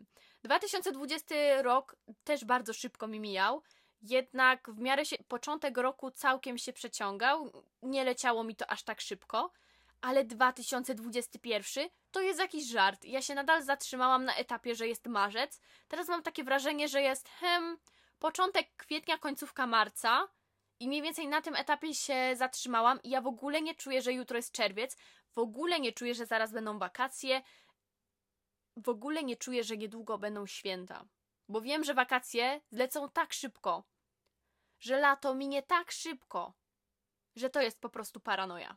2020 0.44 1.34
rok 1.62 1.96
też 2.24 2.44
bardzo 2.44 2.72
szybko 2.72 3.08
mi 3.08 3.20
mijał, 3.20 3.62
jednak 4.02 4.70
w 4.70 4.80
miarę 4.80 5.06
się 5.06 5.16
początek 5.28 5.78
roku 5.78 6.10
całkiem 6.10 6.58
się 6.58 6.72
przeciągał, 6.72 7.64
nie 7.82 8.04
leciało 8.04 8.44
mi 8.44 8.56
to 8.56 8.70
aż 8.70 8.82
tak 8.82 9.00
szybko, 9.00 9.52
ale 10.00 10.24
2021 10.24 11.88
to 12.10 12.20
jest 12.20 12.40
jakiś 12.40 12.66
żart. 12.66 13.04
Ja 13.04 13.22
się 13.22 13.34
nadal 13.34 13.62
zatrzymałam 13.62 14.24
na 14.24 14.34
etapie, 14.34 14.74
że 14.74 14.88
jest 14.88 15.06
marzec. 15.06 15.60
Teraz 15.88 16.08
mam 16.08 16.22
takie 16.22 16.44
wrażenie, 16.44 16.88
że 16.88 17.02
jest 17.02 17.28
hem, 17.28 17.78
początek 18.18 18.76
kwietnia, 18.76 19.18
końcówka 19.18 19.66
marca. 19.66 20.28
I 20.80 20.88
mniej 20.88 21.02
więcej 21.02 21.28
na 21.28 21.42
tym 21.42 21.56
etapie 21.56 21.94
się 21.94 22.36
zatrzymałam 22.36 23.02
i 23.02 23.10
ja 23.10 23.20
w 23.20 23.26
ogóle 23.26 23.62
nie 23.62 23.74
czuję, 23.74 24.02
że 24.02 24.12
jutro 24.12 24.36
jest 24.36 24.52
czerwiec, 24.52 24.96
w 25.34 25.38
ogóle 25.38 25.80
nie 25.80 25.92
czuję, 25.92 26.14
że 26.14 26.26
zaraz 26.26 26.52
będą 26.52 26.78
wakacje, 26.78 27.42
w 28.76 28.88
ogóle 28.88 29.22
nie 29.22 29.36
czuję, 29.36 29.64
że 29.64 29.76
niedługo 29.76 30.18
będą 30.18 30.46
święta. 30.46 31.04
Bo 31.48 31.60
wiem, 31.60 31.84
że 31.84 31.94
wakacje 31.94 32.60
zlecą 32.70 33.08
tak 33.10 33.32
szybko, 33.32 33.84
że 34.80 34.98
lato 34.98 35.34
minie 35.34 35.62
tak 35.62 35.92
szybko, 35.92 36.54
że 37.36 37.50
to 37.50 37.60
jest 37.60 37.80
po 37.80 37.88
prostu 37.88 38.20
paranoja. 38.20 38.76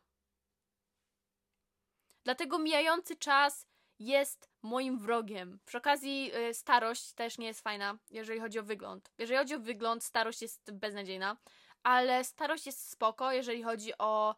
Dlatego 2.24 2.60
mijający 2.60 3.16
czas 3.16 3.68
jest 4.00 4.50
moim 4.62 5.00
wrogiem. 5.00 5.60
Przy 5.66 5.78
okazji 5.78 6.32
y, 6.36 6.54
starość 6.54 7.14
też 7.14 7.38
nie 7.38 7.48
jest 7.48 7.62
fajna, 7.62 7.98
jeżeli 8.10 8.40
chodzi 8.40 8.60
o 8.60 8.64
wygląd. 8.64 9.12
Jeżeli 9.18 9.38
chodzi 9.38 9.56
o 9.56 9.60
wygląd, 9.60 10.04
starość 10.04 10.42
jest 10.42 10.72
beznadziejna, 10.72 11.38
ale 11.84 12.24
starość 12.24 12.66
jest 12.66 12.92
spoko, 12.92 13.32
jeżeli 13.32 13.64
chodzi 13.64 13.98
o 13.98 14.36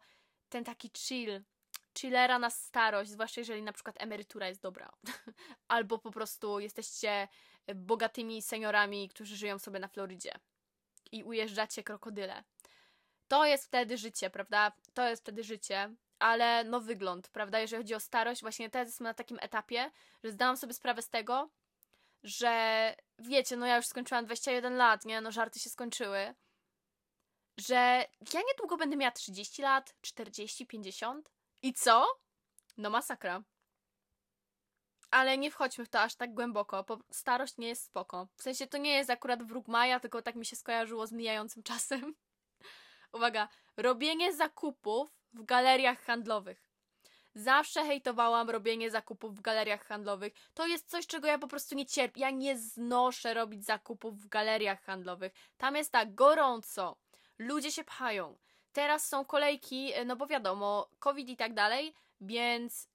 ten 0.48 0.64
taki 0.64 0.90
chill, 0.96 1.44
chillera 1.98 2.38
na 2.38 2.50
starość, 2.50 3.10
zwłaszcza 3.10 3.40
jeżeli 3.40 3.62
na 3.62 3.72
przykład 3.72 3.96
emerytura 3.98 4.48
jest 4.48 4.60
dobra. 4.60 4.92
Albo 5.68 5.98
po 5.98 6.10
prostu 6.10 6.60
jesteście 6.60 7.28
bogatymi 7.74 8.42
seniorami, 8.42 9.08
którzy 9.08 9.36
żyją 9.36 9.58
sobie 9.58 9.78
na 9.78 9.88
Florydzie 9.88 10.32
i 11.12 11.24
ujeżdżacie 11.24 11.82
krokodyle. 11.82 12.44
To 13.28 13.46
jest 13.46 13.64
wtedy 13.64 13.98
życie, 13.98 14.30
prawda? 14.30 14.72
To 14.94 15.08
jest 15.08 15.22
wtedy 15.22 15.44
życie, 15.44 15.94
ale 16.18 16.64
no 16.64 16.80
wygląd, 16.80 17.28
prawda? 17.28 17.60
Jeżeli 17.60 17.82
chodzi 17.82 17.94
o 17.94 18.00
starość, 18.00 18.40
właśnie 18.40 18.70
teraz 18.70 18.88
jestem 18.88 19.04
na 19.04 19.14
takim 19.14 19.38
etapie, 19.40 19.90
że 20.24 20.32
zdałam 20.32 20.56
sobie 20.56 20.74
sprawę 20.74 21.02
z 21.02 21.08
tego, 21.08 21.50
że 22.22 22.94
wiecie, 23.18 23.56
no 23.56 23.66
ja 23.66 23.76
już 23.76 23.86
skończyłam 23.86 24.24
21 24.24 24.76
lat, 24.76 25.04
nie? 25.04 25.20
No 25.20 25.32
żarty 25.32 25.58
się 25.58 25.70
skończyły. 25.70 26.34
Że 27.56 28.06
ja 28.34 28.40
niedługo 28.48 28.76
będę 28.76 28.96
miała 28.96 29.12
30 29.12 29.62
lat, 29.62 29.94
40, 30.00 30.66
50 30.66 31.30
i 31.62 31.74
co? 31.74 32.06
No 32.76 32.90
masakra. 32.90 33.42
Ale 35.10 35.38
nie 35.38 35.50
wchodźmy 35.50 35.84
w 35.84 35.88
to 35.88 36.00
aż 36.00 36.14
tak 36.14 36.34
głęboko. 36.34 36.84
Starość 37.10 37.58
nie 37.58 37.68
jest 37.68 37.84
spoko. 37.84 38.28
W 38.36 38.42
sensie 38.42 38.66
to 38.66 38.78
nie 38.78 38.92
jest 38.92 39.10
akurat 39.10 39.42
wróg 39.42 39.68
Maja, 39.68 40.00
tylko 40.00 40.22
tak 40.22 40.34
mi 40.34 40.46
się 40.46 40.56
skojarzyło 40.56 41.06
z 41.06 41.12
mijającym 41.12 41.62
czasem. 41.62 42.14
Uwaga, 43.12 43.48
robienie 43.76 44.32
zakupów 44.32 45.23
w 45.34 45.44
galeriach 45.44 46.00
handlowych. 46.00 46.70
Zawsze 47.34 47.84
hejtowałam 47.84 48.50
robienie 48.50 48.90
zakupów 48.90 49.36
w 49.36 49.40
galeriach 49.40 49.86
handlowych. 49.86 50.32
To 50.54 50.66
jest 50.66 50.90
coś, 50.90 51.06
czego 51.06 51.28
ja 51.28 51.38
po 51.38 51.48
prostu 51.48 51.74
nie 51.74 51.86
cierpię. 51.86 52.20
Ja 52.20 52.30
nie 52.30 52.58
znoszę 52.58 53.34
robić 53.34 53.64
zakupów 53.64 54.22
w 54.22 54.28
galeriach 54.28 54.82
handlowych. 54.82 55.32
Tam 55.56 55.76
jest 55.76 55.92
tak 55.92 56.14
gorąco. 56.14 56.96
Ludzie 57.38 57.72
się 57.72 57.84
pchają. 57.84 58.38
Teraz 58.72 59.08
są 59.08 59.24
kolejki, 59.24 59.92
e, 59.92 60.04
no 60.04 60.16
bo 60.16 60.26
wiadomo, 60.26 60.88
COVID 60.98 61.28
i 61.28 61.36
tak 61.36 61.54
dalej, 61.54 61.94
więc 62.20 62.88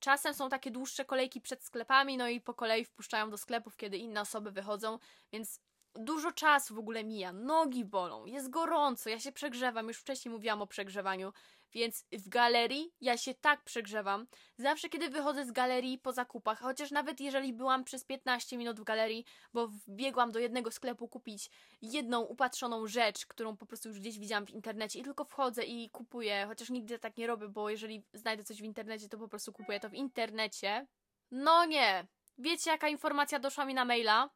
czasem 0.00 0.34
są 0.34 0.48
takie 0.48 0.70
dłuższe 0.70 1.04
kolejki 1.04 1.40
przed 1.40 1.64
sklepami, 1.64 2.16
no 2.16 2.28
i 2.28 2.40
po 2.40 2.54
kolei 2.54 2.84
wpuszczają 2.84 3.30
do 3.30 3.38
sklepów, 3.38 3.76
kiedy 3.76 3.98
inne 3.98 4.20
osoby 4.20 4.50
wychodzą, 4.50 4.98
więc 5.32 5.60
dużo 5.94 6.32
czasu 6.32 6.74
w 6.74 6.78
ogóle 6.78 7.04
mija, 7.04 7.32
nogi 7.32 7.84
bolą, 7.84 8.26
jest 8.26 8.50
gorąco, 8.50 9.10
ja 9.10 9.20
się 9.20 9.32
przegrzewam, 9.32 9.88
już 9.88 9.98
wcześniej 9.98 10.32
mówiłam 10.34 10.62
o 10.62 10.66
przegrzewaniu, 10.66 11.32
więc 11.72 12.04
w 12.12 12.28
galerii 12.28 12.92
ja 13.00 13.16
się 13.16 13.34
tak 13.34 13.64
przegrzewam. 13.64 14.26
Zawsze, 14.58 14.88
kiedy 14.88 15.08
wychodzę 15.08 15.44
z 15.44 15.52
galerii 15.52 15.98
po 15.98 16.12
zakupach, 16.12 16.60
chociaż 16.60 16.90
nawet 16.90 17.20
jeżeli 17.20 17.52
byłam 17.52 17.84
przez 17.84 18.04
15 18.04 18.56
minut 18.56 18.80
w 18.80 18.84
galerii, 18.84 19.24
bo 19.52 19.68
wbiegłam 19.68 20.32
do 20.32 20.38
jednego 20.38 20.70
sklepu 20.70 21.08
kupić 21.08 21.50
jedną 21.82 22.20
upatrzoną 22.20 22.86
rzecz, 22.86 23.26
którą 23.26 23.56
po 23.56 23.66
prostu 23.66 23.88
już 23.88 24.00
gdzieś 24.00 24.18
widziałam 24.18 24.46
w 24.46 24.50
internecie 24.50 24.98
i 24.98 25.02
tylko 25.02 25.24
wchodzę 25.24 25.64
i 25.64 25.90
kupuję, 25.90 26.44
chociaż 26.48 26.70
nigdy 26.70 26.98
tak 26.98 27.16
nie 27.16 27.26
robię, 27.26 27.48
bo 27.48 27.70
jeżeli 27.70 28.04
znajdę 28.12 28.44
coś 28.44 28.62
w 28.62 28.64
internecie, 28.64 29.08
to 29.08 29.18
po 29.18 29.28
prostu 29.28 29.52
kupuję 29.52 29.80
to 29.80 29.88
w 29.88 29.94
internecie. 29.94 30.86
No 31.30 31.64
nie. 31.64 32.06
Wiecie, 32.38 32.70
jaka 32.70 32.88
informacja 32.88 33.38
doszła 33.38 33.64
mi 33.64 33.74
na 33.74 33.84
maila? 33.84 34.30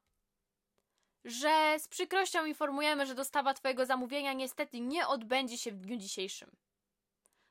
Że 1.24 1.76
z 1.78 1.88
przykrością 1.88 2.44
informujemy, 2.44 3.06
że 3.06 3.14
dostawa 3.14 3.54
Twojego 3.54 3.86
zamówienia 3.86 4.32
niestety 4.32 4.80
nie 4.80 5.06
odbędzie 5.06 5.58
się 5.58 5.72
w 5.72 5.76
dniu 5.76 5.96
dzisiejszym. 5.96 6.56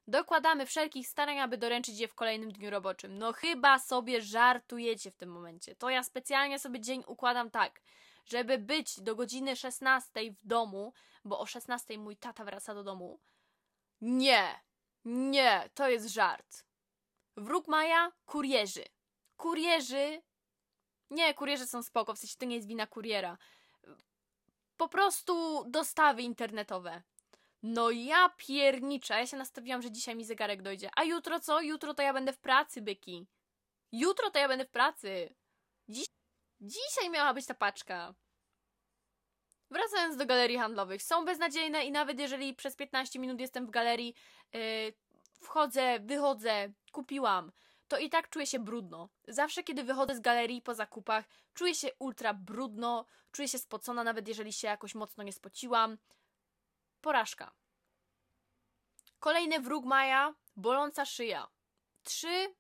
Dokładamy 0.07 0.65
wszelkich 0.65 1.07
starań, 1.07 1.39
aby 1.39 1.57
doręczyć 1.57 1.99
je 1.99 2.07
w 2.07 2.15
kolejnym 2.15 2.51
dniu 2.51 2.69
roboczym. 2.69 3.17
No 3.17 3.33
chyba 3.33 3.79
sobie 3.79 4.21
żartujecie 4.21 5.11
w 5.11 5.15
tym 5.15 5.29
momencie. 5.29 5.75
To 5.75 5.89
ja 5.89 6.03
specjalnie 6.03 6.59
sobie 6.59 6.79
dzień 6.79 7.03
układam 7.07 7.51
tak, 7.51 7.81
żeby 8.25 8.57
być 8.57 9.01
do 9.01 9.15
godziny 9.15 9.55
16 9.55 10.31
w 10.31 10.47
domu, 10.47 10.93
bo 11.25 11.39
o 11.39 11.45
16 11.45 11.97
mój 11.97 12.17
tata 12.17 12.43
wraca 12.43 12.73
do 12.73 12.83
domu. 12.83 13.19
Nie, 14.01 14.59
nie, 15.05 15.69
to 15.73 15.89
jest 15.89 16.07
żart. 16.07 16.65
Wróg 17.37 17.67
Maja? 17.67 18.11
Kurierzy. 18.25 18.85
Kurierzy. 19.37 20.21
Nie, 21.09 21.33
kurierzy 21.33 21.67
są 21.67 21.83
spoko, 21.83 22.15
w 22.15 22.19
sensie 22.19 22.35
to 22.37 22.45
nie 22.45 22.55
jest 22.55 22.67
wina 22.67 22.87
kuriera. 22.87 23.37
Po 24.83 24.89
prostu 24.89 25.63
dostawy 25.67 26.21
internetowe. 26.21 27.01
No 27.63 27.91
ja 27.91 28.29
pierniczę, 28.37 29.13
ja 29.13 29.27
się 29.27 29.37
nastawiłam, 29.37 29.81
że 29.81 29.91
dzisiaj 29.91 30.15
mi 30.15 30.25
zegarek 30.25 30.61
dojdzie. 30.61 30.89
A 30.95 31.03
jutro 31.03 31.39
co? 31.39 31.61
Jutro 31.61 31.93
to 31.93 32.03
ja 32.03 32.13
będę 32.13 32.33
w 32.33 32.39
pracy, 32.39 32.81
byki. 32.81 33.27
Jutro 33.91 34.29
to 34.29 34.39
ja 34.39 34.47
będę 34.47 34.65
w 34.65 34.69
pracy. 34.69 35.35
Dziś... 35.89 36.05
Dzisiaj 36.61 37.09
miała 37.09 37.33
być 37.33 37.45
ta 37.45 37.53
paczka. 37.53 38.13
Wracając 39.71 40.17
do 40.17 40.25
galerii 40.25 40.57
handlowych. 40.57 41.03
Są 41.03 41.25
beznadziejne 41.25 41.85
i 41.85 41.91
nawet 41.91 42.19
jeżeli 42.19 42.53
przez 42.53 42.75
15 42.75 43.19
minut 43.19 43.39
jestem 43.39 43.67
w 43.67 43.71
galerii, 43.71 44.15
yy, 44.53 44.93
wchodzę, 45.41 45.99
wychodzę, 45.99 46.73
kupiłam, 46.91 47.51
to 47.93 47.99
i 47.99 48.09
tak 48.09 48.29
czuję 48.29 48.45
się 48.45 48.59
brudno. 48.59 49.09
Zawsze, 49.27 49.63
kiedy 49.63 49.83
wychodzę 49.83 50.15
z 50.15 50.19
galerii 50.19 50.61
po 50.61 50.73
zakupach, 50.75 51.25
czuję 51.53 51.75
się 51.75 51.87
ultra 51.99 52.33
brudno, 52.33 53.05
czuję 53.31 53.47
się 53.47 53.59
spocona, 53.59 54.03
nawet 54.03 54.27
jeżeli 54.27 54.53
się 54.53 54.67
jakoś 54.67 54.95
mocno 54.95 55.23
nie 55.23 55.33
spociłam. 55.33 55.97
Porażka. 57.01 57.51
Kolejny 59.19 59.59
wróg 59.59 59.85
Maja, 59.85 60.33
boląca 60.55 61.05
szyja. 61.05 61.47
Trzy, 62.03 62.55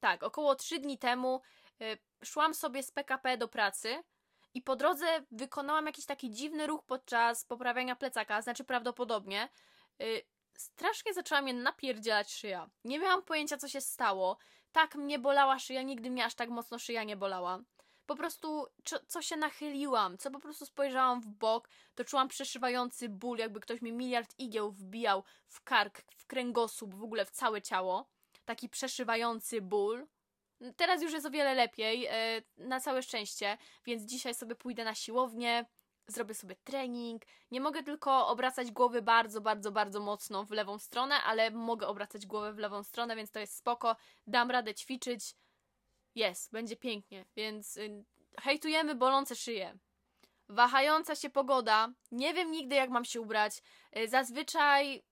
tak, 0.00 0.22
około 0.22 0.54
trzy 0.54 0.78
dni 0.78 0.98
temu 0.98 1.40
y, 1.82 1.98
szłam 2.24 2.54
sobie 2.54 2.82
z 2.82 2.90
PKP 2.90 3.38
do 3.38 3.48
pracy 3.48 4.02
i 4.54 4.62
po 4.62 4.76
drodze 4.76 5.06
wykonałam 5.30 5.86
jakiś 5.86 6.06
taki 6.06 6.30
dziwny 6.30 6.66
ruch 6.66 6.84
podczas 6.84 7.44
poprawiania 7.44 7.96
plecaka, 7.96 8.42
znaczy 8.42 8.64
prawdopodobnie. 8.64 9.48
Y, 10.02 10.22
strasznie 10.58 11.14
zaczęła 11.14 11.42
mnie 11.42 11.54
napierdzielać 11.54 12.32
szyja. 12.32 12.70
Nie 12.84 12.98
miałam 12.98 13.22
pojęcia, 13.22 13.56
co 13.56 13.68
się 13.68 13.80
stało. 13.80 14.38
Tak 14.76 14.94
mnie 14.94 15.18
bolała 15.18 15.58
szyja, 15.58 15.82
nigdy 15.82 16.10
mnie 16.10 16.24
aż 16.24 16.34
tak 16.34 16.50
mocno 16.50 16.78
szyja 16.78 17.04
nie 17.04 17.16
bolała 17.16 17.60
po 18.06 18.16
prostu 18.16 18.66
co, 18.84 18.96
co 19.06 19.22
się 19.22 19.36
nachyliłam, 19.36 20.18
co 20.18 20.30
po 20.30 20.40
prostu 20.40 20.66
spojrzałam 20.66 21.20
w 21.20 21.26
bok, 21.26 21.68
to 21.94 22.04
czułam 22.04 22.28
przeszywający 22.28 23.08
ból, 23.08 23.38
jakby 23.38 23.60
ktoś 23.60 23.82
mi 23.82 23.92
miliard 23.92 24.34
igieł 24.38 24.70
wbijał 24.70 25.24
w 25.46 25.62
kark, 25.64 26.02
w 26.16 26.26
kręgosłup, 26.26 26.94
w 26.94 27.02
ogóle 27.02 27.24
w 27.24 27.30
całe 27.30 27.62
ciało. 27.62 28.08
Taki 28.44 28.68
przeszywający 28.68 29.60
ból. 29.60 30.06
Teraz 30.76 31.02
już 31.02 31.12
jest 31.12 31.26
o 31.26 31.30
wiele 31.30 31.54
lepiej, 31.54 32.06
e, 32.06 32.42
na 32.56 32.80
całe 32.80 33.02
szczęście, 33.02 33.58
więc 33.84 34.02
dzisiaj 34.02 34.34
sobie 34.34 34.54
pójdę 34.54 34.84
na 34.84 34.94
siłownię, 34.94 35.64
zrobię 36.06 36.34
sobie 36.34 36.56
trening. 36.64 37.22
Nie 37.50 37.60
mogę 37.60 37.82
tylko 37.82 38.28
obracać 38.28 38.70
głowy 38.70 39.02
bardzo, 39.02 39.40
bardzo, 39.40 39.72
bardzo 39.72 40.00
mocno 40.00 40.44
w 40.44 40.50
lewą 40.50 40.78
stronę, 40.78 41.14
ale 41.14 41.50
mogę 41.50 41.86
obracać 41.86 42.26
głowę 42.26 42.52
w 42.52 42.58
lewą 42.58 42.82
stronę, 42.82 43.16
więc 43.16 43.30
to 43.30 43.40
jest 43.40 43.56
spoko. 43.56 43.96
Dam 44.26 44.50
radę 44.50 44.74
ćwiczyć 44.74 45.34
jest, 46.14 46.52
będzie 46.52 46.76
pięknie, 46.76 47.24
więc 47.36 47.76
y, 47.76 48.04
hejtujemy 48.40 48.94
bolące 48.94 49.36
szyje. 49.36 49.78
Wahająca 50.48 51.14
się 51.14 51.30
pogoda. 51.30 51.88
Nie 52.12 52.34
wiem 52.34 52.50
nigdy, 52.50 52.74
jak 52.76 52.90
mam 52.90 53.04
się 53.04 53.20
ubrać. 53.20 53.62
Y, 53.96 54.08
zazwyczaj 54.08 55.02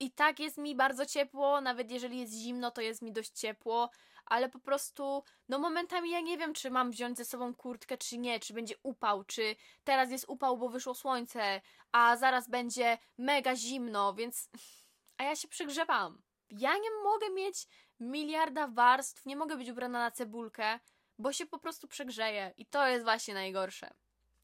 i 0.00 0.10
tak 0.10 0.40
jest 0.40 0.58
mi 0.58 0.74
bardzo 0.74 1.06
ciepło, 1.06 1.60
nawet 1.60 1.90
jeżeli 1.90 2.20
jest 2.20 2.32
zimno, 2.32 2.70
to 2.70 2.80
jest 2.80 3.02
mi 3.02 3.12
dość 3.12 3.30
ciepło, 3.30 3.90
ale 4.28 4.48
po 4.48 4.58
prostu, 4.58 5.24
no 5.48 5.58
momentami 5.58 6.10
ja 6.10 6.20
nie 6.20 6.38
wiem, 6.38 6.54
czy 6.54 6.70
mam 6.70 6.90
wziąć 6.90 7.18
ze 7.18 7.24
sobą 7.24 7.54
kurtkę, 7.54 7.98
czy 7.98 8.18
nie, 8.18 8.40
czy 8.40 8.54
będzie 8.54 8.74
upał, 8.82 9.24
czy 9.24 9.56
teraz 9.84 10.10
jest 10.10 10.24
upał, 10.28 10.58
bo 10.58 10.68
wyszło 10.68 10.94
słońce, 10.94 11.60
a 11.92 12.16
zaraz 12.16 12.48
będzie 12.48 12.98
mega 13.18 13.56
zimno, 13.56 14.14
więc. 14.14 14.48
A 15.18 15.22
ja 15.22 15.36
się 15.36 15.48
przegrzewam. 15.48 16.22
Ja 16.50 16.74
nie 16.74 16.90
mogę 17.04 17.30
mieć 17.30 17.66
miliarda 18.00 18.68
warstw, 18.68 19.26
nie 19.26 19.36
mogę 19.36 19.56
być 19.56 19.70
ubrana 19.70 19.98
na 19.98 20.10
cebulkę, 20.10 20.78
bo 21.18 21.32
się 21.32 21.46
po 21.46 21.58
prostu 21.58 21.88
przegrzeję. 21.88 22.54
I 22.56 22.66
to 22.66 22.86
jest 22.86 23.04
właśnie 23.04 23.34
najgorsze. 23.34 23.94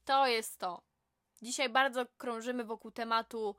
To 0.05 0.27
jest 0.27 0.57
to. 0.59 0.81
Dzisiaj 1.41 1.69
bardzo 1.69 2.05
krążymy 2.17 2.63
wokół 2.63 2.91
tematu 2.91 3.55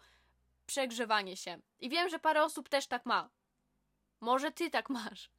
przegrzewanie 0.66 1.36
się. 1.36 1.58
I 1.78 1.88
wiem, 1.88 2.08
że 2.08 2.18
parę 2.18 2.44
osób 2.44 2.68
też 2.68 2.86
tak 2.86 3.06
ma. 3.06 3.30
Może 4.20 4.52
ty 4.52 4.70
tak 4.70 4.90
masz. 4.90 5.30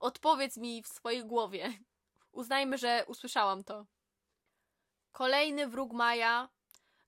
Odpowiedz 0.00 0.56
mi 0.56 0.82
w 0.82 0.88
swojej 0.88 1.24
głowie. 1.24 1.72
Uznajmy, 2.32 2.78
że 2.78 3.04
usłyszałam 3.06 3.64
to. 3.64 3.86
Kolejny 5.12 5.66
wróg 5.66 5.92
Maja. 5.92 6.48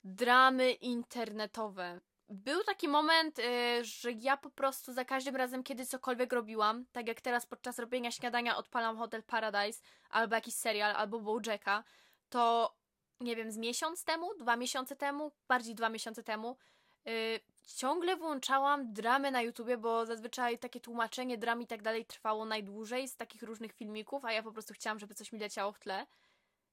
Dramy 0.04 0.72
internetowe. 0.72 2.00
Był 2.28 2.64
taki 2.64 2.88
moment, 2.88 3.38
yy, 3.38 3.84
że 3.84 4.12
ja 4.12 4.36
po 4.36 4.50
prostu 4.50 4.92
za 4.92 5.04
każdym 5.04 5.36
razem, 5.36 5.62
kiedy 5.62 5.86
cokolwiek 5.86 6.32
robiłam, 6.32 6.86
tak 6.92 7.08
jak 7.08 7.20
teraz 7.20 7.46
podczas 7.46 7.78
robienia 7.78 8.10
śniadania 8.10 8.56
odpalam 8.56 8.96
Hotel 8.96 9.22
Paradise, 9.22 9.82
albo 10.10 10.34
jakiś 10.34 10.54
serial, 10.54 10.96
albo 10.96 11.20
Bojacka, 11.20 11.84
to 12.28 12.74
nie 13.20 13.36
wiem, 13.36 13.52
z 13.52 13.56
miesiąc 13.56 14.04
temu, 14.04 14.34
dwa 14.34 14.56
miesiące 14.56 14.96
temu, 14.96 15.32
bardziej 15.48 15.74
dwa 15.74 15.88
miesiące 15.88 16.22
temu, 16.22 16.56
yy, 17.04 17.40
ciągle 17.66 18.16
włączałam 18.16 18.92
dramy 18.92 19.30
na 19.30 19.42
YouTubie, 19.42 19.76
bo 19.76 20.06
zazwyczaj 20.06 20.58
takie 20.58 20.80
tłumaczenie 20.80 21.38
dram 21.38 21.62
i 21.62 21.66
tak 21.66 21.82
dalej 21.82 22.04
trwało 22.04 22.44
najdłużej 22.44 23.08
z 23.08 23.16
takich 23.16 23.42
różnych 23.42 23.72
filmików, 23.72 24.24
a 24.24 24.32
ja 24.32 24.42
po 24.42 24.52
prostu 24.52 24.74
chciałam, 24.74 24.98
żeby 24.98 25.14
coś 25.14 25.32
mi 25.32 25.38
leciało 25.38 25.72
w 25.72 25.78
tle. 25.78 26.06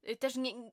Yy, 0.03 0.15
też 0.15 0.35
nie... 0.35 0.71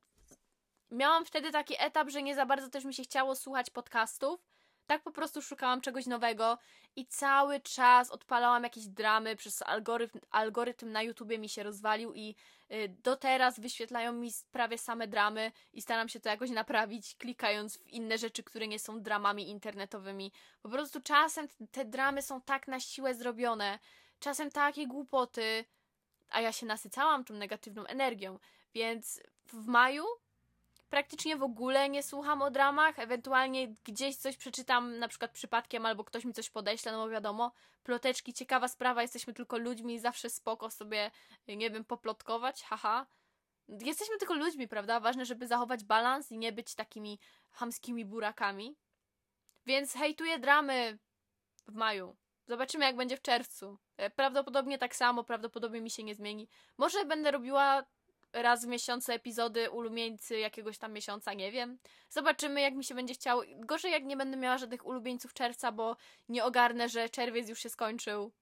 Miałam 0.91 1.25
wtedy 1.25 1.51
taki 1.53 1.75
etap, 1.79 2.11
że 2.11 2.23
nie 2.23 2.35
za 2.35 2.47
bardzo 2.47 2.69
też 2.69 2.85
mi 2.85 2.95
się 2.95 3.03
chciało 3.03 3.37
słuchać 3.37 3.71
podcastów, 3.71 4.41
tak 4.87 5.03
po 5.03 5.13
prostu 5.13 5.43
szukałam 5.43 5.81
czegoś 5.81 6.07
nowego 6.07 6.59
i 6.97 7.07
cały 7.07 7.61
czas 7.61 8.11
odpalałam 8.11 8.63
jakieś 8.63 8.87
dramy, 8.87 9.37
przez 9.37 9.63
algorytm, 9.63 10.21
algorytm 10.31 10.93
na 10.93 11.03
YouTubie 11.03 11.39
mi 11.39 11.49
się 11.49 11.63
rozwalił 11.63 12.15
i 12.15 12.35
y, 12.73 12.89
do 12.89 13.17
teraz 13.17 13.61
wyświetlają 13.61 14.13
mi 14.13 14.31
prawie 14.51 14.79
same 14.79 15.09
dramy 15.09 15.53
i 15.73 15.83
staram 15.83 16.09
się 16.09 16.21
to 16.21 16.29
jakoś 16.29 16.51
naprawić, 16.51 17.17
klikając 17.17 17.79
w 17.79 17.89
inne 17.89 18.19
rzeczy, 18.19 18.43
które 18.43 18.69
nie 18.69 18.79
są 18.79 19.03
dramami 19.03 19.49
internetowymi. 19.49 20.33
Po 20.63 20.69
prostu 20.69 21.01
czasem 21.01 21.49
te 21.73 21.85
dramy 21.85 22.23
są 22.23 22.41
tak 22.41 22.69
na 22.69 22.81
siłę 22.81 23.15
zrobione, 23.15 23.79
czasem 24.19 24.51
takie 24.51 24.87
głupoty, 24.87 25.65
a 26.29 26.41
ja 26.41 26.53
się 26.53 26.67
nasycałam 26.67 27.25
tą 27.25 27.35
negatywną 27.35 27.87
energią, 27.87 28.39
więc 28.75 29.21
w 29.47 29.67
maju 29.67 30.05
praktycznie 30.91 31.37
w 31.37 31.43
ogóle 31.43 31.89
nie 31.89 32.03
słucham 32.03 32.43
o 32.43 32.51
dramach, 32.51 32.99
ewentualnie 32.99 33.75
gdzieś 33.85 34.17
coś 34.17 34.37
przeczytam, 34.37 34.99
na 34.99 35.09
przykład 35.09 35.31
przypadkiem, 35.31 35.87
albo 35.87 36.05
ktoś 36.05 36.25
mi 36.25 36.33
coś 36.33 36.51
podeśle, 36.51 36.93
no 36.93 37.05
bo 37.05 37.11
wiadomo, 37.11 37.53
ploteczki, 37.83 38.33
ciekawa 38.33 38.69
sprawa, 38.69 39.03
jesteśmy 39.03 39.35
tylko 39.35 39.59
ludźmi 39.59 39.99
zawsze 39.99 40.31
spoko 40.31 40.71
sobie, 40.71 41.11
nie 41.49 41.71
wiem, 41.71 41.85
poplotkować, 41.85 42.63
haha. 42.63 43.07
Jesteśmy 43.69 44.19
tylko 44.19 44.35
ludźmi, 44.35 44.69
prawda? 44.69 45.01
Ważne, 45.01 45.25
żeby 45.25 45.47
zachować 45.47 45.85
balans 45.85 46.33
i 46.33 46.39
nie 46.39 46.53
być 46.53 46.75
takimi 46.75 47.19
hamskimi 47.51 48.05
burakami. 48.05 48.77
Więc 49.67 49.93
hejtuję 49.93 50.39
dramy 50.39 50.99
w 51.67 51.75
maju. 51.75 52.17
Zobaczymy, 52.47 52.85
jak 52.85 52.97
będzie 52.97 53.17
w 53.17 53.23
czerwcu. 53.23 53.79
E, 53.97 54.11
prawdopodobnie 54.11 54.79
tak 54.79 54.97
samo, 54.97 55.25
prawdopodobnie 55.25 55.81
mi 55.81 55.91
się 55.91 56.05
nie 56.05 56.15
zmieni. 56.15 56.49
Może 56.79 57.05
będę 57.05 57.31
robiła 57.31 57.85
raz 58.33 58.65
w 58.65 58.69
miesiącu 58.69 59.13
epizody 59.13 59.71
ulubieńcy 59.71 60.39
jakiegoś 60.39 60.79
tam 60.79 60.93
miesiąca, 60.93 61.33
nie 61.33 61.53
wiem. 61.53 61.79
Zobaczymy, 62.11 62.61
jak 62.61 62.75
mi 62.75 62.85
się 62.85 62.95
będzie 62.95 63.15
chciało. 63.15 63.43
Gorzej, 63.57 63.93
jak 63.93 64.05
nie 64.05 64.17
będę 64.17 64.37
miała 64.37 64.59
żadnych 64.59 64.87
ulubieńców 64.87 65.35
czerwca, 65.35 65.73
bo 65.73 65.97
nie 66.29 66.45
ogarnę, 66.45 66.89
że 66.89 67.09
czerwiec 67.09 67.49
już 67.49 67.61
się 67.61 67.69
skończył 67.69 68.33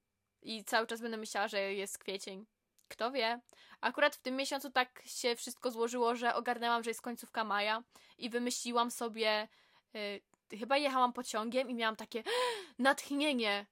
i 0.41 0.63
cały 0.63 0.87
czas 0.87 1.01
będę 1.01 1.17
myślała, 1.17 1.47
że 1.47 1.73
jest 1.73 1.97
kwiecień. 1.97 2.45
Kto 2.87 3.11
wie? 3.11 3.39
Akurat 3.81 4.15
w 4.15 4.21
tym 4.21 4.35
miesiącu 4.35 4.71
tak 4.71 5.01
się 5.05 5.35
wszystko 5.35 5.71
złożyło, 5.71 6.15
że 6.15 6.35
ogarnęłam, 6.35 6.83
że 6.83 6.89
jest 6.89 7.01
końcówka 7.01 7.43
maja 7.43 7.83
i 8.17 8.29
wymyśliłam 8.29 8.91
sobie. 8.91 9.47
Yy, 9.93 10.57
chyba 10.57 10.77
jechałam 10.77 11.13
pociągiem 11.13 11.69
i 11.69 11.73
miałam 11.73 11.95
takie 11.95 12.23
natchnienie 12.79 13.65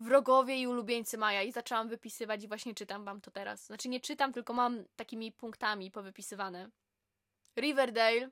wrogowie 0.00 0.56
i 0.56 0.66
ulubieńcy 0.66 1.18
Maja 1.18 1.42
i 1.42 1.52
zaczęłam 1.52 1.88
wypisywać 1.88 2.44
i 2.44 2.48
właśnie 2.48 2.74
czytam 2.74 3.04
wam 3.04 3.20
to 3.20 3.30
teraz. 3.30 3.66
Znaczy 3.66 3.88
nie 3.88 4.00
czytam, 4.00 4.32
tylko 4.32 4.52
mam 4.52 4.84
takimi 4.96 5.32
punktami 5.32 5.90
powypisywane. 5.90 6.70
Riverdale. 7.56 8.30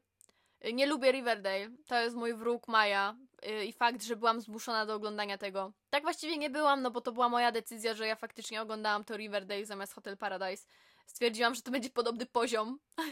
Y, 0.67 0.73
nie 0.73 0.87
lubię 0.87 1.12
Riverdale. 1.12 1.71
To 1.87 2.01
jest 2.01 2.17
mój 2.17 2.35
wróg 2.35 2.69
Maja 2.69 3.17
y, 3.49 3.65
i 3.65 3.73
fakt, 3.73 4.03
że 4.03 4.17
byłam 4.17 4.41
zmuszona 4.41 4.87
do 4.87 4.95
oglądania 4.95 5.39
tego. 5.39 5.73
Tak 5.91 6.03
właściwie 6.03 6.37
nie 6.39 6.51
byłam, 6.51 6.83
no 6.83 6.91
bo 6.91 7.01
to 7.01 7.12
była 7.12 7.29
moja 7.29 7.53
decyzja, 7.53 7.95
że 7.95 8.07
ja 8.07 8.17
faktycznie 8.17 8.62
oglądałam 8.62 9.05
to 9.05 9.17
Riverdale 9.17 9.67
zamiast 9.67 9.95
Hotel 9.95 10.17
Paradise. 10.17 10.67
Stwierdziłam, 11.07 11.55
że 11.55 11.62
to 11.62 11.71
będzie 11.71 11.91
podobny 11.91 12.27
poziom. 12.27 12.79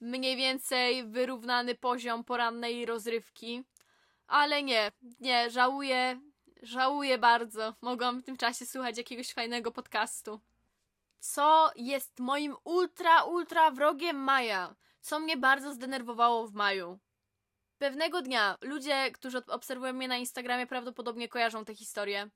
Mniej 0.00 0.36
więcej 0.36 1.04
wyrównany 1.04 1.74
poziom 1.74 2.24
porannej 2.24 2.86
rozrywki. 2.86 3.64
Ale 4.26 4.62
nie, 4.62 4.92
nie, 5.20 5.50
żałuję, 5.50 6.20
Żałuję 6.64 7.18
bardzo. 7.18 7.74
Mogłam 7.80 8.20
w 8.20 8.24
tym 8.24 8.36
czasie 8.36 8.66
słuchać 8.66 8.98
jakiegoś 8.98 9.32
fajnego 9.32 9.70
podcastu. 9.72 10.40
Co 11.18 11.70
jest 11.76 12.20
moim 12.20 12.56
ultra, 12.64 13.22
ultra 13.22 13.70
wrogiem 13.70 14.16
maja? 14.16 14.74
Co 15.00 15.20
mnie 15.20 15.36
bardzo 15.36 15.74
zdenerwowało 15.74 16.46
w 16.46 16.54
maju? 16.54 16.98
Pewnego 17.78 18.22
dnia 18.22 18.58
ludzie, 18.60 19.10
którzy 19.12 19.46
obserwują 19.46 19.92
mnie 19.92 20.08
na 20.08 20.16
Instagramie, 20.16 20.66
prawdopodobnie 20.66 21.28
kojarzą 21.28 21.64
tę 21.64 21.74
historię. 21.74 22.30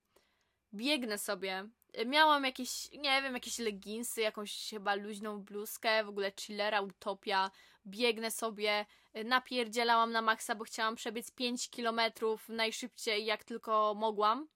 Biegnę 0.75 1.19
sobie. 1.19 1.69
Miałam 2.07 2.45
jakieś, 2.45 2.93
nie 2.93 3.23
wiem, 3.23 3.35
jakieś 3.35 3.59
leginsy, 3.59 4.21
jakąś 4.21 4.71
chyba 4.71 4.95
luźną 4.95 5.43
bluzkę, 5.43 6.05
w 6.05 6.09
ogóle 6.09 6.33
chillera, 6.41 6.81
utopia. 6.81 7.51
Biegnę 7.89 8.31
sobie, 8.31 8.87
napierdzielałam 9.25 10.13
na 10.13 10.23
maksa, 10.23 10.55
bo 10.55 10.65
chciałam 10.65 10.97
przebiec 10.97 11.31
5 11.31 11.71
kilometrów 11.71 12.49
najszybciej 12.49 13.25
jak 13.25 13.45
tylko 13.45 13.95
mogłam. 13.97 14.49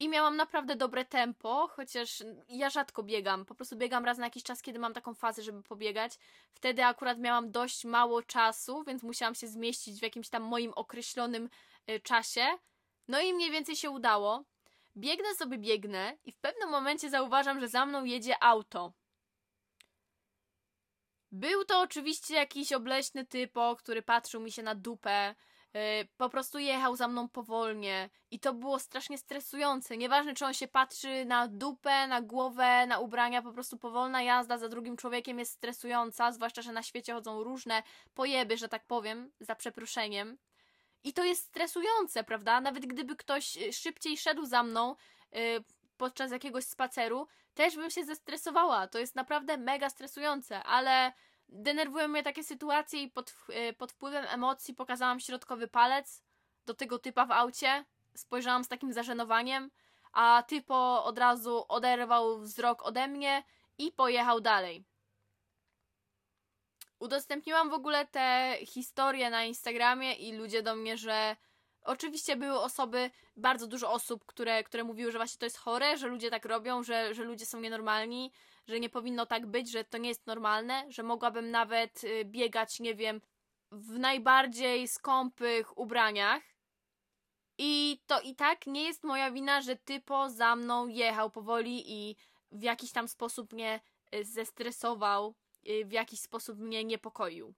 I 0.00 0.08
miałam 0.08 0.36
naprawdę 0.36 0.76
dobre 0.76 1.04
tempo, 1.04 1.68
chociaż 1.68 2.22
ja 2.48 2.70
rzadko 2.70 3.02
biegam. 3.02 3.44
Po 3.44 3.54
prostu 3.54 3.76
biegam 3.76 4.04
raz 4.04 4.18
na 4.18 4.26
jakiś 4.26 4.42
czas, 4.42 4.62
kiedy 4.62 4.78
mam 4.78 4.94
taką 4.94 5.14
fazę, 5.14 5.42
żeby 5.42 5.62
pobiegać. 5.62 6.18
Wtedy 6.52 6.84
akurat 6.84 7.18
miałam 7.18 7.50
dość 7.50 7.84
mało 7.84 8.22
czasu, 8.22 8.84
więc 8.84 9.02
musiałam 9.02 9.34
się 9.34 9.46
zmieścić 9.46 10.00
w 10.00 10.02
jakimś 10.02 10.28
tam 10.28 10.42
moim 10.42 10.72
określonym 10.76 11.48
y, 11.90 12.00
czasie. 12.00 12.46
No 13.08 13.20
i 13.20 13.34
mniej 13.34 13.50
więcej 13.50 13.76
się 13.76 13.90
udało. 13.90 14.44
Biegnę 14.96 15.34
sobie, 15.34 15.58
biegnę 15.58 16.16
i 16.24 16.32
w 16.32 16.38
pewnym 16.38 16.68
momencie 16.68 17.10
zauważam, 17.10 17.60
że 17.60 17.68
za 17.68 17.86
mną 17.86 18.04
jedzie 18.04 18.42
auto. 18.42 18.92
Był 21.32 21.64
to 21.64 21.80
oczywiście 21.80 22.34
jakiś 22.34 22.72
obleśny 22.72 23.26
typo, 23.26 23.76
który 23.76 24.02
patrzył 24.02 24.40
mi 24.40 24.52
się 24.52 24.62
na 24.62 24.74
dupę. 24.74 25.34
Yy, 25.74 25.80
po 26.16 26.28
prostu 26.28 26.58
jechał 26.58 26.96
za 26.96 27.08
mną 27.08 27.28
powolnie 27.28 28.10
i 28.30 28.40
to 28.40 28.54
było 28.54 28.78
strasznie 28.78 29.18
stresujące. 29.18 29.96
Nieważne, 29.96 30.34
czy 30.34 30.44
on 30.44 30.54
się 30.54 30.68
patrzy 30.68 31.24
na 31.24 31.48
dupę, 31.48 32.06
na 32.06 32.22
głowę, 32.22 32.86
na 32.86 32.98
ubrania, 32.98 33.42
po 33.42 33.52
prostu 33.52 33.78
powolna 33.78 34.22
jazda 34.22 34.58
za 34.58 34.68
drugim 34.68 34.96
człowiekiem 34.96 35.38
jest 35.38 35.52
stresująca, 35.52 36.32
zwłaszcza, 36.32 36.62
że 36.62 36.72
na 36.72 36.82
świecie 36.82 37.12
chodzą 37.12 37.44
różne 37.44 37.82
pojeby, 38.14 38.56
że 38.56 38.68
tak 38.68 38.86
powiem, 38.86 39.32
za 39.40 39.54
przeproszeniem. 39.54 40.38
I 41.04 41.12
to 41.12 41.24
jest 41.24 41.44
stresujące, 41.44 42.24
prawda? 42.24 42.60
Nawet 42.60 42.86
gdyby 42.86 43.16
ktoś 43.16 43.56
y, 43.56 43.72
szybciej 43.72 44.16
szedł 44.16 44.46
za 44.46 44.62
mną 44.62 44.96
yy, 45.32 45.64
podczas 46.00 46.30
jakiegoś 46.32 46.64
spaceru, 46.64 47.26
też 47.54 47.76
bym 47.76 47.90
się 47.90 48.04
zestresowała. 48.04 48.86
To 48.88 48.98
jest 48.98 49.14
naprawdę 49.14 49.56
mega 49.56 49.90
stresujące, 49.90 50.62
ale 50.62 51.12
denerwują 51.48 52.08
mnie 52.08 52.22
takie 52.22 52.44
sytuacje 52.44 53.02
i 53.02 53.10
pod, 53.10 53.34
yy, 53.48 53.72
pod 53.72 53.92
wpływem 53.92 54.24
emocji 54.28 54.74
pokazałam 54.74 55.20
środkowy 55.20 55.68
palec 55.68 56.22
do 56.66 56.74
tego 56.74 56.98
typa 56.98 57.26
w 57.26 57.30
aucie. 57.30 57.84
Spojrzałam 58.16 58.64
z 58.64 58.68
takim 58.68 58.92
zażenowaniem, 58.92 59.70
a 60.12 60.42
typo 60.48 61.04
od 61.04 61.18
razu 61.18 61.64
oderwał 61.68 62.40
wzrok 62.40 62.82
ode 62.82 63.08
mnie 63.08 63.44
i 63.78 63.92
pojechał 63.92 64.40
dalej 64.40 64.84
udostępniłam 67.00 67.70
w 67.70 67.74
ogóle 67.74 68.06
te 68.06 68.56
historie 68.66 69.30
na 69.30 69.44
Instagramie 69.44 70.14
i 70.14 70.32
ludzie 70.32 70.62
do 70.62 70.76
mnie, 70.76 70.98
że 70.98 71.36
oczywiście 71.84 72.36
były 72.36 72.60
osoby, 72.60 73.10
bardzo 73.36 73.66
dużo 73.66 73.92
osób, 73.92 74.24
które, 74.26 74.64
które 74.64 74.84
mówiły, 74.84 75.12
że 75.12 75.18
właśnie 75.18 75.38
to 75.38 75.46
jest 75.46 75.58
chore, 75.58 75.96
że 75.98 76.08
ludzie 76.08 76.30
tak 76.30 76.44
robią, 76.44 76.82
że, 76.82 77.14
że 77.14 77.24
ludzie 77.24 77.46
są 77.46 77.60
nienormalni, 77.60 78.32
że 78.66 78.80
nie 78.80 78.88
powinno 78.90 79.26
tak 79.26 79.46
być, 79.46 79.70
że 79.70 79.84
to 79.84 79.98
nie 79.98 80.08
jest 80.08 80.26
normalne, 80.26 80.84
że 80.88 81.02
mogłabym 81.02 81.50
nawet 81.50 82.04
y, 82.04 82.24
biegać, 82.24 82.80
nie 82.80 82.94
wiem, 82.94 83.20
w 83.72 83.98
najbardziej 83.98 84.88
skąpych 84.88 85.78
ubraniach 85.78 86.42
I 87.58 88.00
to 88.06 88.20
i 88.20 88.34
tak 88.36 88.66
nie 88.66 88.82
jest 88.84 89.04
moja 89.04 89.30
wina, 89.30 89.60
że 89.60 89.76
typo 89.76 90.30
za 90.30 90.56
mną 90.56 90.88
jechał 90.88 91.30
powoli 91.30 91.82
i 91.86 92.16
w 92.52 92.62
jakiś 92.62 92.92
tam 92.92 93.08
sposób 93.08 93.52
mnie 93.52 93.80
y, 94.14 94.24
zestresował, 94.24 95.34
y, 95.68 95.84
w 95.84 95.92
jakiś 95.92 96.20
sposób 96.20 96.58
mnie 96.58 96.84
niepokoił. 96.84 97.54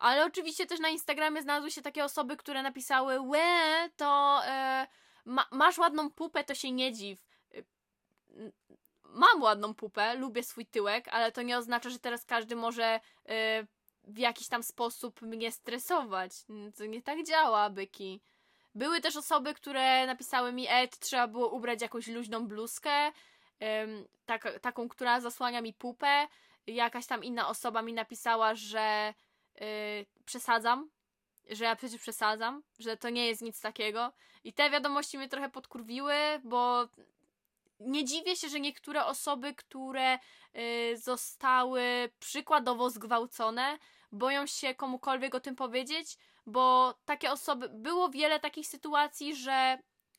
Ale 0.00 0.24
oczywiście 0.24 0.66
też 0.66 0.80
na 0.80 0.88
Instagramie 0.88 1.42
znalazły 1.42 1.70
się 1.70 1.82
takie 1.82 2.04
osoby, 2.04 2.36
które 2.36 2.62
napisały 2.62 3.20
Łe, 3.20 3.88
to 3.96 4.40
e, 4.44 4.86
ma, 5.24 5.46
masz 5.50 5.78
ładną 5.78 6.10
pupę, 6.10 6.44
to 6.44 6.54
się 6.54 6.72
nie 6.72 6.92
dziw. 6.92 7.26
Mam 9.04 9.42
ładną 9.42 9.74
pupę, 9.74 10.14
lubię 10.14 10.42
swój 10.42 10.66
tyłek, 10.66 11.08
ale 11.08 11.32
to 11.32 11.42
nie 11.42 11.58
oznacza, 11.58 11.90
że 11.90 11.98
teraz 11.98 12.24
każdy 12.24 12.56
może 12.56 13.00
e, 13.28 13.66
w 14.04 14.18
jakiś 14.18 14.48
tam 14.48 14.62
sposób 14.62 15.22
mnie 15.22 15.52
stresować. 15.52 16.32
To 16.78 16.86
nie 16.86 17.02
tak 17.02 17.26
działa, 17.26 17.70
byki. 17.70 18.20
Były 18.74 19.00
też 19.00 19.16
osoby, 19.16 19.54
które 19.54 20.06
napisały 20.06 20.52
mi, 20.52 20.66
e, 20.68 20.88
trzeba 20.88 21.26
było 21.28 21.48
ubrać 21.48 21.82
jakąś 21.82 22.06
luźną 22.06 22.46
bluzkę, 22.46 23.12
tak, 24.26 24.60
taką, 24.60 24.88
która 24.88 25.20
zasłania 25.20 25.60
mi 25.60 25.72
pupę. 25.72 26.28
Jakaś 26.66 27.06
tam 27.06 27.24
inna 27.24 27.48
osoba 27.48 27.82
mi 27.82 27.92
napisała, 27.92 28.54
że 28.54 29.14
yy, 29.60 29.66
przesadzam, 30.24 30.90
że 31.50 31.64
ja 31.64 31.76
przecież 31.76 32.00
przesadzam, 32.00 32.62
że 32.78 32.96
to 32.96 33.10
nie 33.10 33.26
jest 33.26 33.42
nic 33.42 33.60
takiego. 33.60 34.12
I 34.44 34.52
te 34.52 34.70
wiadomości 34.70 35.18
mnie 35.18 35.28
trochę 35.28 35.50
podkurwiły, 35.50 36.14
bo 36.44 36.88
nie 37.80 38.04
dziwię 38.04 38.36
się, 38.36 38.48
że 38.48 38.60
niektóre 38.60 39.04
osoby, 39.04 39.54
które 39.54 40.18
yy, 40.54 40.96
zostały 40.98 41.82
przykładowo 42.18 42.90
zgwałcone, 42.90 43.78
boją 44.12 44.46
się 44.46 44.74
komukolwiek 44.74 45.34
o 45.34 45.40
tym 45.40 45.56
powiedzieć, 45.56 46.16
bo 46.46 46.94
takie 47.04 47.32
osoby, 47.32 47.68
było 47.68 48.08
wiele 48.08 48.40
takich 48.40 48.66
sytuacji, 48.66 49.36
że 49.36 49.78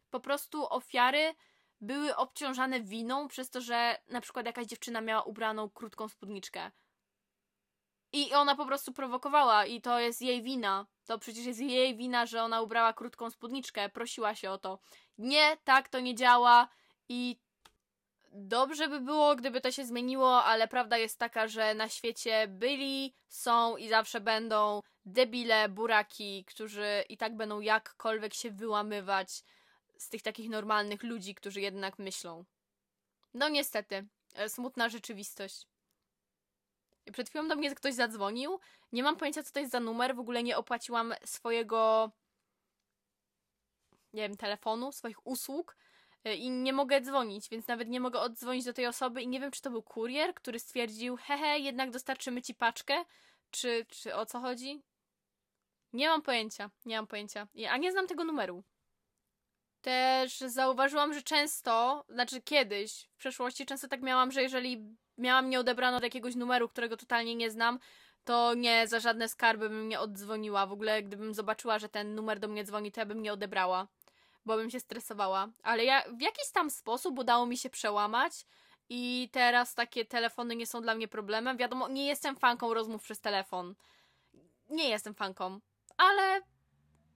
po 0.10 0.20
prostu 0.20 0.74
ofiary 0.74 1.34
były 1.82 2.16
obciążane 2.16 2.82
winą 2.82 3.28
przez 3.28 3.50
to, 3.50 3.62
że 3.62 3.98
na 4.08 4.22
przykład 4.22 4.46
jakaś 4.46 4.68
dziewczyna 4.68 5.02
miała 5.02 5.24
ubraną 5.24 5.70
krótką 5.70 6.10
spódniczkę. 6.10 6.72
I 8.14 8.34
ona 8.34 8.56
po 8.56 8.66
prostu 8.66 8.94
prowokowała 8.94 9.66
i 9.66 9.82
to 9.82 10.00
jest 10.00 10.22
jej 10.22 10.42
wina. 10.44 10.86
To 11.06 11.20
przecież 11.20 11.46
jest 11.46 11.60
jej 11.60 11.96
wina, 11.96 12.26
że 12.26 12.44
ona 12.44 12.62
ubrała 12.62 12.94
krótką 12.94 13.30
spódniczkę, 13.30 13.90
prosiła 13.90 14.36
się 14.36 14.52
o 14.52 14.58
to. 14.58 14.80
Nie, 15.18 15.58
tak 15.64 15.90
to 15.90 16.00
nie 16.00 16.16
działa 16.16 16.68
i 17.10 17.38
dobrze 18.32 18.88
by 18.88 19.00
było, 19.00 19.36
gdyby 19.36 19.62
to 19.62 19.72
się 19.72 19.86
zmieniło, 19.86 20.44
ale 20.44 20.68
prawda 20.68 20.98
jest 20.98 21.20
taka, 21.20 21.48
że 21.48 21.74
na 21.74 21.90
świecie 21.90 22.48
byli, 22.48 23.14
są 23.28 23.78
i 23.78 23.90
zawsze 23.90 24.22
będą 24.22 24.82
debile, 25.06 25.70
buraki, 25.70 26.46
którzy 26.46 27.04
i 27.10 27.18
tak 27.18 27.36
będą 27.36 27.60
jakkolwiek 27.60 28.34
się 28.34 28.52
wyłamywać 28.52 29.44
z 29.98 30.10
tych 30.10 30.22
takich 30.22 30.50
normalnych 30.50 31.04
ludzi, 31.04 31.36
którzy 31.36 31.62
jednak 31.62 32.00
myślą. 32.00 32.46
No 33.34 33.50
niestety, 33.50 34.08
e, 34.36 34.50
smutna 34.50 34.90
rzeczywistość. 34.90 35.71
Przed 37.12 37.30
chwilą 37.30 37.48
do 37.48 37.56
mnie 37.56 37.76
ktoś 37.76 37.94
zadzwonił. 37.94 38.60
Nie 38.92 39.04
mam 39.04 39.18
pojęcia, 39.18 39.44
co 39.44 39.52
to 39.52 39.60
jest 39.60 39.72
za 39.72 39.80
numer. 39.80 40.16
W 40.16 40.20
ogóle 40.20 40.44
nie 40.44 40.58
opłaciłam 40.58 41.14
swojego, 41.26 42.12
nie 44.14 44.22
wiem, 44.22 44.38
telefonu, 44.38 44.92
swoich 44.92 45.28
usług 45.28 45.78
e, 46.24 46.36
i 46.36 46.50
nie 46.50 46.74
mogę 46.74 47.02
dzwonić, 47.02 47.50
więc 47.50 47.68
nawet 47.68 47.88
nie 47.90 48.00
mogę 48.00 48.20
oddzwonić 48.20 48.66
do 48.66 48.74
tej 48.74 48.88
osoby 48.88 49.22
i 49.22 49.28
nie 49.28 49.40
wiem, 49.40 49.52
czy 49.52 49.62
to 49.62 49.70
był 49.70 49.84
kurier, 49.84 50.34
który 50.34 50.60
stwierdził, 50.60 51.18
hehe, 51.18 51.60
jednak 51.60 51.92
dostarczymy 51.92 52.42
ci 52.42 52.56
paczkę, 52.56 53.06
czy, 53.52 53.86
czy 53.90 54.16
o 54.16 54.26
co 54.26 54.40
chodzi? 54.40 54.82
Nie 55.94 56.08
mam 56.08 56.22
pojęcia, 56.22 56.70
nie 56.86 56.96
mam 56.96 57.08
pojęcia. 57.08 57.48
A 57.70 57.78
nie 57.78 57.92
znam 57.92 58.08
tego 58.08 58.24
numeru. 58.24 58.64
Też 59.82 60.38
zauważyłam, 60.40 61.14
że 61.14 61.22
często, 61.22 62.06
znaczy 62.10 62.42
kiedyś, 62.42 63.10
w 63.14 63.18
przeszłości 63.18 63.66
często 63.66 63.88
tak 63.88 64.02
miałam, 64.02 64.32
że 64.32 64.42
jeżeli 64.42 64.98
miałam 65.22 65.50
nie 65.50 65.60
odebrano 65.60 65.98
od 65.98 66.04
jakiegoś 66.04 66.36
numeru, 66.36 66.70
którego 66.70 66.98
totalnie 66.98 67.36
nie 67.36 67.52
znam, 67.52 67.80
to 68.24 68.54
nie 68.54 68.88
za 68.88 69.00
żadne 69.00 69.30
skarby 69.30 69.70
bym 69.70 69.90
nie 69.90 70.00
oddzwoniła. 70.00 70.66
W 70.66 70.72
ogóle 70.72 71.04
gdybym 71.04 71.34
zobaczyła, 71.34 71.80
że 71.80 71.90
ten 71.90 72.16
numer 72.16 72.40
do 72.40 72.48
mnie 72.48 72.64
dzwoni, 72.64 72.92
to 72.92 73.02
ja 73.02 73.06
bym 73.06 73.22
nie 73.22 73.34
odebrała, 73.34 73.88
bo 74.46 74.56
bym 74.56 74.70
się 74.70 74.80
stresowała. 74.80 75.48
Ale 75.64 75.86
ja 75.86 76.04
w 76.18 76.22
jakiś 76.22 76.52
tam 76.54 76.70
sposób 76.70 77.20
udało 77.20 77.46
mi 77.46 77.58
się 77.58 77.70
przełamać 77.70 78.46
i 78.90 79.30
teraz 79.32 79.76
takie 79.76 80.06
telefony 80.06 80.56
nie 80.56 80.68
są 80.68 80.82
dla 80.82 80.96
mnie 80.96 81.08
problemem. 81.08 81.58
Wiadomo, 81.58 81.88
nie 81.88 82.08
jestem 82.08 82.36
fanką 82.36 82.74
rozmów 82.74 83.04
przez 83.04 83.20
telefon. 83.20 83.76
Nie 84.70 84.90
jestem 84.90 85.14
fanką, 85.14 85.60
ale 85.98 86.42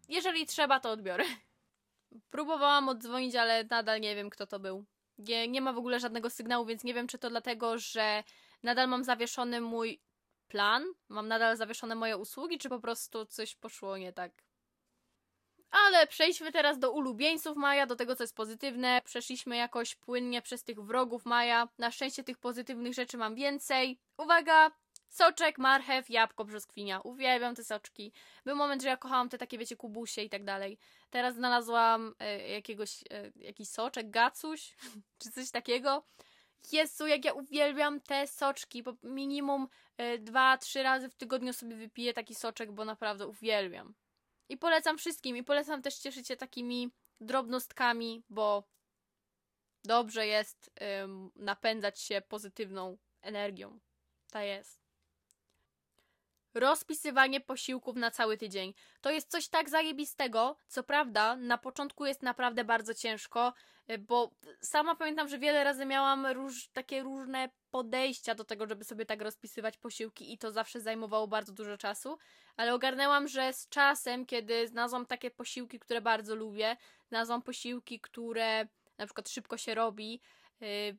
jeżeli 0.09 0.45
trzeba, 0.45 0.79
to 0.79 0.91
odbiorę. 0.91 1.23
Próbowałam 2.29 2.89
oddzwonić, 2.89 3.35
ale 3.35 3.63
nadal 3.63 4.01
nie 4.01 4.15
wiem, 4.15 4.29
kto 4.29 4.47
to 4.47 4.59
był. 4.59 4.85
Nie, 5.17 5.47
nie 5.47 5.61
ma 5.61 5.73
w 5.73 5.77
ogóle 5.77 5.99
żadnego 5.99 6.29
sygnału, 6.29 6.65
więc 6.65 6.83
nie 6.83 6.93
wiem, 6.93 7.07
czy 7.07 7.17
to 7.17 7.29
dlatego, 7.29 7.77
że 7.77 8.23
nadal 8.63 8.87
mam 8.87 9.03
zawieszony 9.03 9.61
mój 9.61 10.01
plan, 10.47 10.83
mam 11.09 11.27
nadal 11.27 11.57
zawieszone 11.57 11.95
moje 11.95 12.17
usługi, 12.17 12.57
czy 12.57 12.69
po 12.69 12.79
prostu 12.79 13.25
coś 13.25 13.55
poszło 13.55 13.97
nie 13.97 14.13
tak. 14.13 14.31
Ale 15.71 16.07
przejdźmy 16.07 16.51
teraz 16.51 16.79
do 16.79 16.91
ulubieńców 16.91 17.57
Maja, 17.57 17.85
do 17.85 17.95
tego, 17.95 18.15
co 18.15 18.23
jest 18.23 18.35
pozytywne. 18.35 19.01
Przeszliśmy 19.05 19.57
jakoś 19.57 19.95
płynnie 19.95 20.41
przez 20.41 20.63
tych 20.63 20.81
wrogów 20.81 21.25
Maja. 21.25 21.67
Na 21.77 21.91
szczęście 21.91 22.23
tych 22.23 22.37
pozytywnych 22.37 22.93
rzeczy 22.93 23.17
mam 23.17 23.35
więcej. 23.35 23.99
Uwaga! 24.17 24.71
Soczek, 25.15 25.57
marchew, 25.57 26.09
jabłko, 26.09 26.45
brzoskwinia. 26.45 27.01
Uwielbiam 27.01 27.55
te 27.55 27.63
soczki. 27.63 28.11
Był 28.45 28.55
moment, 28.55 28.81
że 28.81 28.87
ja 28.87 28.97
kochałam 28.97 29.29
te 29.29 29.37
takie, 29.37 29.57
wiecie, 29.57 29.75
kubusie 29.75 30.21
i 30.21 30.29
tak 30.29 30.43
dalej. 30.43 30.77
Teraz 31.09 31.35
znalazłam 31.35 32.15
e, 32.19 32.49
jakiegoś, 32.49 33.03
e, 33.09 33.31
jakiś 33.35 33.69
soczek, 33.69 34.09
gacuś, 34.09 34.75
czy 35.19 35.31
coś 35.31 35.51
takiego. 35.51 36.05
Jezu, 36.71 37.07
jak 37.07 37.25
ja 37.25 37.33
uwielbiam 37.33 38.01
te 38.01 38.27
soczki, 38.27 38.83
bo 38.83 38.93
minimum 39.03 39.67
e, 39.97 40.17
dwa, 40.17 40.57
trzy 40.57 40.83
razy 40.83 41.09
w 41.09 41.15
tygodniu 41.15 41.53
sobie 41.53 41.75
wypiję 41.75 42.13
taki 42.13 42.35
soczek, 42.35 42.71
bo 42.71 42.85
naprawdę 42.85 43.27
uwielbiam. 43.27 43.93
I 44.49 44.57
polecam 44.57 44.97
wszystkim. 44.97 45.37
I 45.37 45.43
polecam 45.43 45.81
też 45.81 45.95
cieszyć 45.95 46.27
się 46.27 46.35
takimi 46.35 46.91
drobnostkami, 47.21 48.23
bo 48.29 48.63
dobrze 49.83 50.27
jest 50.27 50.71
napędzać 51.35 52.01
się 52.01 52.21
pozytywną 52.21 52.97
energią. 53.21 53.79
Ta 54.31 54.43
jest 54.43 54.84
rozpisywanie 56.55 57.41
posiłków 57.41 57.95
na 57.95 58.11
cały 58.11 58.37
tydzień. 58.37 58.73
To 59.01 59.11
jest 59.11 59.31
coś 59.31 59.47
tak 59.47 59.69
zajebistego, 59.69 60.57
co 60.67 60.83
prawda 60.83 61.35
na 61.35 61.57
początku 61.57 62.05
jest 62.05 62.23
naprawdę 62.23 62.63
bardzo 62.63 62.93
ciężko, 62.93 63.53
y, 63.91 63.97
bo 63.97 64.31
sama 64.61 64.95
pamiętam, 64.95 65.27
że 65.27 65.39
wiele 65.39 65.63
razy 65.63 65.85
miałam 65.85 66.25
róż, 66.25 66.69
takie 66.73 67.03
różne 67.03 67.49
podejścia 67.71 68.35
do 68.35 68.43
tego, 68.43 68.67
żeby 68.67 68.83
sobie 68.83 69.05
tak 69.05 69.21
rozpisywać 69.21 69.77
posiłki 69.77 70.33
i 70.33 70.37
to 70.37 70.51
zawsze 70.51 70.81
zajmowało 70.81 71.27
bardzo 71.27 71.53
dużo 71.53 71.77
czasu, 71.77 72.17
ale 72.57 72.73
ogarnęłam, 72.73 73.27
że 73.27 73.53
z 73.53 73.69
czasem, 73.69 74.25
kiedy 74.25 74.67
znalazłam 74.67 75.05
takie 75.05 75.31
posiłki, 75.31 75.79
które 75.79 76.01
bardzo 76.01 76.35
lubię, 76.35 76.77
znalazłam 77.07 77.41
posiłki, 77.41 77.99
które 77.99 78.67
na 78.97 79.05
przykład 79.05 79.29
szybko 79.29 79.57
się 79.57 79.75
robi, 79.75 80.21
yy, 80.59 80.97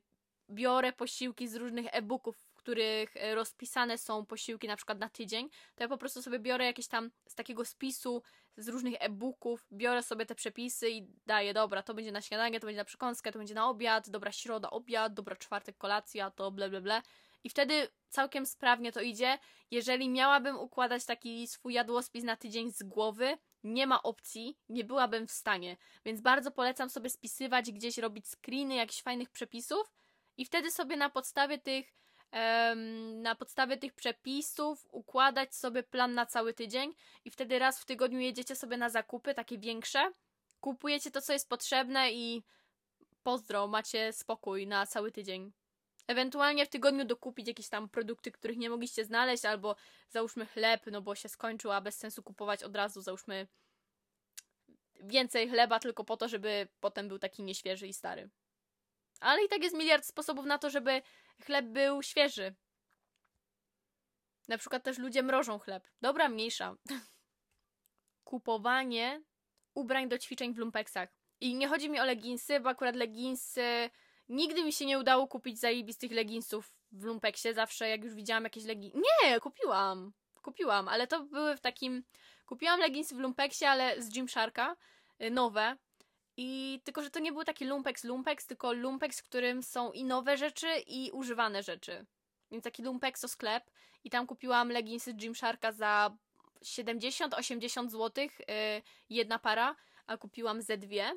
biorę 0.49 0.93
posiłki 0.93 1.47
z 1.47 1.55
różnych 1.55 1.85
e-booków, 1.91 2.46
których 2.67 3.17
e, 3.17 3.35
rozpisane 3.35 3.97
są 3.97 4.25
posiłki 4.25 4.67
na 4.67 4.75
przykład 4.75 4.99
na 4.99 5.09
tydzień, 5.09 5.49
to 5.75 5.83
ja 5.83 5.87
po 5.87 5.97
prostu 5.97 6.21
sobie 6.21 6.39
biorę 6.39 6.65
jakieś 6.65 6.87
tam 6.87 7.11
z 7.27 7.35
takiego 7.35 7.65
spisu 7.65 8.23
z 8.57 8.67
różnych 8.67 8.93
e-booków, 8.99 9.67
biorę 9.71 10.03
sobie 10.03 10.25
te 10.25 10.35
przepisy 10.35 10.89
i 10.89 11.07
daję, 11.25 11.53
dobra, 11.53 11.83
to 11.83 11.93
będzie 11.93 12.11
na 12.11 12.21
śniadanie, 12.21 12.59
to 12.59 12.67
będzie 12.67 12.81
na 12.81 12.85
przekąskę, 12.85 13.31
to 13.31 13.39
będzie 13.39 13.53
na 13.53 13.69
obiad, 13.69 14.09
dobra, 14.09 14.31
środa, 14.31 14.69
obiad, 14.69 15.13
dobra, 15.13 15.35
czwartek, 15.35 15.77
kolacja, 15.77 16.31
to 16.31 16.51
ble, 16.51 16.69
ble, 16.69 16.81
ble. 16.81 17.01
I 17.43 17.49
wtedy 17.49 17.87
całkiem 18.09 18.45
sprawnie 18.45 18.91
to 18.91 19.01
idzie. 19.01 19.37
Jeżeli 19.71 20.09
miałabym 20.09 20.59
układać 20.59 21.05
taki 21.05 21.47
swój 21.47 21.73
jadłospis 21.73 22.23
na 22.23 22.35
tydzień 22.35 22.71
z 22.71 22.83
głowy, 22.83 23.37
nie 23.63 23.87
ma 23.87 24.03
opcji, 24.03 24.57
nie 24.69 24.83
byłabym 24.83 25.27
w 25.27 25.31
stanie. 25.31 25.77
Więc 26.05 26.21
bardzo 26.21 26.51
polecam 26.51 26.89
sobie 26.89 27.09
spisywać, 27.09 27.71
gdzieś 27.71 27.97
robić 27.97 28.25
screeny 28.27 28.75
jakichś 28.75 29.01
fajnych 29.01 29.29
przepisów 29.29 29.93
i 30.37 30.45
wtedy 30.45 30.71
sobie 30.71 30.97
na 30.97 31.09
podstawie 31.09 31.57
tych 31.57 31.97
na 33.13 33.35
podstawie 33.35 33.77
tych 33.77 33.93
przepisów 33.93 34.87
układać 34.91 35.55
sobie 35.55 35.83
plan 35.83 36.13
na 36.13 36.25
cały 36.25 36.53
tydzień 36.53 36.93
i 37.25 37.31
wtedy 37.31 37.59
raz 37.59 37.79
w 37.79 37.85
tygodniu 37.85 38.19
jedziecie 38.19 38.55
sobie 38.55 38.77
na 38.77 38.89
zakupy, 38.89 39.33
takie 39.33 39.57
większe, 39.57 40.11
kupujecie 40.59 41.11
to, 41.11 41.21
co 41.21 41.33
jest 41.33 41.49
potrzebne 41.49 42.11
i 42.11 42.43
pozdro, 43.23 43.67
macie 43.67 44.13
spokój 44.13 44.67
na 44.67 44.85
cały 44.85 45.11
tydzień. 45.11 45.51
Ewentualnie 46.07 46.65
w 46.65 46.69
tygodniu 46.69 47.05
dokupić 47.05 47.47
jakieś 47.47 47.69
tam 47.69 47.89
produkty, 47.89 48.31
których 48.31 48.57
nie 48.57 48.69
mogliście 48.69 49.05
znaleźć, 49.05 49.45
albo 49.45 49.75
załóżmy 50.09 50.45
chleb, 50.45 50.81
no 50.91 51.01
bo 51.01 51.15
się 51.15 51.29
skończył, 51.29 51.71
a 51.71 51.81
bez 51.81 51.97
sensu 51.97 52.23
kupować 52.23 52.63
od 52.63 52.75
razu, 52.75 53.01
załóżmy 53.01 53.47
więcej 55.03 55.49
chleba 55.49 55.79
tylko 55.79 56.03
po 56.03 56.17
to, 56.17 56.27
żeby 56.27 56.67
potem 56.79 57.07
był 57.07 57.19
taki 57.19 57.43
nieświeży 57.43 57.87
i 57.87 57.93
stary. 57.93 58.29
Ale 59.19 59.43
i 59.43 59.47
tak 59.47 59.63
jest 59.63 59.75
miliard 59.75 60.05
sposobów 60.05 60.45
na 60.45 60.57
to, 60.57 60.69
żeby 60.69 61.01
chleb 61.45 61.65
był 61.65 62.03
świeży. 62.03 62.55
Na 64.47 64.57
przykład 64.57 64.83
też 64.83 64.97
ludzie 64.97 65.23
mrożą 65.23 65.59
chleb. 65.59 65.87
Dobra, 66.01 66.29
mniejsza. 66.29 66.75
Kupowanie 68.23 69.21
ubrań 69.73 70.09
do 70.09 70.17
ćwiczeń 70.17 70.53
w 70.53 70.57
lumpeksach. 70.57 71.09
I 71.39 71.55
nie 71.55 71.67
chodzi 71.67 71.89
mi 71.89 71.99
o 71.99 72.05
leginsy, 72.05 72.59
bo 72.59 72.69
akurat 72.69 72.95
leginsy... 72.95 73.89
Nigdy 74.29 74.63
mi 74.63 74.73
się 74.73 74.85
nie 74.85 74.99
udało 74.99 75.27
kupić 75.27 75.59
zajebistych 75.59 76.11
leginsów 76.11 76.73
w 76.91 77.03
lumpeksie. 77.03 77.53
Zawsze 77.53 77.89
jak 77.89 78.03
już 78.03 78.13
widziałam 78.13 78.43
jakieś 78.43 78.65
leginsy... 78.65 78.97
Nie, 78.97 79.39
kupiłam! 79.39 80.13
Kupiłam, 80.41 80.87
ale 80.87 81.07
to 81.07 81.23
były 81.23 81.57
w 81.57 81.61
takim... 81.61 82.03
Kupiłam 82.45 82.79
leginsy 82.79 83.15
w 83.15 83.19
lumpeksie, 83.19 83.65
ale 83.65 84.01
z 84.01 84.09
Gymsharka. 84.09 84.75
Y, 85.21 85.31
nowe. 85.31 85.77
I 86.37 86.81
tylko, 86.83 87.03
że 87.03 87.09
to 87.09 87.19
nie 87.19 87.31
był 87.31 87.43
taki 87.43 87.65
lumpex 87.65 88.03
lumpex, 88.03 88.47
tylko 88.47 88.73
lumpex, 88.73 89.19
w 89.19 89.23
którym 89.23 89.63
są 89.63 89.91
i 89.91 90.03
nowe 90.03 90.37
rzeczy, 90.37 90.67
i 90.87 91.11
używane 91.11 91.63
rzeczy. 91.63 92.05
Więc 92.51 92.63
taki 92.63 92.83
lumpexo 92.83 93.27
sklep. 93.27 93.63
I 94.03 94.09
tam 94.09 94.27
kupiłam 94.27 94.71
leginsy 94.71 95.13
Gymsharka 95.13 95.71
za 95.71 96.17
70-80 96.63 97.89
zł. 97.89 98.25
Yy, 98.25 98.45
jedna 99.09 99.39
para, 99.39 99.75
a 100.07 100.17
kupiłam 100.17 100.61
ze 100.61 100.77
dwie. 100.77 101.11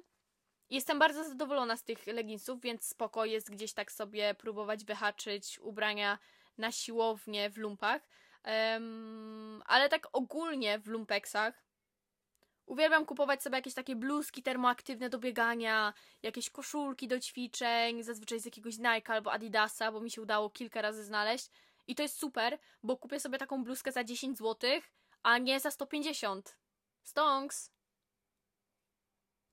Jestem 0.70 0.98
bardzo 0.98 1.24
zadowolona 1.24 1.76
z 1.76 1.84
tych 1.84 2.06
leginsów, 2.06 2.60
więc 2.60 2.86
spoko 2.86 3.24
jest 3.24 3.50
gdzieś 3.50 3.72
tak 3.72 3.92
sobie 3.92 4.34
próbować 4.34 4.84
wyhaczyć 4.84 5.58
ubrania 5.58 6.18
na 6.58 6.72
siłownię 6.72 7.50
w 7.50 7.58
lumpach. 7.58 8.02
Um, 8.44 9.62
ale 9.66 9.88
tak 9.88 10.08
ogólnie 10.12 10.78
w 10.78 10.86
lumpeksach 10.86 11.64
Uwielbiam 12.66 13.06
kupować 13.06 13.42
sobie 13.42 13.56
jakieś 13.56 13.74
takie 13.74 13.96
bluzki 13.96 14.42
termoaktywne 14.42 15.10
do 15.10 15.18
biegania, 15.18 15.94
jakieś 16.22 16.50
koszulki 16.50 17.08
do 17.08 17.20
ćwiczeń, 17.20 18.02
zazwyczaj 18.02 18.40
z 18.40 18.44
jakiegoś 18.44 18.78
Nike 18.78 19.12
albo 19.12 19.32
Adidasa, 19.32 19.92
bo 19.92 20.00
mi 20.00 20.10
się 20.10 20.22
udało 20.22 20.50
kilka 20.50 20.82
razy 20.82 21.04
znaleźć. 21.04 21.50
I 21.86 21.94
to 21.94 22.02
jest 22.02 22.18
super, 22.18 22.58
bo 22.82 22.96
kupię 22.96 23.20
sobie 23.20 23.38
taką 23.38 23.64
bluzkę 23.64 23.92
za 23.92 24.04
10 24.04 24.38
zł, 24.38 24.70
a 25.22 25.38
nie 25.38 25.60
za 25.60 25.70
150. 25.70 26.56
Stonks! 27.02 27.79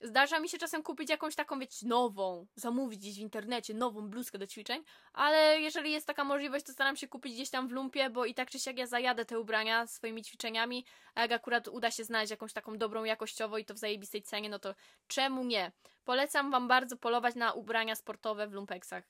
Zdarza 0.02 0.40
mi 0.40 0.50
się 0.50 0.58
czasem 0.58 0.84
kupić 0.84 1.10
jakąś 1.10 1.36
taką, 1.36 1.60
wiecie, 1.60 1.88
nową, 1.88 2.48
zamówić 2.56 3.00
gdzieś 3.00 3.16
w 3.16 3.22
internecie, 3.22 3.74
nową 3.74 4.10
bluzkę 4.10 4.38
do 4.38 4.48
ćwiczeń, 4.48 4.84
ale 5.14 5.60
jeżeli 5.60 5.92
jest 5.92 6.08
taka 6.08 6.24
możliwość, 6.24 6.66
to 6.66 6.72
staram 6.72 6.96
się 6.96 7.08
kupić 7.08 7.34
gdzieś 7.34 7.50
tam 7.50 7.68
w 7.68 7.72
lumpie, 7.72 8.10
bo 8.10 8.26
i 8.26 8.34
tak 8.34 8.50
czy 8.50 8.60
siak 8.60 8.78
ja 8.78 8.88
zajadę 8.88 9.26
te 9.26 9.40
ubrania 9.40 9.88
swoimi 9.88 10.24
ćwiczeniami, 10.24 10.86
a 11.16 11.22
jak 11.22 11.32
akurat 11.32 11.68
uda 11.68 11.92
się 11.92 12.04
znaleźć 12.04 12.32
jakąś 12.32 12.54
taką 12.54 12.78
dobrą 12.78 13.04
jakościowo 13.04 13.58
i 13.58 13.66
to 13.66 13.74
w 13.74 13.78
zajebistej 13.78 14.22
cenie, 14.22 14.50
no 14.50 14.60
to 14.60 14.76
czemu 15.08 15.44
nie? 15.44 15.72
Polecam 16.04 16.52
Wam 16.52 16.68
bardzo 16.68 16.98
polować 16.98 17.36
na 17.36 17.54
ubrania 17.54 17.96
sportowe 17.96 18.48
w 18.48 18.54
lumpeksach. 18.54 19.04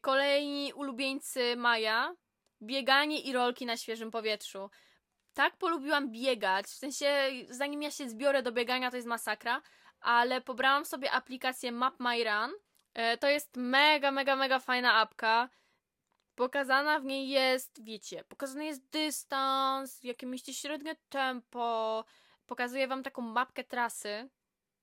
Kolejni 0.00 0.72
ulubieńcy 0.72 1.56
Maja, 1.56 2.14
bieganie 2.62 3.20
i 3.20 3.32
rolki 3.32 3.66
na 3.66 3.76
świeżym 3.76 4.10
powietrzu 4.10 4.70
tak 5.36 5.56
polubiłam 5.56 6.10
biegać, 6.10 6.66
w 6.66 6.78
sensie 6.78 7.30
zanim 7.48 7.82
ja 7.82 7.90
się 7.90 8.08
zbiorę 8.08 8.42
do 8.42 8.52
biegania 8.52 8.90
to 8.90 8.96
jest 8.96 9.08
masakra, 9.08 9.62
ale 10.00 10.40
pobrałam 10.40 10.84
sobie 10.84 11.12
aplikację 11.12 11.72
Map 11.72 12.00
My 12.00 12.24
Run. 12.24 12.50
E, 12.94 13.18
to 13.18 13.28
jest 13.28 13.56
mega, 13.56 14.10
mega, 14.10 14.36
mega 14.36 14.58
fajna 14.58 14.94
apka. 14.94 15.48
Pokazana 16.34 17.00
w 17.00 17.04
niej 17.04 17.28
jest, 17.28 17.84
wiecie, 17.84 18.24
pokazany 18.24 18.64
jest 18.64 18.90
dystans, 18.90 20.02
jakie 20.02 20.26
mieści 20.26 20.54
średnie 20.54 20.96
tempo, 21.08 22.04
pokazuje 22.46 22.88
wam 22.88 23.02
taką 23.02 23.22
mapkę 23.22 23.64
trasy, 23.64 24.28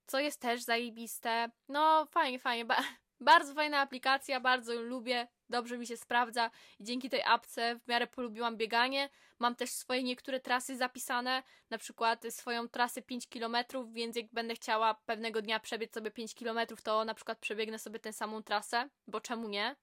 co 0.06 0.20
jest 0.20 0.42
też 0.42 0.62
zajebiste. 0.62 1.52
No, 1.68 2.06
fajnie, 2.06 2.40
fajnie. 2.40 2.66
Ba 2.66 2.84
bardzo 3.20 3.54
fajna 3.54 3.80
aplikacja, 3.80 4.40
bardzo 4.40 4.74
ją 4.74 4.82
lubię 4.82 5.28
dobrze 5.54 5.78
mi 5.78 5.88
się 5.88 5.98
sprawdza 5.98 6.52
i 6.80 6.84
dzięki 6.84 7.10
tej 7.10 7.22
apce 7.26 7.80
w 7.80 7.88
miarę 7.88 8.08
polubiłam 8.08 8.58
bieganie. 8.58 9.10
Mam 9.40 9.56
też 9.56 9.70
swoje 9.70 10.04
niektóre 10.04 10.40
trasy 10.40 10.78
zapisane, 10.78 11.44
na 11.70 11.78
przykład 11.78 12.24
swoją 12.30 12.68
trasę 12.68 13.02
5 13.02 13.28
km, 13.28 13.58
więc 13.92 14.16
jak 14.16 14.26
będę 14.32 14.56
chciała 14.56 14.94
pewnego 14.94 15.42
dnia 15.42 15.60
przebiec 15.60 15.94
sobie 15.94 16.12
5 16.12 16.36
km, 16.36 16.60
to 16.84 17.06
na 17.06 17.14
przykład 17.14 17.40
przebiegnę 17.40 17.80
sobie 17.80 18.00
tę 18.00 18.14
samą 18.14 18.44
trasę, 18.44 18.90
bo 19.08 19.22
czemu 19.22 19.50
nie? 19.50 19.76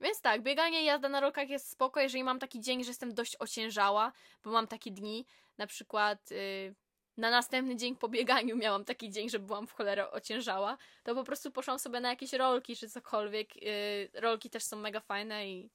Więc 0.00 0.20
tak, 0.20 0.42
bieganie 0.42 0.82
i 0.82 0.84
jazda 0.84 1.08
na 1.08 1.20
rolkach 1.20 1.48
jest 1.48 1.70
spoko, 1.70 2.00
jeżeli 2.00 2.24
mam 2.24 2.38
taki 2.38 2.60
dzień, 2.60 2.84
że 2.84 2.90
jestem 2.90 3.14
dość 3.14 3.36
ociężała, 3.38 4.12
bo 4.44 4.50
mam 4.50 4.66
takie 4.66 4.90
dni, 4.90 5.26
na 5.58 5.66
przykład 5.66 6.30
yy, 6.30 6.74
na 7.16 7.30
następny 7.30 7.76
dzień 7.76 7.96
po 7.96 8.08
bieganiu 8.08 8.56
miałam 8.56 8.84
taki 8.84 9.10
dzień, 9.10 9.30
że 9.30 9.38
byłam 9.38 9.66
w 9.66 9.72
cholerę 9.72 10.10
ociężała, 10.10 10.78
to 11.02 11.14
po 11.14 11.24
prostu 11.24 11.50
poszłam 11.50 11.78
sobie 11.78 12.00
na 12.00 12.08
jakieś 12.08 12.32
rolki 12.32 12.76
czy 12.76 12.90
cokolwiek. 12.90 13.56
Yy, 13.56 14.10
rolki 14.14 14.50
też 14.50 14.64
są 14.64 14.76
mega 14.76 15.00
fajne 15.00 15.48
i 15.48 15.70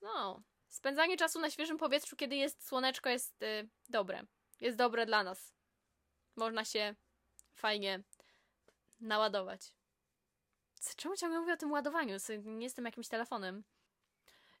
no, 0.00 0.42
spędzanie 0.68 1.16
czasu 1.16 1.40
na 1.40 1.50
świeżym 1.50 1.78
powietrzu, 1.78 2.16
kiedy 2.16 2.36
jest 2.36 2.66
słoneczko, 2.66 3.08
jest 3.08 3.40
yy, 3.40 3.68
dobre. 3.88 4.22
Jest 4.60 4.76
dobre 4.76 5.06
dla 5.06 5.24
nas. 5.24 5.54
Można 6.36 6.64
się 6.64 6.94
fajnie 7.52 8.02
naładować. 9.00 9.72
Czemu 10.96 11.16
ciągle 11.16 11.40
mówię 11.40 11.52
o 11.52 11.56
tym 11.56 11.72
ładowaniu? 11.72 12.16
Nie 12.44 12.64
jestem 12.64 12.84
jakimś 12.84 13.08
telefonem. 13.08 13.64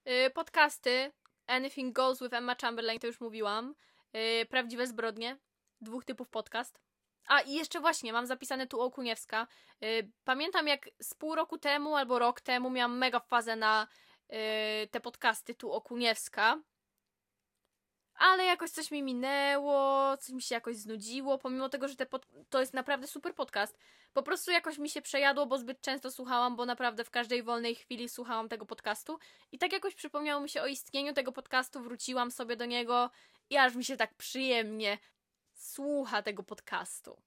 Yy, 0.04 0.30
podcasty 0.30 1.12
Anything 1.46 1.96
Goes 1.96 2.20
with 2.20 2.34
Emma 2.34 2.54
Chamberlain, 2.54 3.00
to 3.00 3.06
już 3.06 3.20
mówiłam. 3.20 3.74
Prawdziwe 4.48 4.86
zbrodnie 4.86 5.38
dwóch 5.80 6.04
typów 6.04 6.28
podcast. 6.28 6.80
A 7.26 7.40
i 7.40 7.52
jeszcze 7.52 7.80
właśnie, 7.80 8.12
mam 8.12 8.26
zapisane 8.26 8.66
tu 8.66 8.80
Okuniewska. 8.80 9.46
Yy, 9.80 10.10
pamiętam 10.24 10.68
jak 10.68 10.88
z 11.02 11.14
pół 11.14 11.34
roku 11.34 11.58
temu 11.58 11.96
albo 11.96 12.18
rok 12.18 12.40
temu 12.40 12.70
miałam 12.70 12.98
mega 12.98 13.20
fazę 13.20 13.56
na 13.56 13.86
yy, 14.28 14.38
te 14.90 15.00
podcasty 15.00 15.54
tu 15.54 15.72
Okuniewska. 15.72 16.58
Ale 18.20 18.44
jakoś 18.44 18.70
coś 18.70 18.90
mi 18.90 19.02
minęło, 19.02 20.16
coś 20.16 20.34
mi 20.34 20.42
się 20.42 20.54
jakoś 20.54 20.76
znudziło, 20.76 21.38
pomimo 21.38 21.68
tego, 21.68 21.88
że 21.88 21.94
pod... 21.94 22.26
to 22.50 22.60
jest 22.60 22.74
naprawdę 22.74 23.06
super 23.06 23.34
podcast. 23.34 23.78
Po 24.12 24.22
prostu 24.22 24.50
jakoś 24.50 24.78
mi 24.78 24.90
się 24.90 25.02
przejadło, 25.02 25.46
bo 25.46 25.58
zbyt 25.58 25.80
często 25.80 26.10
słuchałam, 26.10 26.56
bo 26.56 26.66
naprawdę 26.66 27.04
w 27.04 27.10
każdej 27.10 27.42
wolnej 27.42 27.74
chwili 27.74 28.08
słuchałam 28.08 28.48
tego 28.48 28.66
podcastu. 28.66 29.18
I 29.52 29.58
tak 29.58 29.72
jakoś 29.72 29.94
przypomniało 29.94 30.42
mi 30.42 30.48
się 30.48 30.62
o 30.62 30.66
istnieniu 30.66 31.12
tego 31.12 31.32
podcastu, 31.32 31.80
wróciłam 31.80 32.30
sobie 32.30 32.56
do 32.56 32.64
niego 32.64 33.10
i 33.50 33.56
aż 33.56 33.74
mi 33.74 33.84
się 33.84 33.96
tak 33.96 34.14
przyjemnie 34.14 34.98
słucha 35.60 36.22
tego 36.22 36.42
podcastu. 36.42 37.22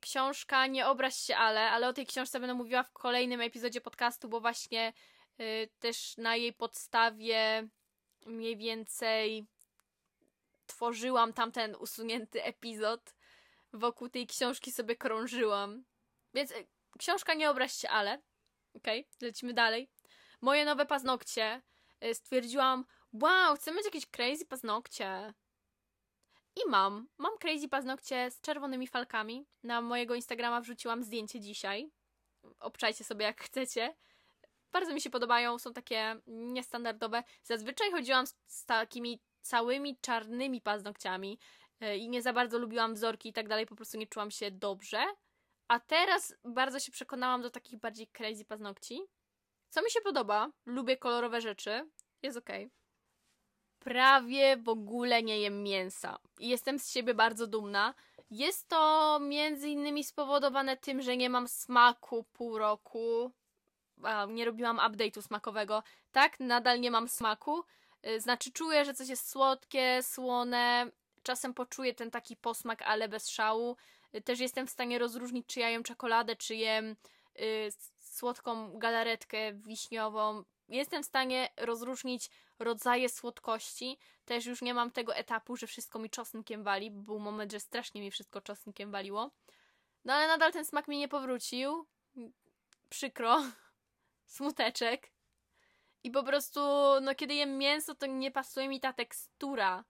Książka 0.00 0.66
Nie 0.66 0.86
obraź 0.86 1.16
się, 1.16 1.36
ale, 1.36 1.70
ale 1.70 1.88
o 1.88 1.92
tej 1.92 2.06
książce 2.06 2.40
będę 2.40 2.54
mówiła 2.54 2.82
w 2.82 2.92
kolejnym 2.92 3.40
epizodzie 3.40 3.80
podcastu, 3.80 4.28
bo 4.28 4.40
właśnie 4.40 4.92
y, 5.40 5.68
też 5.78 6.16
na 6.16 6.36
jej 6.36 6.52
podstawie 6.52 7.68
mniej 8.26 8.56
więcej 8.56 9.46
tworzyłam 10.66 11.32
tamten 11.32 11.76
usunięty 11.76 12.44
epizod. 12.44 13.14
Wokół 13.72 14.08
tej 14.08 14.26
książki 14.26 14.72
sobie 14.72 14.96
krążyłam. 14.96 15.84
Więc 16.34 16.50
y, 16.50 16.66
książka 16.98 17.34
Nie 17.34 17.50
obraź 17.50 17.72
się, 17.72 17.88
ale. 17.88 18.22
Okej, 18.74 19.00
okay, 19.00 19.28
lecimy 19.28 19.54
dalej. 19.54 19.90
Moje 20.40 20.64
nowe 20.64 20.86
paznokcie. 20.86 21.62
Y, 22.04 22.14
stwierdziłam, 22.14 22.84
wow, 23.12 23.56
chcę 23.56 23.72
mieć 23.72 23.84
jakieś 23.84 24.06
crazy 24.06 24.46
paznokcie. 24.46 25.34
I 26.56 26.70
mam. 26.70 27.08
Mam 27.18 27.38
crazy 27.38 27.68
paznokcie 27.68 28.30
z 28.30 28.40
czerwonymi 28.40 28.86
falkami. 28.86 29.46
Na 29.62 29.80
mojego 29.80 30.14
Instagrama 30.14 30.60
wrzuciłam 30.60 31.02
zdjęcie 31.02 31.40
dzisiaj. 31.40 31.90
Obczajcie 32.60 33.04
sobie 33.04 33.24
jak 33.24 33.40
chcecie. 33.48 33.96
Bardzo 34.72 34.94
mi 34.94 35.00
się 35.00 35.10
podobają, 35.10 35.58
są 35.58 35.72
takie 35.72 36.20
niestandardowe. 36.26 37.22
Zazwyczaj 37.42 37.90
chodziłam 37.90 38.26
z, 38.26 38.34
z 38.46 38.64
takimi 38.64 39.20
całymi 39.40 39.98
czarnymi 40.00 40.60
paznokciami 40.60 41.38
yy, 41.80 41.96
i 41.96 42.08
nie 42.08 42.22
za 42.22 42.32
bardzo 42.32 42.58
lubiłam 42.58 42.94
wzorki 42.94 43.28
i 43.28 43.32
tak 43.32 43.48
dalej, 43.48 43.66
po 43.66 43.76
prostu 43.76 43.98
nie 43.98 44.06
czułam 44.06 44.30
się 44.30 44.50
dobrze. 44.50 45.04
A 45.68 45.80
teraz 45.80 46.34
bardzo 46.44 46.80
się 46.80 46.92
przekonałam 46.92 47.42
do 47.42 47.50
takich 47.50 47.80
bardziej 47.80 48.06
crazy 48.06 48.44
paznokci. 48.44 49.00
Co 49.68 49.82
mi 49.82 49.90
się 49.90 50.00
podoba, 50.00 50.50
lubię 50.66 50.96
kolorowe 50.96 51.40
rzeczy, 51.40 51.90
jest 52.22 52.38
okej. 52.38 52.66
Okay 52.66 52.81
prawie 53.84 54.56
w 54.56 54.68
ogóle 54.68 55.22
nie 55.22 55.40
jem 55.40 55.62
mięsa. 55.62 56.18
I 56.38 56.48
jestem 56.48 56.78
z 56.78 56.90
siebie 56.90 57.14
bardzo 57.14 57.46
dumna. 57.46 57.94
Jest 58.30 58.68
to 58.68 59.18
między 59.20 59.68
innymi 59.68 60.04
spowodowane 60.04 60.76
tym, 60.76 61.02
że 61.02 61.16
nie 61.16 61.30
mam 61.30 61.48
smaku 61.48 62.24
pół 62.32 62.58
roku. 62.58 63.32
Nie 64.28 64.44
robiłam 64.44 64.76
update'u 64.78 65.22
smakowego. 65.22 65.82
Tak, 66.12 66.40
nadal 66.40 66.80
nie 66.80 66.90
mam 66.90 67.08
smaku. 67.08 67.64
Y, 68.06 68.20
znaczy 68.20 68.52
czuję, 68.52 68.84
że 68.84 68.94
coś 68.94 69.08
jest 69.08 69.30
słodkie, 69.30 70.02
słone. 70.02 70.90
Czasem 71.22 71.54
poczuję 71.54 71.94
ten 71.94 72.10
taki 72.10 72.36
posmak, 72.36 72.82
ale 72.82 73.08
bez 73.08 73.28
szału. 73.28 73.76
Y, 74.14 74.20
też 74.20 74.40
jestem 74.40 74.66
w 74.66 74.70
stanie 74.70 74.98
rozróżnić, 74.98 75.46
czy 75.46 75.60
ja 75.60 75.70
jem 75.70 75.82
czekoladę, 75.82 76.36
czy 76.36 76.54
jem 76.54 76.96
y, 77.40 77.68
słodką 77.98 78.78
galaretkę 78.78 79.52
wiśniową. 79.52 80.44
Jestem 80.68 81.02
w 81.02 81.06
stanie 81.06 81.48
rozróżnić 81.56 82.30
rodzaje 82.64 83.08
słodkości. 83.08 83.98
Też 84.24 84.46
już 84.46 84.62
nie 84.62 84.74
mam 84.74 84.90
tego 84.90 85.14
etapu, 85.14 85.56
że 85.56 85.66
wszystko 85.66 85.98
mi 85.98 86.10
czosnkiem 86.10 86.62
wali. 86.64 86.90
Był 86.90 87.18
moment, 87.18 87.52
że 87.52 87.60
strasznie 87.60 88.00
mi 88.00 88.10
wszystko 88.10 88.40
czosnkiem 88.40 88.90
waliło. 88.90 89.30
No 90.04 90.12
ale 90.12 90.28
nadal 90.28 90.52
ten 90.52 90.64
smak 90.64 90.88
mi 90.88 90.98
nie 90.98 91.08
powrócił. 91.08 91.86
Przykro. 92.88 93.42
Smuteczek. 94.26 95.12
I 96.04 96.10
po 96.10 96.22
prostu, 96.22 96.60
no 97.02 97.14
kiedy 97.14 97.34
jem 97.34 97.58
mięso, 97.58 97.94
to 97.94 98.06
nie 98.06 98.30
pasuje 98.30 98.68
mi 98.68 98.80
ta 98.80 98.92
tekstura. 98.92 99.84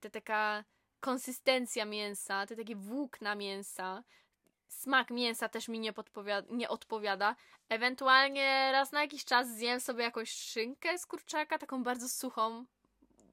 Ta 0.00 0.10
taka 0.10 0.64
konsystencja 1.00 1.84
mięsa, 1.84 2.46
te 2.46 2.56
takie 2.56 2.76
włókna 2.76 3.34
mięsa, 3.34 4.02
smak 4.72 5.10
mięsa 5.10 5.48
też 5.48 5.68
mi 5.68 5.78
nie, 5.80 5.92
nie 6.50 6.68
odpowiada. 6.68 7.36
Ewentualnie 7.68 8.68
raz 8.72 8.92
na 8.92 9.00
jakiś 9.00 9.24
czas 9.24 9.48
zjem 9.48 9.80
sobie 9.80 10.04
jakąś 10.04 10.30
szynkę 10.30 10.98
z 10.98 11.06
kurczaka, 11.06 11.58
taką 11.58 11.82
bardzo 11.82 12.08
suchą, 12.08 12.66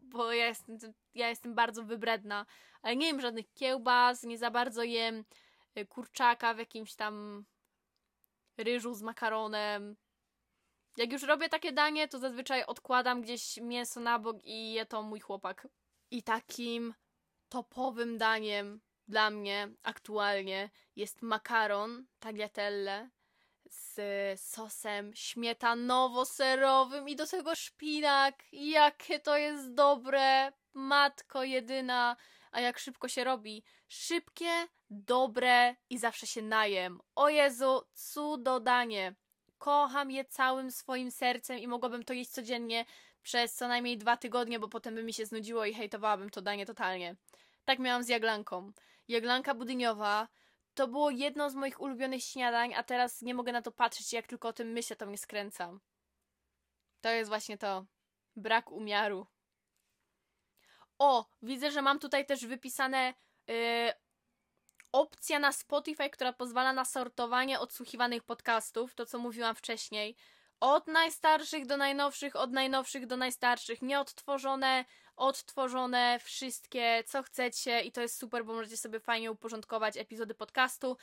bo 0.02 0.32
ja 0.34 0.48
jestem, 0.48 0.78
ja 1.16 1.30
jestem 1.30 1.56
bardzo 1.56 1.84
wybredna. 1.84 2.46
Ale 2.82 2.96
nie 2.96 3.08
jem 3.08 3.22
żadnych 3.22 3.54
kiełbas, 3.54 4.24
nie 4.24 4.38
za 4.38 4.52
bardzo 4.52 4.84
jem 4.84 5.26
y, 5.78 5.86
kurczaka 5.86 6.54
w 6.54 6.58
jakimś 6.58 6.96
tam 6.96 7.46
ryżu 8.58 8.94
z 8.94 9.02
makaronem. 9.02 9.96
Jak 10.98 11.12
już 11.12 11.24
robię 11.24 11.50
takie 11.50 11.72
danie, 11.72 12.08
to 12.08 12.20
zazwyczaj 12.20 12.64
odkładam 12.64 13.22
gdzieś 13.22 13.58
mięso 13.58 14.00
na 14.00 14.20
bok 14.20 14.38
i 14.44 14.74
je 14.74 14.86
to 14.86 15.04
mój 15.04 15.20
chłopak. 15.20 15.68
I 16.12 16.24
takim 16.24 16.94
topowym 17.50 18.18
daniem 18.18 18.82
dla 19.10 19.30
mnie 19.30 19.70
aktualnie 19.84 20.70
jest 20.96 21.22
makaron 21.22 22.06
tagliatelle 22.20 23.10
z 23.70 24.02
sosem 24.42 25.12
śmietanowo-serowym 25.14 27.10
i 27.10 27.16
do 27.16 27.28
tego 27.28 27.56
szpinak. 27.56 28.44
Jakie 28.52 29.20
to 29.20 29.38
jest 29.38 29.74
dobre! 29.74 30.52
Matko 30.74 31.44
jedyna! 31.44 32.16
A 32.52 32.62
jak 32.62 32.80
szybko 32.80 33.08
się 33.08 33.24
robi? 33.24 33.64
Szybkie, 33.88 34.68
dobre 34.90 35.76
i 35.90 35.98
zawsze 35.98 36.28
się 36.28 36.42
najem. 36.42 37.00
O 37.16 37.30
Jezu, 37.30 37.82
cudodanie! 37.94 39.16
Kocham 39.58 40.12
je 40.12 40.26
całym 40.26 40.72
swoim 40.72 41.12
sercem 41.12 41.60
i 41.60 41.68
mogłabym 41.68 42.04
to 42.04 42.14
jeść 42.14 42.32
codziennie 42.32 42.86
przez 43.24 43.54
co 43.54 43.68
najmniej 43.68 43.98
dwa 43.98 44.18
tygodnie, 44.18 44.60
bo 44.60 44.68
potem 44.68 44.96
by 44.96 45.04
mi 45.04 45.14
się 45.14 45.26
znudziło 45.26 45.66
i 45.66 45.74
hejtowałabym 45.74 46.30
to 46.30 46.42
danie 46.42 46.66
totalnie. 46.66 47.16
Tak 47.66 47.80
miałam 47.80 48.04
z 48.04 48.08
jaglanką. 48.08 48.72
Jaglanka 49.10 49.56
budyniowa 49.56 50.28
to 50.74 50.88
było 50.88 51.10
jedno 51.10 51.50
z 51.50 51.56
moich 51.56 51.82
ulubionych 51.82 52.24
śniadań, 52.24 52.74
a 52.74 52.84
teraz 52.84 53.22
nie 53.22 53.34
mogę 53.34 53.52
na 53.52 53.62
to 53.62 53.72
patrzeć, 53.72 54.14
jak 54.14 54.28
tylko 54.28 54.48
o 54.48 54.54
tym 54.54 54.68
myślę, 54.68 54.96
to 54.96 55.06
mnie 55.06 55.18
skręcam. 55.18 55.80
To 57.02 57.10
jest 57.10 57.30
właśnie 57.30 57.58
to. 57.58 57.86
Brak 58.36 58.72
umiaru. 58.72 59.28
O, 61.00 61.26
widzę, 61.42 61.72
że 61.72 61.82
mam 61.82 62.00
tutaj 62.00 62.26
też 62.26 62.46
wypisane 62.46 63.14
yy, 63.48 63.94
opcja 64.92 65.40
na 65.40 65.52
Spotify, 65.52 66.10
która 66.10 66.34
pozwala 66.34 66.74
na 66.74 66.86
sortowanie 66.86 67.60
odsłuchiwanych 67.60 68.24
podcastów, 68.24 68.96
to 68.96 69.06
co 69.06 69.20
mówiłam 69.20 69.56
wcześniej. 69.56 70.16
Od 70.60 70.88
najstarszych 70.88 71.66
do 71.66 71.78
najnowszych, 71.78 72.36
od 72.36 72.52
najnowszych 72.52 73.08
do 73.08 73.18
najstarszych, 73.18 73.82
nieodtworzone, 73.82 74.86
odtworzone, 75.20 76.20
wszystkie, 76.24 77.04
co 77.08 77.24
chcecie 77.24 77.82
i 77.82 77.92
to 77.92 78.02
jest 78.02 78.18
super, 78.18 78.46
bo 78.46 78.54
możecie 78.54 78.78
sobie 78.78 79.00
fajnie 79.00 79.32
uporządkować 79.32 79.98
epizody 79.98 80.34
podcastu. 80.34 80.98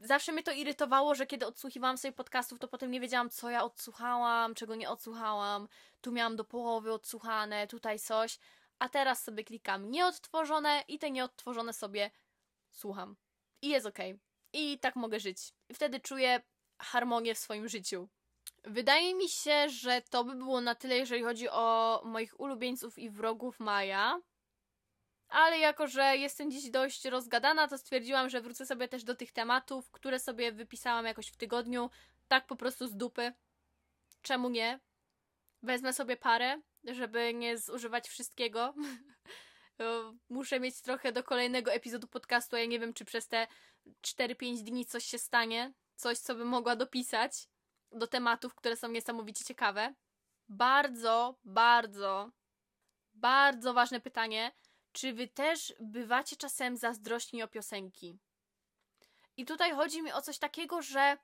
Zawsze 0.00 0.32
mnie 0.32 0.42
to 0.42 0.52
irytowało, 0.52 1.14
że 1.14 1.26
kiedy 1.26 1.46
odsłuchiwałam 1.46 1.98
sobie 1.98 2.12
podcastów, 2.12 2.58
to 2.58 2.68
potem 2.68 2.90
nie 2.90 3.00
wiedziałam, 3.00 3.30
co 3.30 3.50
ja 3.50 3.64
odsłuchałam, 3.64 4.54
czego 4.54 4.74
nie 4.74 4.90
odsłuchałam. 4.90 5.68
Tu 6.00 6.12
miałam 6.12 6.36
do 6.36 6.44
połowy 6.44 6.92
odsłuchane, 6.92 7.66
tutaj 7.66 7.98
coś, 7.98 8.38
a 8.78 8.88
teraz 8.88 9.22
sobie 9.22 9.44
klikam 9.44 9.90
nieodtworzone 9.90 10.84
i 10.88 10.98
te 10.98 11.10
nieodtworzone 11.10 11.72
sobie 11.72 12.10
słucham. 12.70 13.16
I 13.62 13.68
jest 13.68 13.86
ok. 13.86 13.98
I 14.52 14.78
tak 14.78 14.96
mogę 14.96 15.20
żyć. 15.20 15.38
I 15.68 15.74
wtedy 15.74 16.00
czuję 16.00 16.42
harmonię 16.78 17.34
w 17.34 17.38
swoim 17.38 17.68
życiu. 17.68 18.08
Wydaje 18.64 19.14
mi 19.14 19.28
się, 19.28 19.68
że 19.68 20.02
to 20.02 20.24
by 20.24 20.34
było 20.34 20.60
na 20.60 20.74
tyle, 20.74 20.96
jeżeli 20.96 21.22
chodzi 21.22 21.48
o 21.48 22.00
moich 22.04 22.40
ulubieńców 22.40 22.98
i 22.98 23.10
wrogów 23.10 23.60
Maja. 23.60 24.20
Ale 25.28 25.58
jako, 25.58 25.86
że 25.86 26.16
jestem 26.16 26.50
dziś 26.50 26.70
dość 26.70 27.04
rozgadana, 27.04 27.68
to 27.68 27.78
stwierdziłam, 27.78 28.30
że 28.30 28.40
wrócę 28.40 28.66
sobie 28.66 28.88
też 28.88 29.04
do 29.04 29.14
tych 29.14 29.32
tematów, 29.32 29.90
które 29.90 30.18
sobie 30.18 30.52
wypisałam 30.52 31.06
jakoś 31.06 31.28
w 31.28 31.36
tygodniu, 31.36 31.90
tak 32.28 32.46
po 32.46 32.56
prostu 32.56 32.86
z 32.86 32.96
dupy. 32.96 33.32
Czemu 34.22 34.48
nie? 34.48 34.80
Wezmę 35.62 35.92
sobie 35.92 36.16
parę, 36.16 36.60
żeby 36.84 37.34
nie 37.34 37.58
zużywać 37.58 38.08
wszystkiego. 38.08 38.74
Muszę 40.28 40.60
mieć 40.60 40.80
trochę 40.80 41.12
do 41.12 41.22
kolejnego 41.24 41.72
epizodu 41.72 42.08
podcastu, 42.08 42.56
a 42.56 42.58
ja 42.58 42.66
nie 42.66 42.80
wiem, 42.80 42.94
czy 42.94 43.04
przez 43.04 43.28
te 43.28 43.46
4-5 44.02 44.62
dni 44.62 44.86
coś 44.86 45.04
się 45.04 45.18
stanie. 45.18 45.72
Coś, 45.96 46.18
co 46.18 46.34
bym 46.34 46.48
mogła 46.48 46.76
dopisać 46.76 47.48
do 47.92 48.06
tematów, 48.06 48.54
które 48.54 48.76
są 48.76 48.88
niesamowicie 48.88 49.44
ciekawe. 49.44 49.94
Bardzo, 50.48 51.34
bardzo, 51.44 52.30
bardzo 53.14 53.74
ważne 53.74 54.00
pytanie. 54.00 54.52
Czy 54.92 55.12
wy 55.12 55.28
też 55.28 55.74
bywacie 55.80 56.36
czasem 56.36 56.76
zazdrośni 56.76 57.42
o 57.42 57.48
piosenki? 57.48 58.18
I 59.36 59.44
tutaj 59.44 59.72
chodzi 59.72 60.02
mi 60.02 60.12
o 60.12 60.22
coś 60.22 60.38
takiego, 60.38 60.82
że 60.82 61.16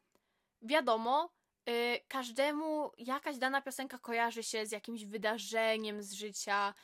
wiadomo, 0.63 1.31
yy, 1.67 2.01
każdemu 2.09 2.93
jakaś 2.99 3.39
dana 3.39 3.63
piosenka 3.63 3.99
kojarzy 3.99 4.43
się 4.43 4.67
z 4.67 4.73
jakimś 4.73 5.05
wydarzeniem 5.05 6.03
z 6.03 6.13
życia, 6.13 6.75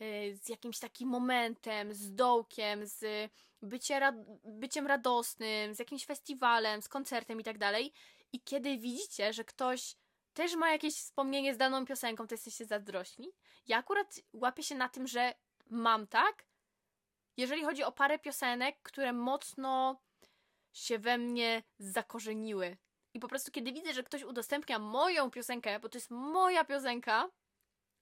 yy, 0.00 0.36
z 0.36 0.48
jakimś 0.48 0.78
takim 0.78 1.08
momentem, 1.08 1.94
z 1.94 2.14
dołkiem, 2.14 2.86
z 2.86 3.30
bycie 3.62 4.00
ra 4.00 4.12
byciem 4.44 4.86
radosnym, 4.86 5.74
z 5.74 5.78
jakimś 5.78 6.06
festiwalem, 6.06 6.82
z 6.82 6.88
koncertem 6.88 7.40
i 7.40 7.44
tak 7.44 7.58
dalej. 7.58 7.92
I 8.34 8.40
kiedy 8.40 8.78
widzicie, 8.78 9.32
że 9.32 9.44
ktoś 9.44 9.96
też 10.32 10.56
ma 10.56 10.70
jakieś 10.70 10.94
wspomnienie 10.94 11.54
z 11.54 11.56
daną 11.56 11.86
piosenką, 11.86 12.26
to 12.26 12.34
jesteście 12.34 12.64
zazdrośni. 12.64 13.32
Ja 13.66 13.78
akurat 13.78 14.20
łapię 14.32 14.62
się 14.62 14.74
na 14.74 14.88
tym, 14.88 15.06
że 15.06 15.34
mam 15.70 16.06
tak, 16.06 16.46
jeżeli 17.36 17.64
chodzi 17.64 17.84
o 17.84 17.92
parę 17.92 18.18
piosenek, 18.18 18.76
które 18.82 19.12
mocno 19.12 20.00
się 20.72 20.98
we 20.98 21.18
mnie 21.18 21.62
zakorzeniły. 21.78 22.76
I 23.14 23.20
po 23.20 23.28
prostu, 23.28 23.52
kiedy 23.52 23.72
widzę, 23.72 23.92
że 23.92 24.02
ktoś 24.02 24.22
udostępnia 24.22 24.78
moją 24.78 25.30
piosenkę, 25.30 25.80
bo 25.80 25.88
to 25.88 25.98
jest 25.98 26.10
moja 26.10 26.64
piosenka, 26.64 27.30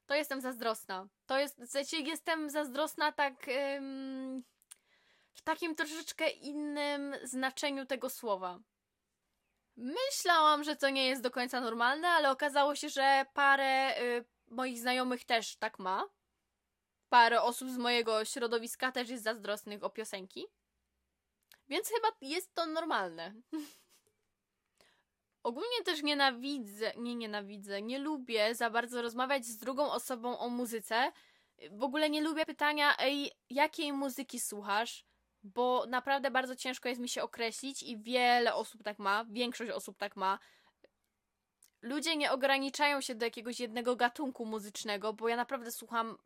to 0.07 0.15
jestem 0.15 0.41
zazdrosna. 0.41 1.09
To 1.27 1.39
jest, 1.39 1.61
w 1.63 1.71
sensie 1.71 1.97
jestem 1.97 2.51
zazdrosna 2.51 3.13
tak 3.13 3.49
ym, 3.49 4.45
w 5.35 5.43
takim 5.43 5.75
troszeczkę 5.75 6.31
innym 6.31 7.15
znaczeniu 7.23 7.87
tego 7.87 8.11
słowa. 8.11 8.61
Myślałam, 9.77 10.65
że 10.65 10.77
to 10.77 10.91
nie 10.91 11.07
jest 11.07 11.23
do 11.23 11.31
końca 11.31 11.61
normalne, 11.61 12.09
ale 12.09 12.31
okazało 12.31 12.75
się, 12.75 12.89
że 12.89 13.27
parę 13.35 14.01
y, 14.03 14.25
moich 14.47 14.79
znajomych 14.79 15.25
też 15.25 15.57
tak 15.57 15.79
ma. 15.79 16.05
Parę 17.09 17.43
osób 17.43 17.71
z 17.71 17.77
mojego 17.77 18.25
środowiska 18.25 18.93
też 18.93 19.09
jest 19.09 19.25
zazdrosnych 19.25 19.85
o 19.85 19.91
piosenki. 19.91 20.47
Więc 21.69 21.89
chyba 21.89 22.09
jest 22.21 22.55
to 22.55 22.67
normalne. 22.67 23.35
Ogólnie 25.43 25.83
też 25.85 26.03
nienawidzę, 26.03 26.93
nie 26.97 27.15
nienawidzę, 27.15 27.83
nie 27.83 27.99
lubię 27.99 28.55
za 28.55 28.71
bardzo 28.71 29.03
rozmawiać 29.03 29.47
z 29.47 29.59
drugą 29.59 29.91
osobą 29.93 30.39
o 30.39 30.49
muzyce. 30.49 31.13
W 31.71 31.83
ogóle 31.83 32.11
nie 32.11 32.21
lubię 32.23 32.47
pytania, 32.47 32.97
ej, 32.99 33.33
jakiej 33.51 33.93
muzyki 33.93 34.41
słuchasz? 34.41 35.05
Bo 35.43 35.85
naprawdę 35.89 36.31
bardzo 36.31 36.57
ciężko 36.57 36.89
jest 36.89 37.01
mi 37.01 37.09
się 37.09 37.23
określić 37.23 37.83
i 37.83 37.99
wiele 37.99 38.55
osób 38.55 38.83
tak 38.83 38.99
ma, 38.99 39.25
większość 39.31 39.71
osób 39.71 39.99
tak 39.99 40.17
ma. 40.17 40.39
Ludzie 41.83 42.17
nie 42.17 42.33
ograniczają 42.33 43.01
się 43.01 43.15
do 43.15 43.25
jakiegoś 43.25 43.61
jednego 43.61 43.97
gatunku 43.97 44.47
muzycznego, 44.47 45.13
bo 45.13 45.29
ja 45.29 45.37
naprawdę 45.37 45.73
słucham 45.73 46.19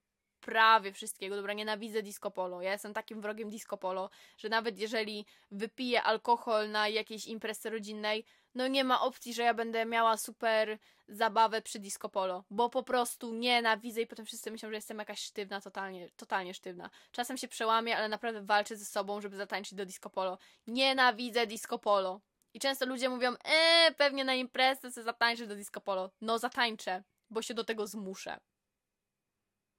prawie 0.47 0.93
wszystkiego. 0.93 1.37
Dobra, 1.37 1.53
nienawidzę 1.53 2.03
disco 2.03 2.31
polo. 2.31 2.63
Ja 2.63 2.73
jestem 2.73 2.95
takim 2.95 3.21
wrogiem 3.21 3.51
disco 3.51 3.77
polo, 3.77 4.11
że 4.39 4.49
nawet 4.49 4.79
jeżeli 4.79 5.27
wypiję 5.51 6.03
alkohol 6.03 6.71
na 6.71 6.89
jakiejś 6.89 7.27
imprezie 7.27 7.71
rodzinnej, 7.71 8.25
no 8.55 8.69
nie 8.69 8.85
ma 8.85 9.01
opcji, 9.01 9.35
że 9.35 9.43
ja 9.43 9.55
będę 9.55 9.87
miała 9.87 10.17
super 10.17 10.79
zabawę 11.09 11.63
przy 11.63 11.79
disco 11.79 12.09
polo, 12.09 12.45
bo 12.51 12.71
po 12.71 12.83
prostu 12.83 13.35
nienawidzę 13.35 14.01
i 14.01 14.07
potem 14.07 14.27
wszyscy 14.27 14.51
myślą, 14.51 14.69
że 14.69 14.75
jestem 14.75 14.99
jakaś 14.99 15.21
sztywna, 15.21 15.61
totalnie, 15.61 16.11
totalnie 16.17 16.55
sztywna. 16.55 16.91
Czasem 17.13 17.37
się 17.37 17.49
przełamię, 17.49 17.97
ale 17.97 18.09
naprawdę 18.09 18.43
walczę 18.43 18.77
ze 18.77 18.85
sobą, 18.85 19.21
żeby 19.21 19.37
zatańczyć 19.37 19.75
do 19.75 19.87
disco 19.87 20.11
polo. 20.11 20.39
Nienawidzę 20.67 21.47
disco 21.47 21.79
polo. 21.79 22.21
I 22.55 22.61
często 22.61 22.87
ludzie 22.87 23.09
mówią, 23.09 23.35
eee, 23.45 23.95
pewnie 23.95 24.25
na 24.25 24.35
imprezę 24.35 24.91
sobie 24.91 25.05
zatańczysz 25.05 25.49
do 25.49 25.57
disco 25.57 25.81
polo. 25.81 26.11
No 26.21 26.39
zatańczę, 26.39 27.03
bo 27.31 27.43
się 27.43 27.55
do 27.55 27.65
tego 27.65 27.87
zmuszę. 27.87 28.39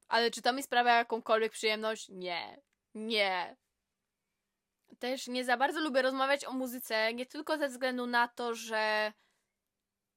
Ale 0.08 0.32
czy 0.32 0.42
to 0.42 0.54
mi 0.54 0.64
sprawia 0.64 0.98
jakąkolwiek 0.98 1.52
przyjemność? 1.52 2.10
Nie. 2.10 2.62
Nie. 2.96 3.58
Też 5.00 5.28
nie 5.28 5.46
za 5.46 5.58
bardzo 5.58 5.80
lubię 5.80 6.02
rozmawiać 6.02 6.46
o 6.46 6.52
muzyce, 6.52 7.14
nie 7.14 7.26
tylko 7.26 7.58
ze 7.58 7.70
względu 7.70 8.08
na 8.08 8.28
to, 8.28 8.56
że 8.56 9.14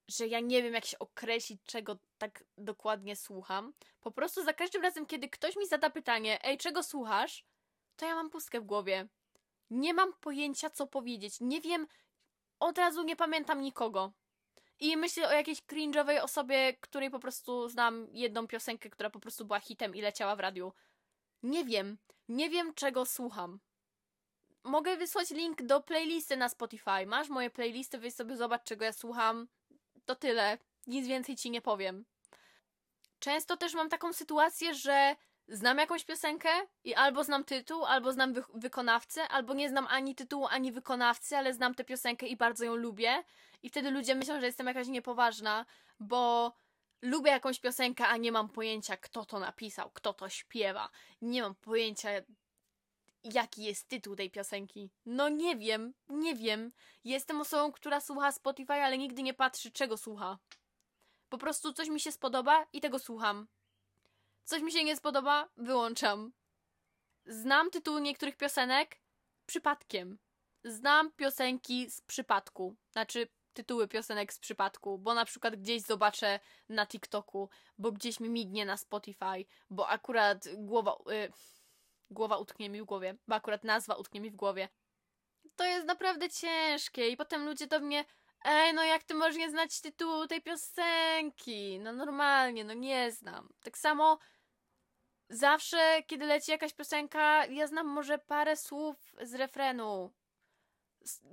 że 0.08 0.26
ja 0.26 0.40
nie 0.40 0.62
wiem, 0.62 0.74
jak 0.74 0.84
się 0.84 0.98
określić, 0.98 1.60
czego 1.64 1.98
tak 2.18 2.44
dokładnie 2.58 3.16
słucham. 3.16 3.72
Po 4.00 4.10
prostu 4.10 4.44
za 4.44 4.52
każdym 4.52 4.82
razem, 4.82 5.06
kiedy 5.06 5.28
ktoś 5.28 5.56
mi 5.56 5.66
zada 5.66 5.90
pytanie, 5.90 6.44
ej, 6.44 6.58
czego 6.58 6.82
słuchasz? 6.82 7.44
To 7.96 8.06
ja 8.06 8.14
mam 8.14 8.30
pustkę 8.30 8.60
w 8.60 8.64
głowie. 8.64 9.08
Nie 9.70 9.94
mam 9.94 10.12
pojęcia, 10.20 10.70
co 10.70 10.86
powiedzieć. 10.86 11.40
Nie 11.40 11.60
wiem, 11.60 11.86
od 12.60 12.78
razu 12.78 13.02
nie 13.02 13.16
pamiętam 13.16 13.60
nikogo. 13.60 14.12
I 14.80 14.96
myślę 14.96 15.28
o 15.28 15.32
jakiejś 15.32 15.62
cringe'owej 15.62 16.22
osobie, 16.22 16.72
której 16.80 17.10
po 17.10 17.18
prostu 17.18 17.68
znam 17.68 18.06
jedną 18.12 18.46
piosenkę, 18.46 18.90
która 18.90 19.10
po 19.10 19.20
prostu 19.20 19.44
była 19.44 19.60
hitem 19.60 19.94
i 19.94 20.00
leciała 20.00 20.36
w 20.36 20.40
radiu. 20.40 20.72
Nie 21.42 21.64
wiem. 21.64 21.98
Nie 22.28 22.50
wiem, 22.50 22.74
czego 22.74 23.06
słucham. 23.06 23.60
Mogę 24.64 24.96
wysłać 24.96 25.30
link 25.30 25.62
do 25.62 25.80
playlisty 25.80 26.36
na 26.36 26.48
Spotify. 26.48 27.06
Masz 27.06 27.28
moje 27.28 27.50
playlisty, 27.50 27.98
weź 27.98 28.14
sobie 28.14 28.36
zobacz, 28.36 28.64
czego 28.64 28.84
ja 28.84 28.92
słucham. 28.92 29.48
To 30.04 30.14
tyle. 30.14 30.58
Nic 30.86 31.06
więcej 31.06 31.36
ci 31.36 31.50
nie 31.50 31.60
powiem. 31.60 32.04
Często 33.18 33.56
też 33.56 33.74
mam 33.74 33.88
taką 33.88 34.12
sytuację, 34.12 34.74
że 34.74 35.16
znam 35.50 35.78
jakąś 35.78 36.04
piosenkę 36.04 36.48
i 36.84 36.94
albo 36.94 37.24
znam 37.24 37.44
tytuł, 37.44 37.84
albo 37.84 38.12
znam 38.12 38.32
wy 38.32 38.44
wykonawcę, 38.54 39.28
albo 39.28 39.54
nie 39.54 39.68
znam 39.68 39.86
ani 39.86 40.14
tytułu, 40.14 40.46
ani 40.46 40.72
wykonawcy, 40.72 41.36
ale 41.36 41.54
znam 41.54 41.74
tę 41.74 41.84
piosenkę 41.84 42.26
i 42.26 42.36
bardzo 42.36 42.64
ją 42.64 42.74
lubię. 42.74 43.24
I 43.62 43.68
wtedy 43.70 43.90
ludzie 43.90 44.14
myślą, 44.14 44.40
że 44.40 44.46
jestem 44.46 44.66
jakaś 44.66 44.88
niepoważna, 44.88 45.66
bo 46.00 46.52
lubię 47.02 47.30
jakąś 47.30 47.60
piosenkę, 47.60 48.06
a 48.08 48.16
nie 48.16 48.32
mam 48.32 48.48
pojęcia, 48.48 48.96
kto 48.96 49.24
to 49.24 49.38
napisał, 49.38 49.90
kto 49.90 50.12
to 50.12 50.28
śpiewa. 50.28 50.90
Nie 51.22 51.42
mam 51.42 51.54
pojęcia, 51.54 52.08
jaki 53.24 53.62
jest 53.62 53.88
tytuł 53.88 54.16
tej 54.16 54.30
piosenki. 54.30 54.90
No 55.06 55.28
nie 55.28 55.56
wiem, 55.56 55.94
nie 56.08 56.34
wiem. 56.34 56.72
Jestem 57.04 57.40
osobą, 57.40 57.72
która 57.72 58.00
słucha 58.00 58.32
Spotify, 58.32 58.72
ale 58.72 58.98
nigdy 58.98 59.22
nie 59.22 59.34
patrzy, 59.34 59.70
czego 59.70 59.96
słucha. 59.96 60.38
Po 61.28 61.38
prostu 61.38 61.72
coś 61.72 61.88
mi 61.88 62.00
się 62.00 62.12
spodoba 62.12 62.66
i 62.72 62.80
tego 62.80 62.98
słucham. 62.98 63.46
Coś 64.50 64.62
mi 64.62 64.72
się 64.72 64.84
nie 64.84 64.96
spodoba, 64.96 65.48
wyłączam. 65.56 66.32
Znam 67.26 67.70
tytuły 67.70 68.00
niektórych 68.00 68.36
piosenek 68.36 69.00
przypadkiem. 69.46 70.18
Znam 70.64 71.12
piosenki 71.12 71.90
z 71.90 72.00
przypadku. 72.00 72.76
Znaczy, 72.92 73.28
tytuły 73.52 73.88
piosenek 73.88 74.32
z 74.32 74.38
przypadku, 74.38 74.98
bo 74.98 75.14
na 75.14 75.24
przykład 75.24 75.56
gdzieś 75.56 75.82
zobaczę 75.82 76.40
na 76.68 76.86
TikToku, 76.86 77.48
bo 77.78 77.92
gdzieś 77.92 78.20
mi 78.20 78.30
mignie 78.30 78.66
na 78.66 78.76
Spotify, 78.76 79.44
bo 79.70 79.88
akurat 79.88 80.44
głowa. 80.56 80.96
Y, 81.10 81.32
głowa 82.10 82.36
utknie 82.38 82.70
mi 82.70 82.82
w 82.82 82.84
głowie, 82.84 83.16
bo 83.28 83.34
akurat 83.34 83.64
nazwa 83.64 83.94
utknie 83.94 84.20
mi 84.20 84.30
w 84.30 84.36
głowie. 84.36 84.68
To 85.56 85.64
jest 85.64 85.86
naprawdę 85.86 86.30
ciężkie 86.30 87.08
i 87.08 87.16
potem 87.16 87.44
ludzie 87.44 87.66
do 87.66 87.80
mnie 87.80 88.04
Ej, 88.44 88.74
no 88.74 88.84
jak 88.84 89.04
ty 89.04 89.14
możesz 89.14 89.36
nie 89.36 89.50
znać 89.50 89.80
tytułu 89.80 90.26
tej 90.26 90.42
piosenki? 90.42 91.80
No 91.80 91.92
normalnie, 91.92 92.64
no 92.64 92.74
nie 92.74 93.12
znam. 93.12 93.48
Tak 93.62 93.78
samo 93.78 94.18
zawsze, 95.30 96.02
kiedy 96.06 96.26
leci 96.26 96.50
jakaś 96.50 96.74
piosenka, 96.74 97.46
ja 97.46 97.66
znam 97.66 97.86
może 97.86 98.18
parę 98.18 98.56
słów 98.56 99.14
z 99.22 99.34
refrenu. 99.34 100.12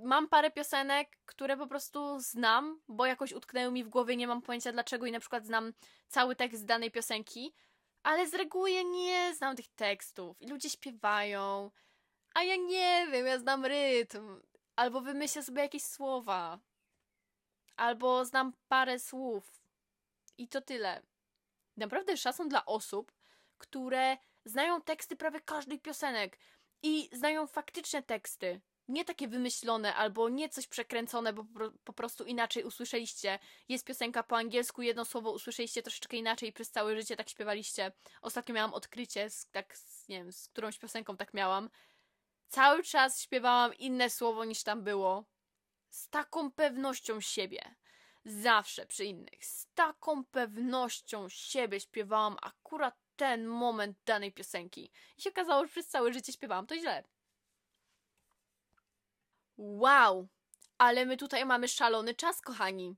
Mam 0.04 0.28
parę 0.28 0.50
piosenek, 0.50 1.18
które 1.26 1.56
po 1.56 1.66
prostu 1.66 2.20
znam, 2.20 2.80
bo 2.88 3.06
jakoś 3.06 3.32
utknęły 3.32 3.72
mi 3.72 3.84
w 3.84 3.88
głowie, 3.88 4.16
nie 4.16 4.26
mam 4.26 4.42
pojęcia 4.42 4.72
dlaczego 4.72 5.06
i 5.06 5.12
na 5.12 5.20
przykład 5.20 5.46
znam 5.46 5.72
cały 6.08 6.36
tekst 6.36 6.64
danej 6.64 6.90
piosenki, 6.90 7.54
ale 8.02 8.26
z 8.26 8.34
reguły 8.34 8.70
ja 8.70 8.82
nie 8.82 9.34
znam 9.34 9.56
tych 9.56 9.68
tekstów 9.68 10.42
i 10.42 10.48
ludzie 10.48 10.70
śpiewają, 10.70 11.70
a 12.34 12.42
ja 12.42 12.56
nie 12.56 13.06
wiem, 13.12 13.26
ja 13.26 13.38
znam 13.38 13.64
rytm, 13.64 14.40
albo 14.76 15.00
wymyślę 15.00 15.42
sobie 15.42 15.62
jakieś 15.62 15.84
słowa 15.84 16.58
albo 17.76 18.24
znam 18.24 18.52
parę 18.68 18.98
słów. 18.98 19.62
I 20.38 20.48
to 20.48 20.60
tyle. 20.60 21.02
Naprawdę 21.76 22.16
szacun 22.16 22.48
dla 22.48 22.66
osób, 22.66 23.12
które 23.58 24.16
znają 24.44 24.82
teksty 24.82 25.16
prawie 25.16 25.40
każdej 25.40 25.80
piosenek 25.80 26.38
i 26.82 27.10
znają 27.12 27.46
faktyczne 27.46 28.02
teksty. 28.02 28.60
Nie 28.88 29.04
takie 29.04 29.28
wymyślone 29.28 29.94
albo 29.94 30.28
nie 30.28 30.48
coś 30.48 30.66
przekręcone, 30.66 31.32
bo 31.32 31.44
po 31.84 31.92
prostu 31.92 32.24
inaczej 32.24 32.64
usłyszeliście. 32.64 33.38
Jest 33.68 33.84
piosenka 33.84 34.22
po 34.22 34.36
angielsku, 34.36 34.82
jedno 34.82 35.04
słowo 35.04 35.32
usłyszeliście 35.32 35.82
troszeczkę 35.82 36.16
inaczej 36.16 36.48
i 36.48 36.52
przez 36.52 36.70
całe 36.70 36.96
życie 36.96 37.16
tak 37.16 37.28
śpiewaliście. 37.28 37.92
Ostatnio 38.22 38.54
miałam 38.54 38.74
odkrycie, 38.74 39.30
z, 39.30 39.46
tak, 39.50 39.76
z, 39.76 40.08
nie 40.08 40.16
wiem, 40.18 40.32
z 40.32 40.48
którąś 40.48 40.78
piosenką 40.78 41.16
tak 41.16 41.34
miałam. 41.34 41.70
Cały 42.48 42.82
czas 42.82 43.22
śpiewałam 43.22 43.74
inne 43.74 44.10
słowo 44.10 44.44
niż 44.44 44.62
tam 44.62 44.82
było 44.82 45.24
z 45.90 46.08
taką 46.08 46.52
pewnością 46.52 47.20
siebie. 47.20 47.74
Zawsze 48.24 48.86
przy 48.86 49.04
innych, 49.04 49.44
z 49.44 49.66
taką 49.74 50.24
pewnością 50.24 51.28
siebie 51.28 51.80
śpiewałam 51.80 52.36
akurat 52.42 53.07
ten 53.18 53.46
moment 53.46 53.98
danej 54.04 54.32
piosenki. 54.32 54.90
I 55.18 55.22
się 55.22 55.30
okazało, 55.30 55.64
że 55.64 55.70
przez 55.70 55.88
całe 55.88 56.12
życie 56.12 56.32
śpiewałam 56.32 56.66
to 56.66 56.76
źle. 56.76 57.04
Wow! 59.56 60.28
Ale 60.78 61.06
my 61.06 61.16
tutaj 61.16 61.46
mamy 61.46 61.68
szalony 61.68 62.14
czas, 62.14 62.40
kochani. 62.40 62.96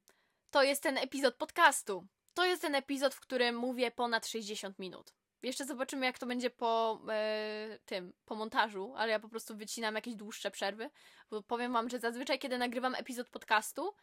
To 0.50 0.62
jest 0.62 0.82
ten 0.82 0.98
epizod 0.98 1.34
podcastu. 1.34 2.06
To 2.34 2.44
jest 2.44 2.62
ten 2.62 2.74
epizod, 2.74 3.14
w 3.14 3.20
którym 3.20 3.56
mówię 3.56 3.90
ponad 3.90 4.26
60 4.26 4.78
minut. 4.78 5.14
Jeszcze 5.42 5.64
zobaczymy, 5.64 6.06
jak 6.06 6.18
to 6.18 6.26
będzie 6.26 6.50
po 6.50 7.00
e, 7.08 7.78
tym, 7.84 8.12
po 8.24 8.34
montażu, 8.34 8.94
ale 8.96 9.12
ja 9.12 9.20
po 9.20 9.28
prostu 9.28 9.56
wycinam 9.56 9.94
jakieś 9.94 10.14
dłuższe 10.14 10.50
przerwy. 10.50 10.90
Bo 11.30 11.42
powiem 11.42 11.72
wam, 11.72 11.88
że 11.88 11.98
zazwyczaj, 11.98 12.38
kiedy 12.38 12.58
nagrywam 12.58 12.94
epizod 12.94 13.30
podcastu, 13.30 13.94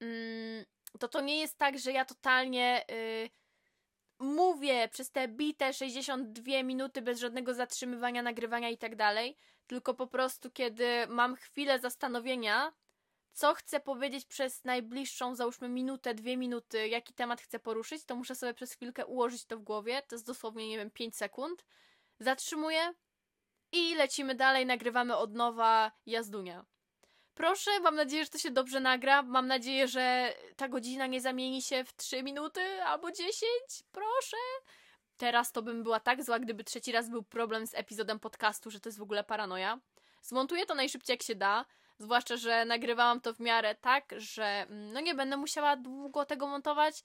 mm, 0.00 0.64
to 1.00 1.08
to 1.08 1.20
nie 1.20 1.40
jest 1.40 1.58
tak, 1.58 1.78
że 1.78 1.92
ja 1.92 2.04
totalnie 2.04 2.84
y, 2.90 3.30
mówię 4.18 4.88
przez 4.88 5.10
te 5.10 5.28
bite 5.28 5.72
62 5.72 6.62
minuty 6.62 7.02
bez 7.02 7.20
żadnego 7.20 7.54
zatrzymywania, 7.54 8.22
nagrywania 8.22 8.68
i 8.70 8.78
tak 8.78 8.96
dalej, 8.96 9.36
tylko 9.66 9.94
po 9.94 10.06
prostu, 10.06 10.50
kiedy 10.50 11.06
mam 11.08 11.36
chwilę 11.36 11.78
zastanowienia, 11.78 12.72
co 13.32 13.54
chcę 13.54 13.80
powiedzieć 13.80 14.26
przez 14.26 14.64
najbliższą, 14.64 15.34
załóżmy, 15.34 15.68
minutę, 15.68 16.14
dwie 16.14 16.36
minuty, 16.36 16.88
jaki 16.88 17.14
temat 17.14 17.40
chcę 17.40 17.58
poruszyć, 17.58 18.04
to 18.04 18.16
muszę 18.16 18.34
sobie 18.34 18.54
przez 18.54 18.72
chwilkę 18.72 19.06
ułożyć 19.06 19.44
to 19.44 19.56
w 19.56 19.62
głowie. 19.62 20.02
To 20.08 20.14
jest 20.14 20.26
dosłownie, 20.26 20.68
nie 20.68 20.78
wiem, 20.78 20.90
5 20.90 21.16
sekund. 21.16 21.64
Zatrzymuję 22.20 22.94
i 23.72 23.94
lecimy 23.94 24.34
dalej, 24.34 24.66
nagrywamy 24.66 25.16
od 25.16 25.34
nowa 25.34 25.92
jazdunia. 26.06 26.64
Proszę, 27.38 27.80
mam 27.80 27.94
nadzieję, 27.94 28.24
że 28.24 28.30
to 28.30 28.38
się 28.38 28.50
dobrze 28.50 28.80
nagra. 28.80 29.22
Mam 29.22 29.46
nadzieję, 29.46 29.88
że 29.88 30.34
ta 30.56 30.68
godzina 30.68 31.06
nie 31.06 31.20
zamieni 31.20 31.62
się 31.62 31.84
w 31.84 31.96
3 31.96 32.22
minuty 32.22 32.60
albo 32.82 33.12
10. 33.12 33.42
Proszę. 33.92 34.36
Teraz 35.16 35.52
to 35.52 35.62
bym 35.62 35.82
była 35.82 36.00
tak 36.00 36.24
zła, 36.24 36.38
gdyby 36.38 36.64
trzeci 36.64 36.92
raz 36.92 37.10
był 37.10 37.22
problem 37.22 37.66
z 37.66 37.74
epizodem 37.74 38.20
podcastu, 38.20 38.70
że 38.70 38.80
to 38.80 38.88
jest 38.88 38.98
w 38.98 39.02
ogóle 39.02 39.24
paranoja. 39.24 39.78
Zmontuję 40.22 40.66
to 40.66 40.74
najszybciej 40.74 41.14
jak 41.14 41.22
się 41.22 41.34
da. 41.34 41.64
Zwłaszcza, 41.98 42.36
że 42.36 42.64
nagrywałam 42.64 43.20
to 43.20 43.34
w 43.34 43.40
miarę 43.40 43.74
tak, 43.74 44.14
że 44.16 44.44
mm, 44.44 44.92
no 44.92 45.00
nie 45.00 45.14
będę 45.14 45.36
musiała 45.36 45.76
długo 45.76 46.24
tego 46.24 46.46
montować. 46.46 47.04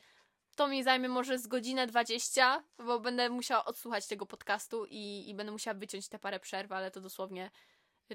To 0.56 0.68
mi 0.68 0.84
zajmie 0.84 1.10
może 1.10 1.40
z 1.40 1.48
godzinę 1.48 1.88
20, 1.88 2.64
bo 2.78 3.00
będę 3.00 3.30
musiała 3.30 3.66
odsłuchać 3.66 4.08
tego 4.08 4.26
podcastu 4.26 4.86
i, 4.90 5.30
i 5.30 5.36
będę 5.36 5.52
musiała 5.52 5.74
wyciąć 5.74 6.10
te 6.10 6.20
parę 6.20 6.40
przerw, 6.40 6.72
ale 6.72 6.92
to 6.92 7.02
dosłownie 7.02 7.52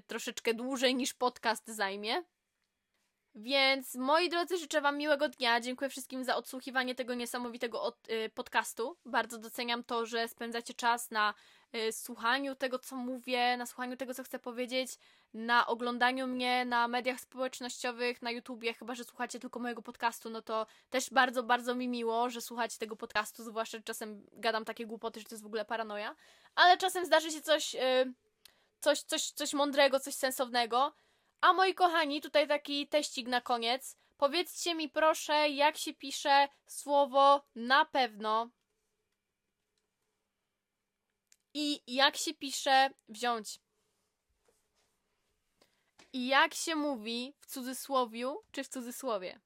troszeczkę 0.06 0.54
dłużej 0.54 0.94
niż 0.94 1.14
podcast 1.14 1.68
zajmie. 1.68 2.22
Więc 3.40 3.94
moi 3.94 4.28
drodzy, 4.28 4.58
życzę 4.58 4.80
Wam 4.80 4.98
miłego 4.98 5.28
dnia. 5.28 5.60
Dziękuję 5.60 5.90
wszystkim 5.90 6.24
za 6.24 6.36
odsłuchiwanie 6.36 6.94
tego 6.94 7.14
niesamowitego 7.14 7.82
od, 7.82 8.10
y, 8.10 8.30
podcastu. 8.34 8.96
Bardzo 9.04 9.38
doceniam 9.38 9.84
to, 9.84 10.06
że 10.06 10.28
spędzacie 10.28 10.74
czas 10.74 11.10
na 11.10 11.34
y, 11.74 11.92
słuchaniu 11.92 12.54
tego, 12.54 12.78
co 12.78 12.96
mówię, 12.96 13.56
na 13.56 13.66
słuchaniu 13.66 13.96
tego, 13.96 14.14
co 14.14 14.24
chcę 14.24 14.38
powiedzieć, 14.38 14.98
na 15.34 15.66
oglądaniu 15.66 16.26
mnie 16.26 16.64
na 16.64 16.88
mediach 16.88 17.20
społecznościowych, 17.20 18.22
na 18.22 18.30
YouTubie. 18.30 18.74
Chyba, 18.74 18.94
że 18.94 19.04
słuchacie 19.04 19.38
tylko 19.38 19.60
mojego 19.60 19.82
podcastu, 19.82 20.30
no 20.30 20.42
to 20.42 20.66
też 20.90 21.10
bardzo, 21.10 21.42
bardzo 21.42 21.74
mi 21.74 21.88
miło, 21.88 22.30
że 22.30 22.40
słuchacie 22.40 22.78
tego 22.78 22.96
podcastu. 22.96 23.44
Zwłaszcza, 23.44 23.78
czasem 23.84 24.26
gadam 24.32 24.64
takie 24.64 24.86
głupoty, 24.86 25.20
że 25.20 25.26
to 25.26 25.34
jest 25.34 25.42
w 25.42 25.46
ogóle 25.46 25.64
paranoja. 25.64 26.16
Ale 26.54 26.76
czasem 26.76 27.06
zdarzy 27.06 27.30
się 27.30 27.40
coś. 27.40 27.74
Y, 27.74 27.78
coś, 28.80 29.02
coś, 29.02 29.30
coś 29.30 29.52
mądrego, 29.52 30.00
coś 30.00 30.14
sensownego. 30.14 30.94
A 31.40 31.52
moi 31.52 31.74
kochani, 31.74 32.20
tutaj 32.20 32.48
taki 32.48 32.88
teścik 32.88 33.28
na 33.28 33.40
koniec. 33.40 33.96
Powiedzcie 34.16 34.74
mi 34.74 34.88
proszę, 34.88 35.48
jak 35.48 35.76
się 35.76 35.94
pisze 35.94 36.48
słowo 36.66 37.44
na 37.54 37.84
pewno. 37.84 38.50
I 41.54 41.94
jak 41.94 42.16
się 42.16 42.34
pisze 42.34 42.90
wziąć. 43.08 43.60
I 46.12 46.26
jak 46.26 46.54
się 46.54 46.76
mówi 46.76 47.34
w 47.40 47.46
cudzysłowiu 47.46 48.44
czy 48.52 48.64
w 48.64 48.68
cudzysłowie. 48.68 49.40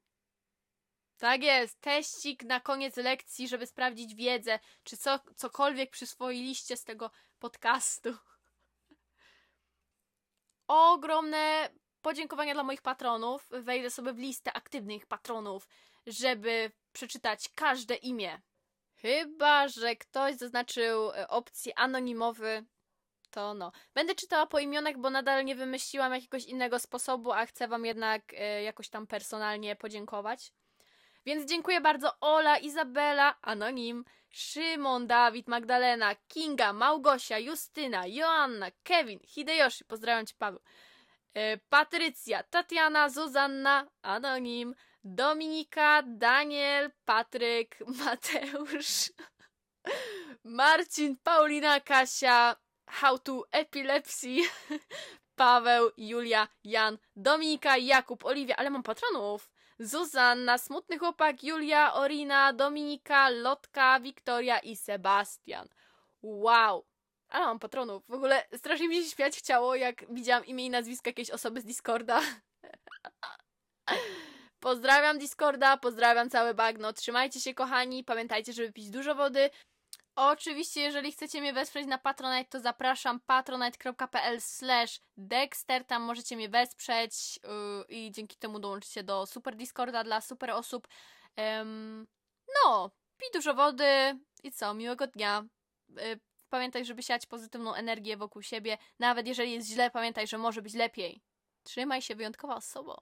Tak 1.18 1.42
jest, 1.42 1.80
teścik 1.80 2.42
na 2.42 2.60
koniec 2.60 2.96
lekcji, 2.96 3.48
żeby 3.48 3.66
sprawdzić 3.66 4.14
wiedzę, 4.14 4.58
czy 4.84 4.96
co, 4.96 5.20
cokolwiek 5.36 5.90
przyswoiliście 5.90 6.76
z 6.76 6.84
tego 6.84 7.10
podcastu. 7.38 8.16
Ogromne 10.68 11.70
podziękowania 12.02 12.54
dla 12.54 12.62
moich 12.62 12.82
patronów. 12.82 13.48
Wejdę 13.50 13.90
sobie 13.90 14.12
w 14.12 14.18
listę 14.18 14.52
aktywnych 14.52 15.06
patronów, 15.06 15.68
żeby 16.06 16.72
przeczytać 16.92 17.48
każde 17.54 17.94
imię. 17.94 18.40
Chyba, 18.94 19.68
że 19.68 19.96
ktoś 19.96 20.34
zaznaczył 20.36 21.10
e, 21.10 21.28
opcję 21.28 21.78
anonimowy, 21.78 22.64
to 23.30 23.54
no. 23.54 23.72
Będę 23.94 24.14
czytała 24.14 24.46
po 24.46 24.58
imionach, 24.58 24.98
bo 24.98 25.10
nadal 25.10 25.44
nie 25.44 25.54
wymyśliłam 25.54 26.14
jakiegoś 26.14 26.44
innego 26.44 26.78
sposobu, 26.78 27.32
a 27.32 27.46
chcę 27.46 27.68
Wam 27.68 27.84
jednak 27.84 28.22
e, 28.34 28.62
jakoś 28.62 28.88
tam 28.88 29.06
personalnie 29.06 29.76
podziękować. 29.76 30.52
Więc 31.26 31.50
dziękuję 31.50 31.80
bardzo 31.80 32.20
Ola, 32.20 32.58
Izabela, 32.58 33.36
Anonim, 33.42 34.04
Szymon, 34.32 35.06
Dawid, 35.06 35.48
Magdalena, 35.48 36.14
Kinga, 36.28 36.72
Małgosia, 36.72 37.38
Justyna, 37.38 38.06
Joanna, 38.06 38.70
Kevin, 38.82 39.20
Hideyoshi, 39.26 39.84
pozdrawiam 39.84 40.26
Cię 40.26 40.34
Paweł, 40.38 40.60
e, 41.34 41.58
Patrycja, 41.58 42.42
Tatiana, 42.42 43.08
Zuzanna, 43.08 43.86
Anonim, 44.02 44.74
Dominika, 45.04 46.02
Daniel, 46.06 46.90
Patryk, 47.04 47.78
Mateusz, 48.04 49.12
Marcin, 50.44 51.16
Paulina, 51.22 51.80
Kasia, 51.80 52.56
How 52.86 53.18
to 53.18 53.44
Epilepsy, 53.52 54.36
Paweł, 55.36 55.90
Julia, 55.96 56.48
Jan, 56.64 56.98
Dominika, 57.16 57.76
Jakub, 57.76 58.24
Oliwia, 58.24 58.56
ale 58.56 58.70
mam 58.70 58.82
patronów. 58.82 59.51
Zuzanna, 59.82 60.58
Smutny 60.58 60.98
Chłopak, 60.98 61.44
Julia, 61.44 61.94
Orina, 61.94 62.52
Dominika, 62.52 63.30
Lotka, 63.30 64.00
Wiktoria 64.00 64.58
i 64.58 64.76
Sebastian. 64.76 65.68
Wow! 66.22 66.84
Ale 67.28 67.44
mam 67.44 67.58
patronów. 67.58 68.02
W 68.08 68.12
ogóle 68.12 68.44
strasznie 68.56 68.88
mi 68.88 68.96
się 68.96 69.10
śmiać 69.10 69.36
chciało, 69.36 69.74
jak 69.74 70.14
widziałam 70.14 70.46
imię 70.46 70.66
i 70.66 70.70
nazwisko 70.70 71.08
jakiejś 71.08 71.30
osoby 71.30 71.60
z 71.60 71.64
Discorda. 71.64 72.20
Pozdrawiam 74.60 75.18
Discorda, 75.18 75.76
pozdrawiam 75.76 76.30
całe 76.30 76.54
bagno. 76.54 76.92
Trzymajcie 76.92 77.40
się, 77.40 77.54
kochani. 77.54 78.04
Pamiętajcie, 78.04 78.52
żeby 78.52 78.72
pić 78.72 78.90
dużo 78.90 79.14
wody. 79.14 79.50
Oczywiście, 80.16 80.80
jeżeli 80.80 81.12
chcecie 81.12 81.40
mnie 81.40 81.52
wesprzeć 81.52 81.86
na 81.86 81.98
Patronite, 81.98 82.50
to 82.50 82.60
zapraszam 82.60 83.20
patronite.pl 83.20 84.38
Dexter, 85.16 85.84
tam 85.84 86.02
możecie 86.02 86.36
mnie 86.36 86.48
wesprzeć 86.48 87.40
yy, 87.44 87.84
i 87.88 88.10
dzięki 88.10 88.36
temu 88.36 88.58
dołączycie 88.58 89.02
do 89.02 89.26
super 89.26 89.56
Discorda 89.56 90.04
dla 90.04 90.20
super 90.20 90.50
osób. 90.50 90.88
Ym, 91.60 92.06
no, 92.64 92.90
pij 93.16 93.28
dużo 93.32 93.54
wody 93.54 94.18
i 94.42 94.52
co, 94.52 94.74
miłego 94.74 95.06
dnia. 95.06 95.44
Yy, 95.88 96.20
pamiętaj, 96.50 96.84
żeby 96.84 97.02
siać 97.02 97.26
pozytywną 97.26 97.74
energię 97.74 98.16
wokół 98.16 98.42
siebie. 98.42 98.78
Nawet 98.98 99.26
jeżeli 99.26 99.52
jest 99.52 99.68
źle, 99.68 99.90
pamiętaj, 99.90 100.26
że 100.26 100.38
może 100.38 100.62
być 100.62 100.74
lepiej. 100.74 101.22
Trzymaj 101.62 102.02
się 102.02 102.14
wyjątkowa 102.14 102.54
osobą. 102.54 102.94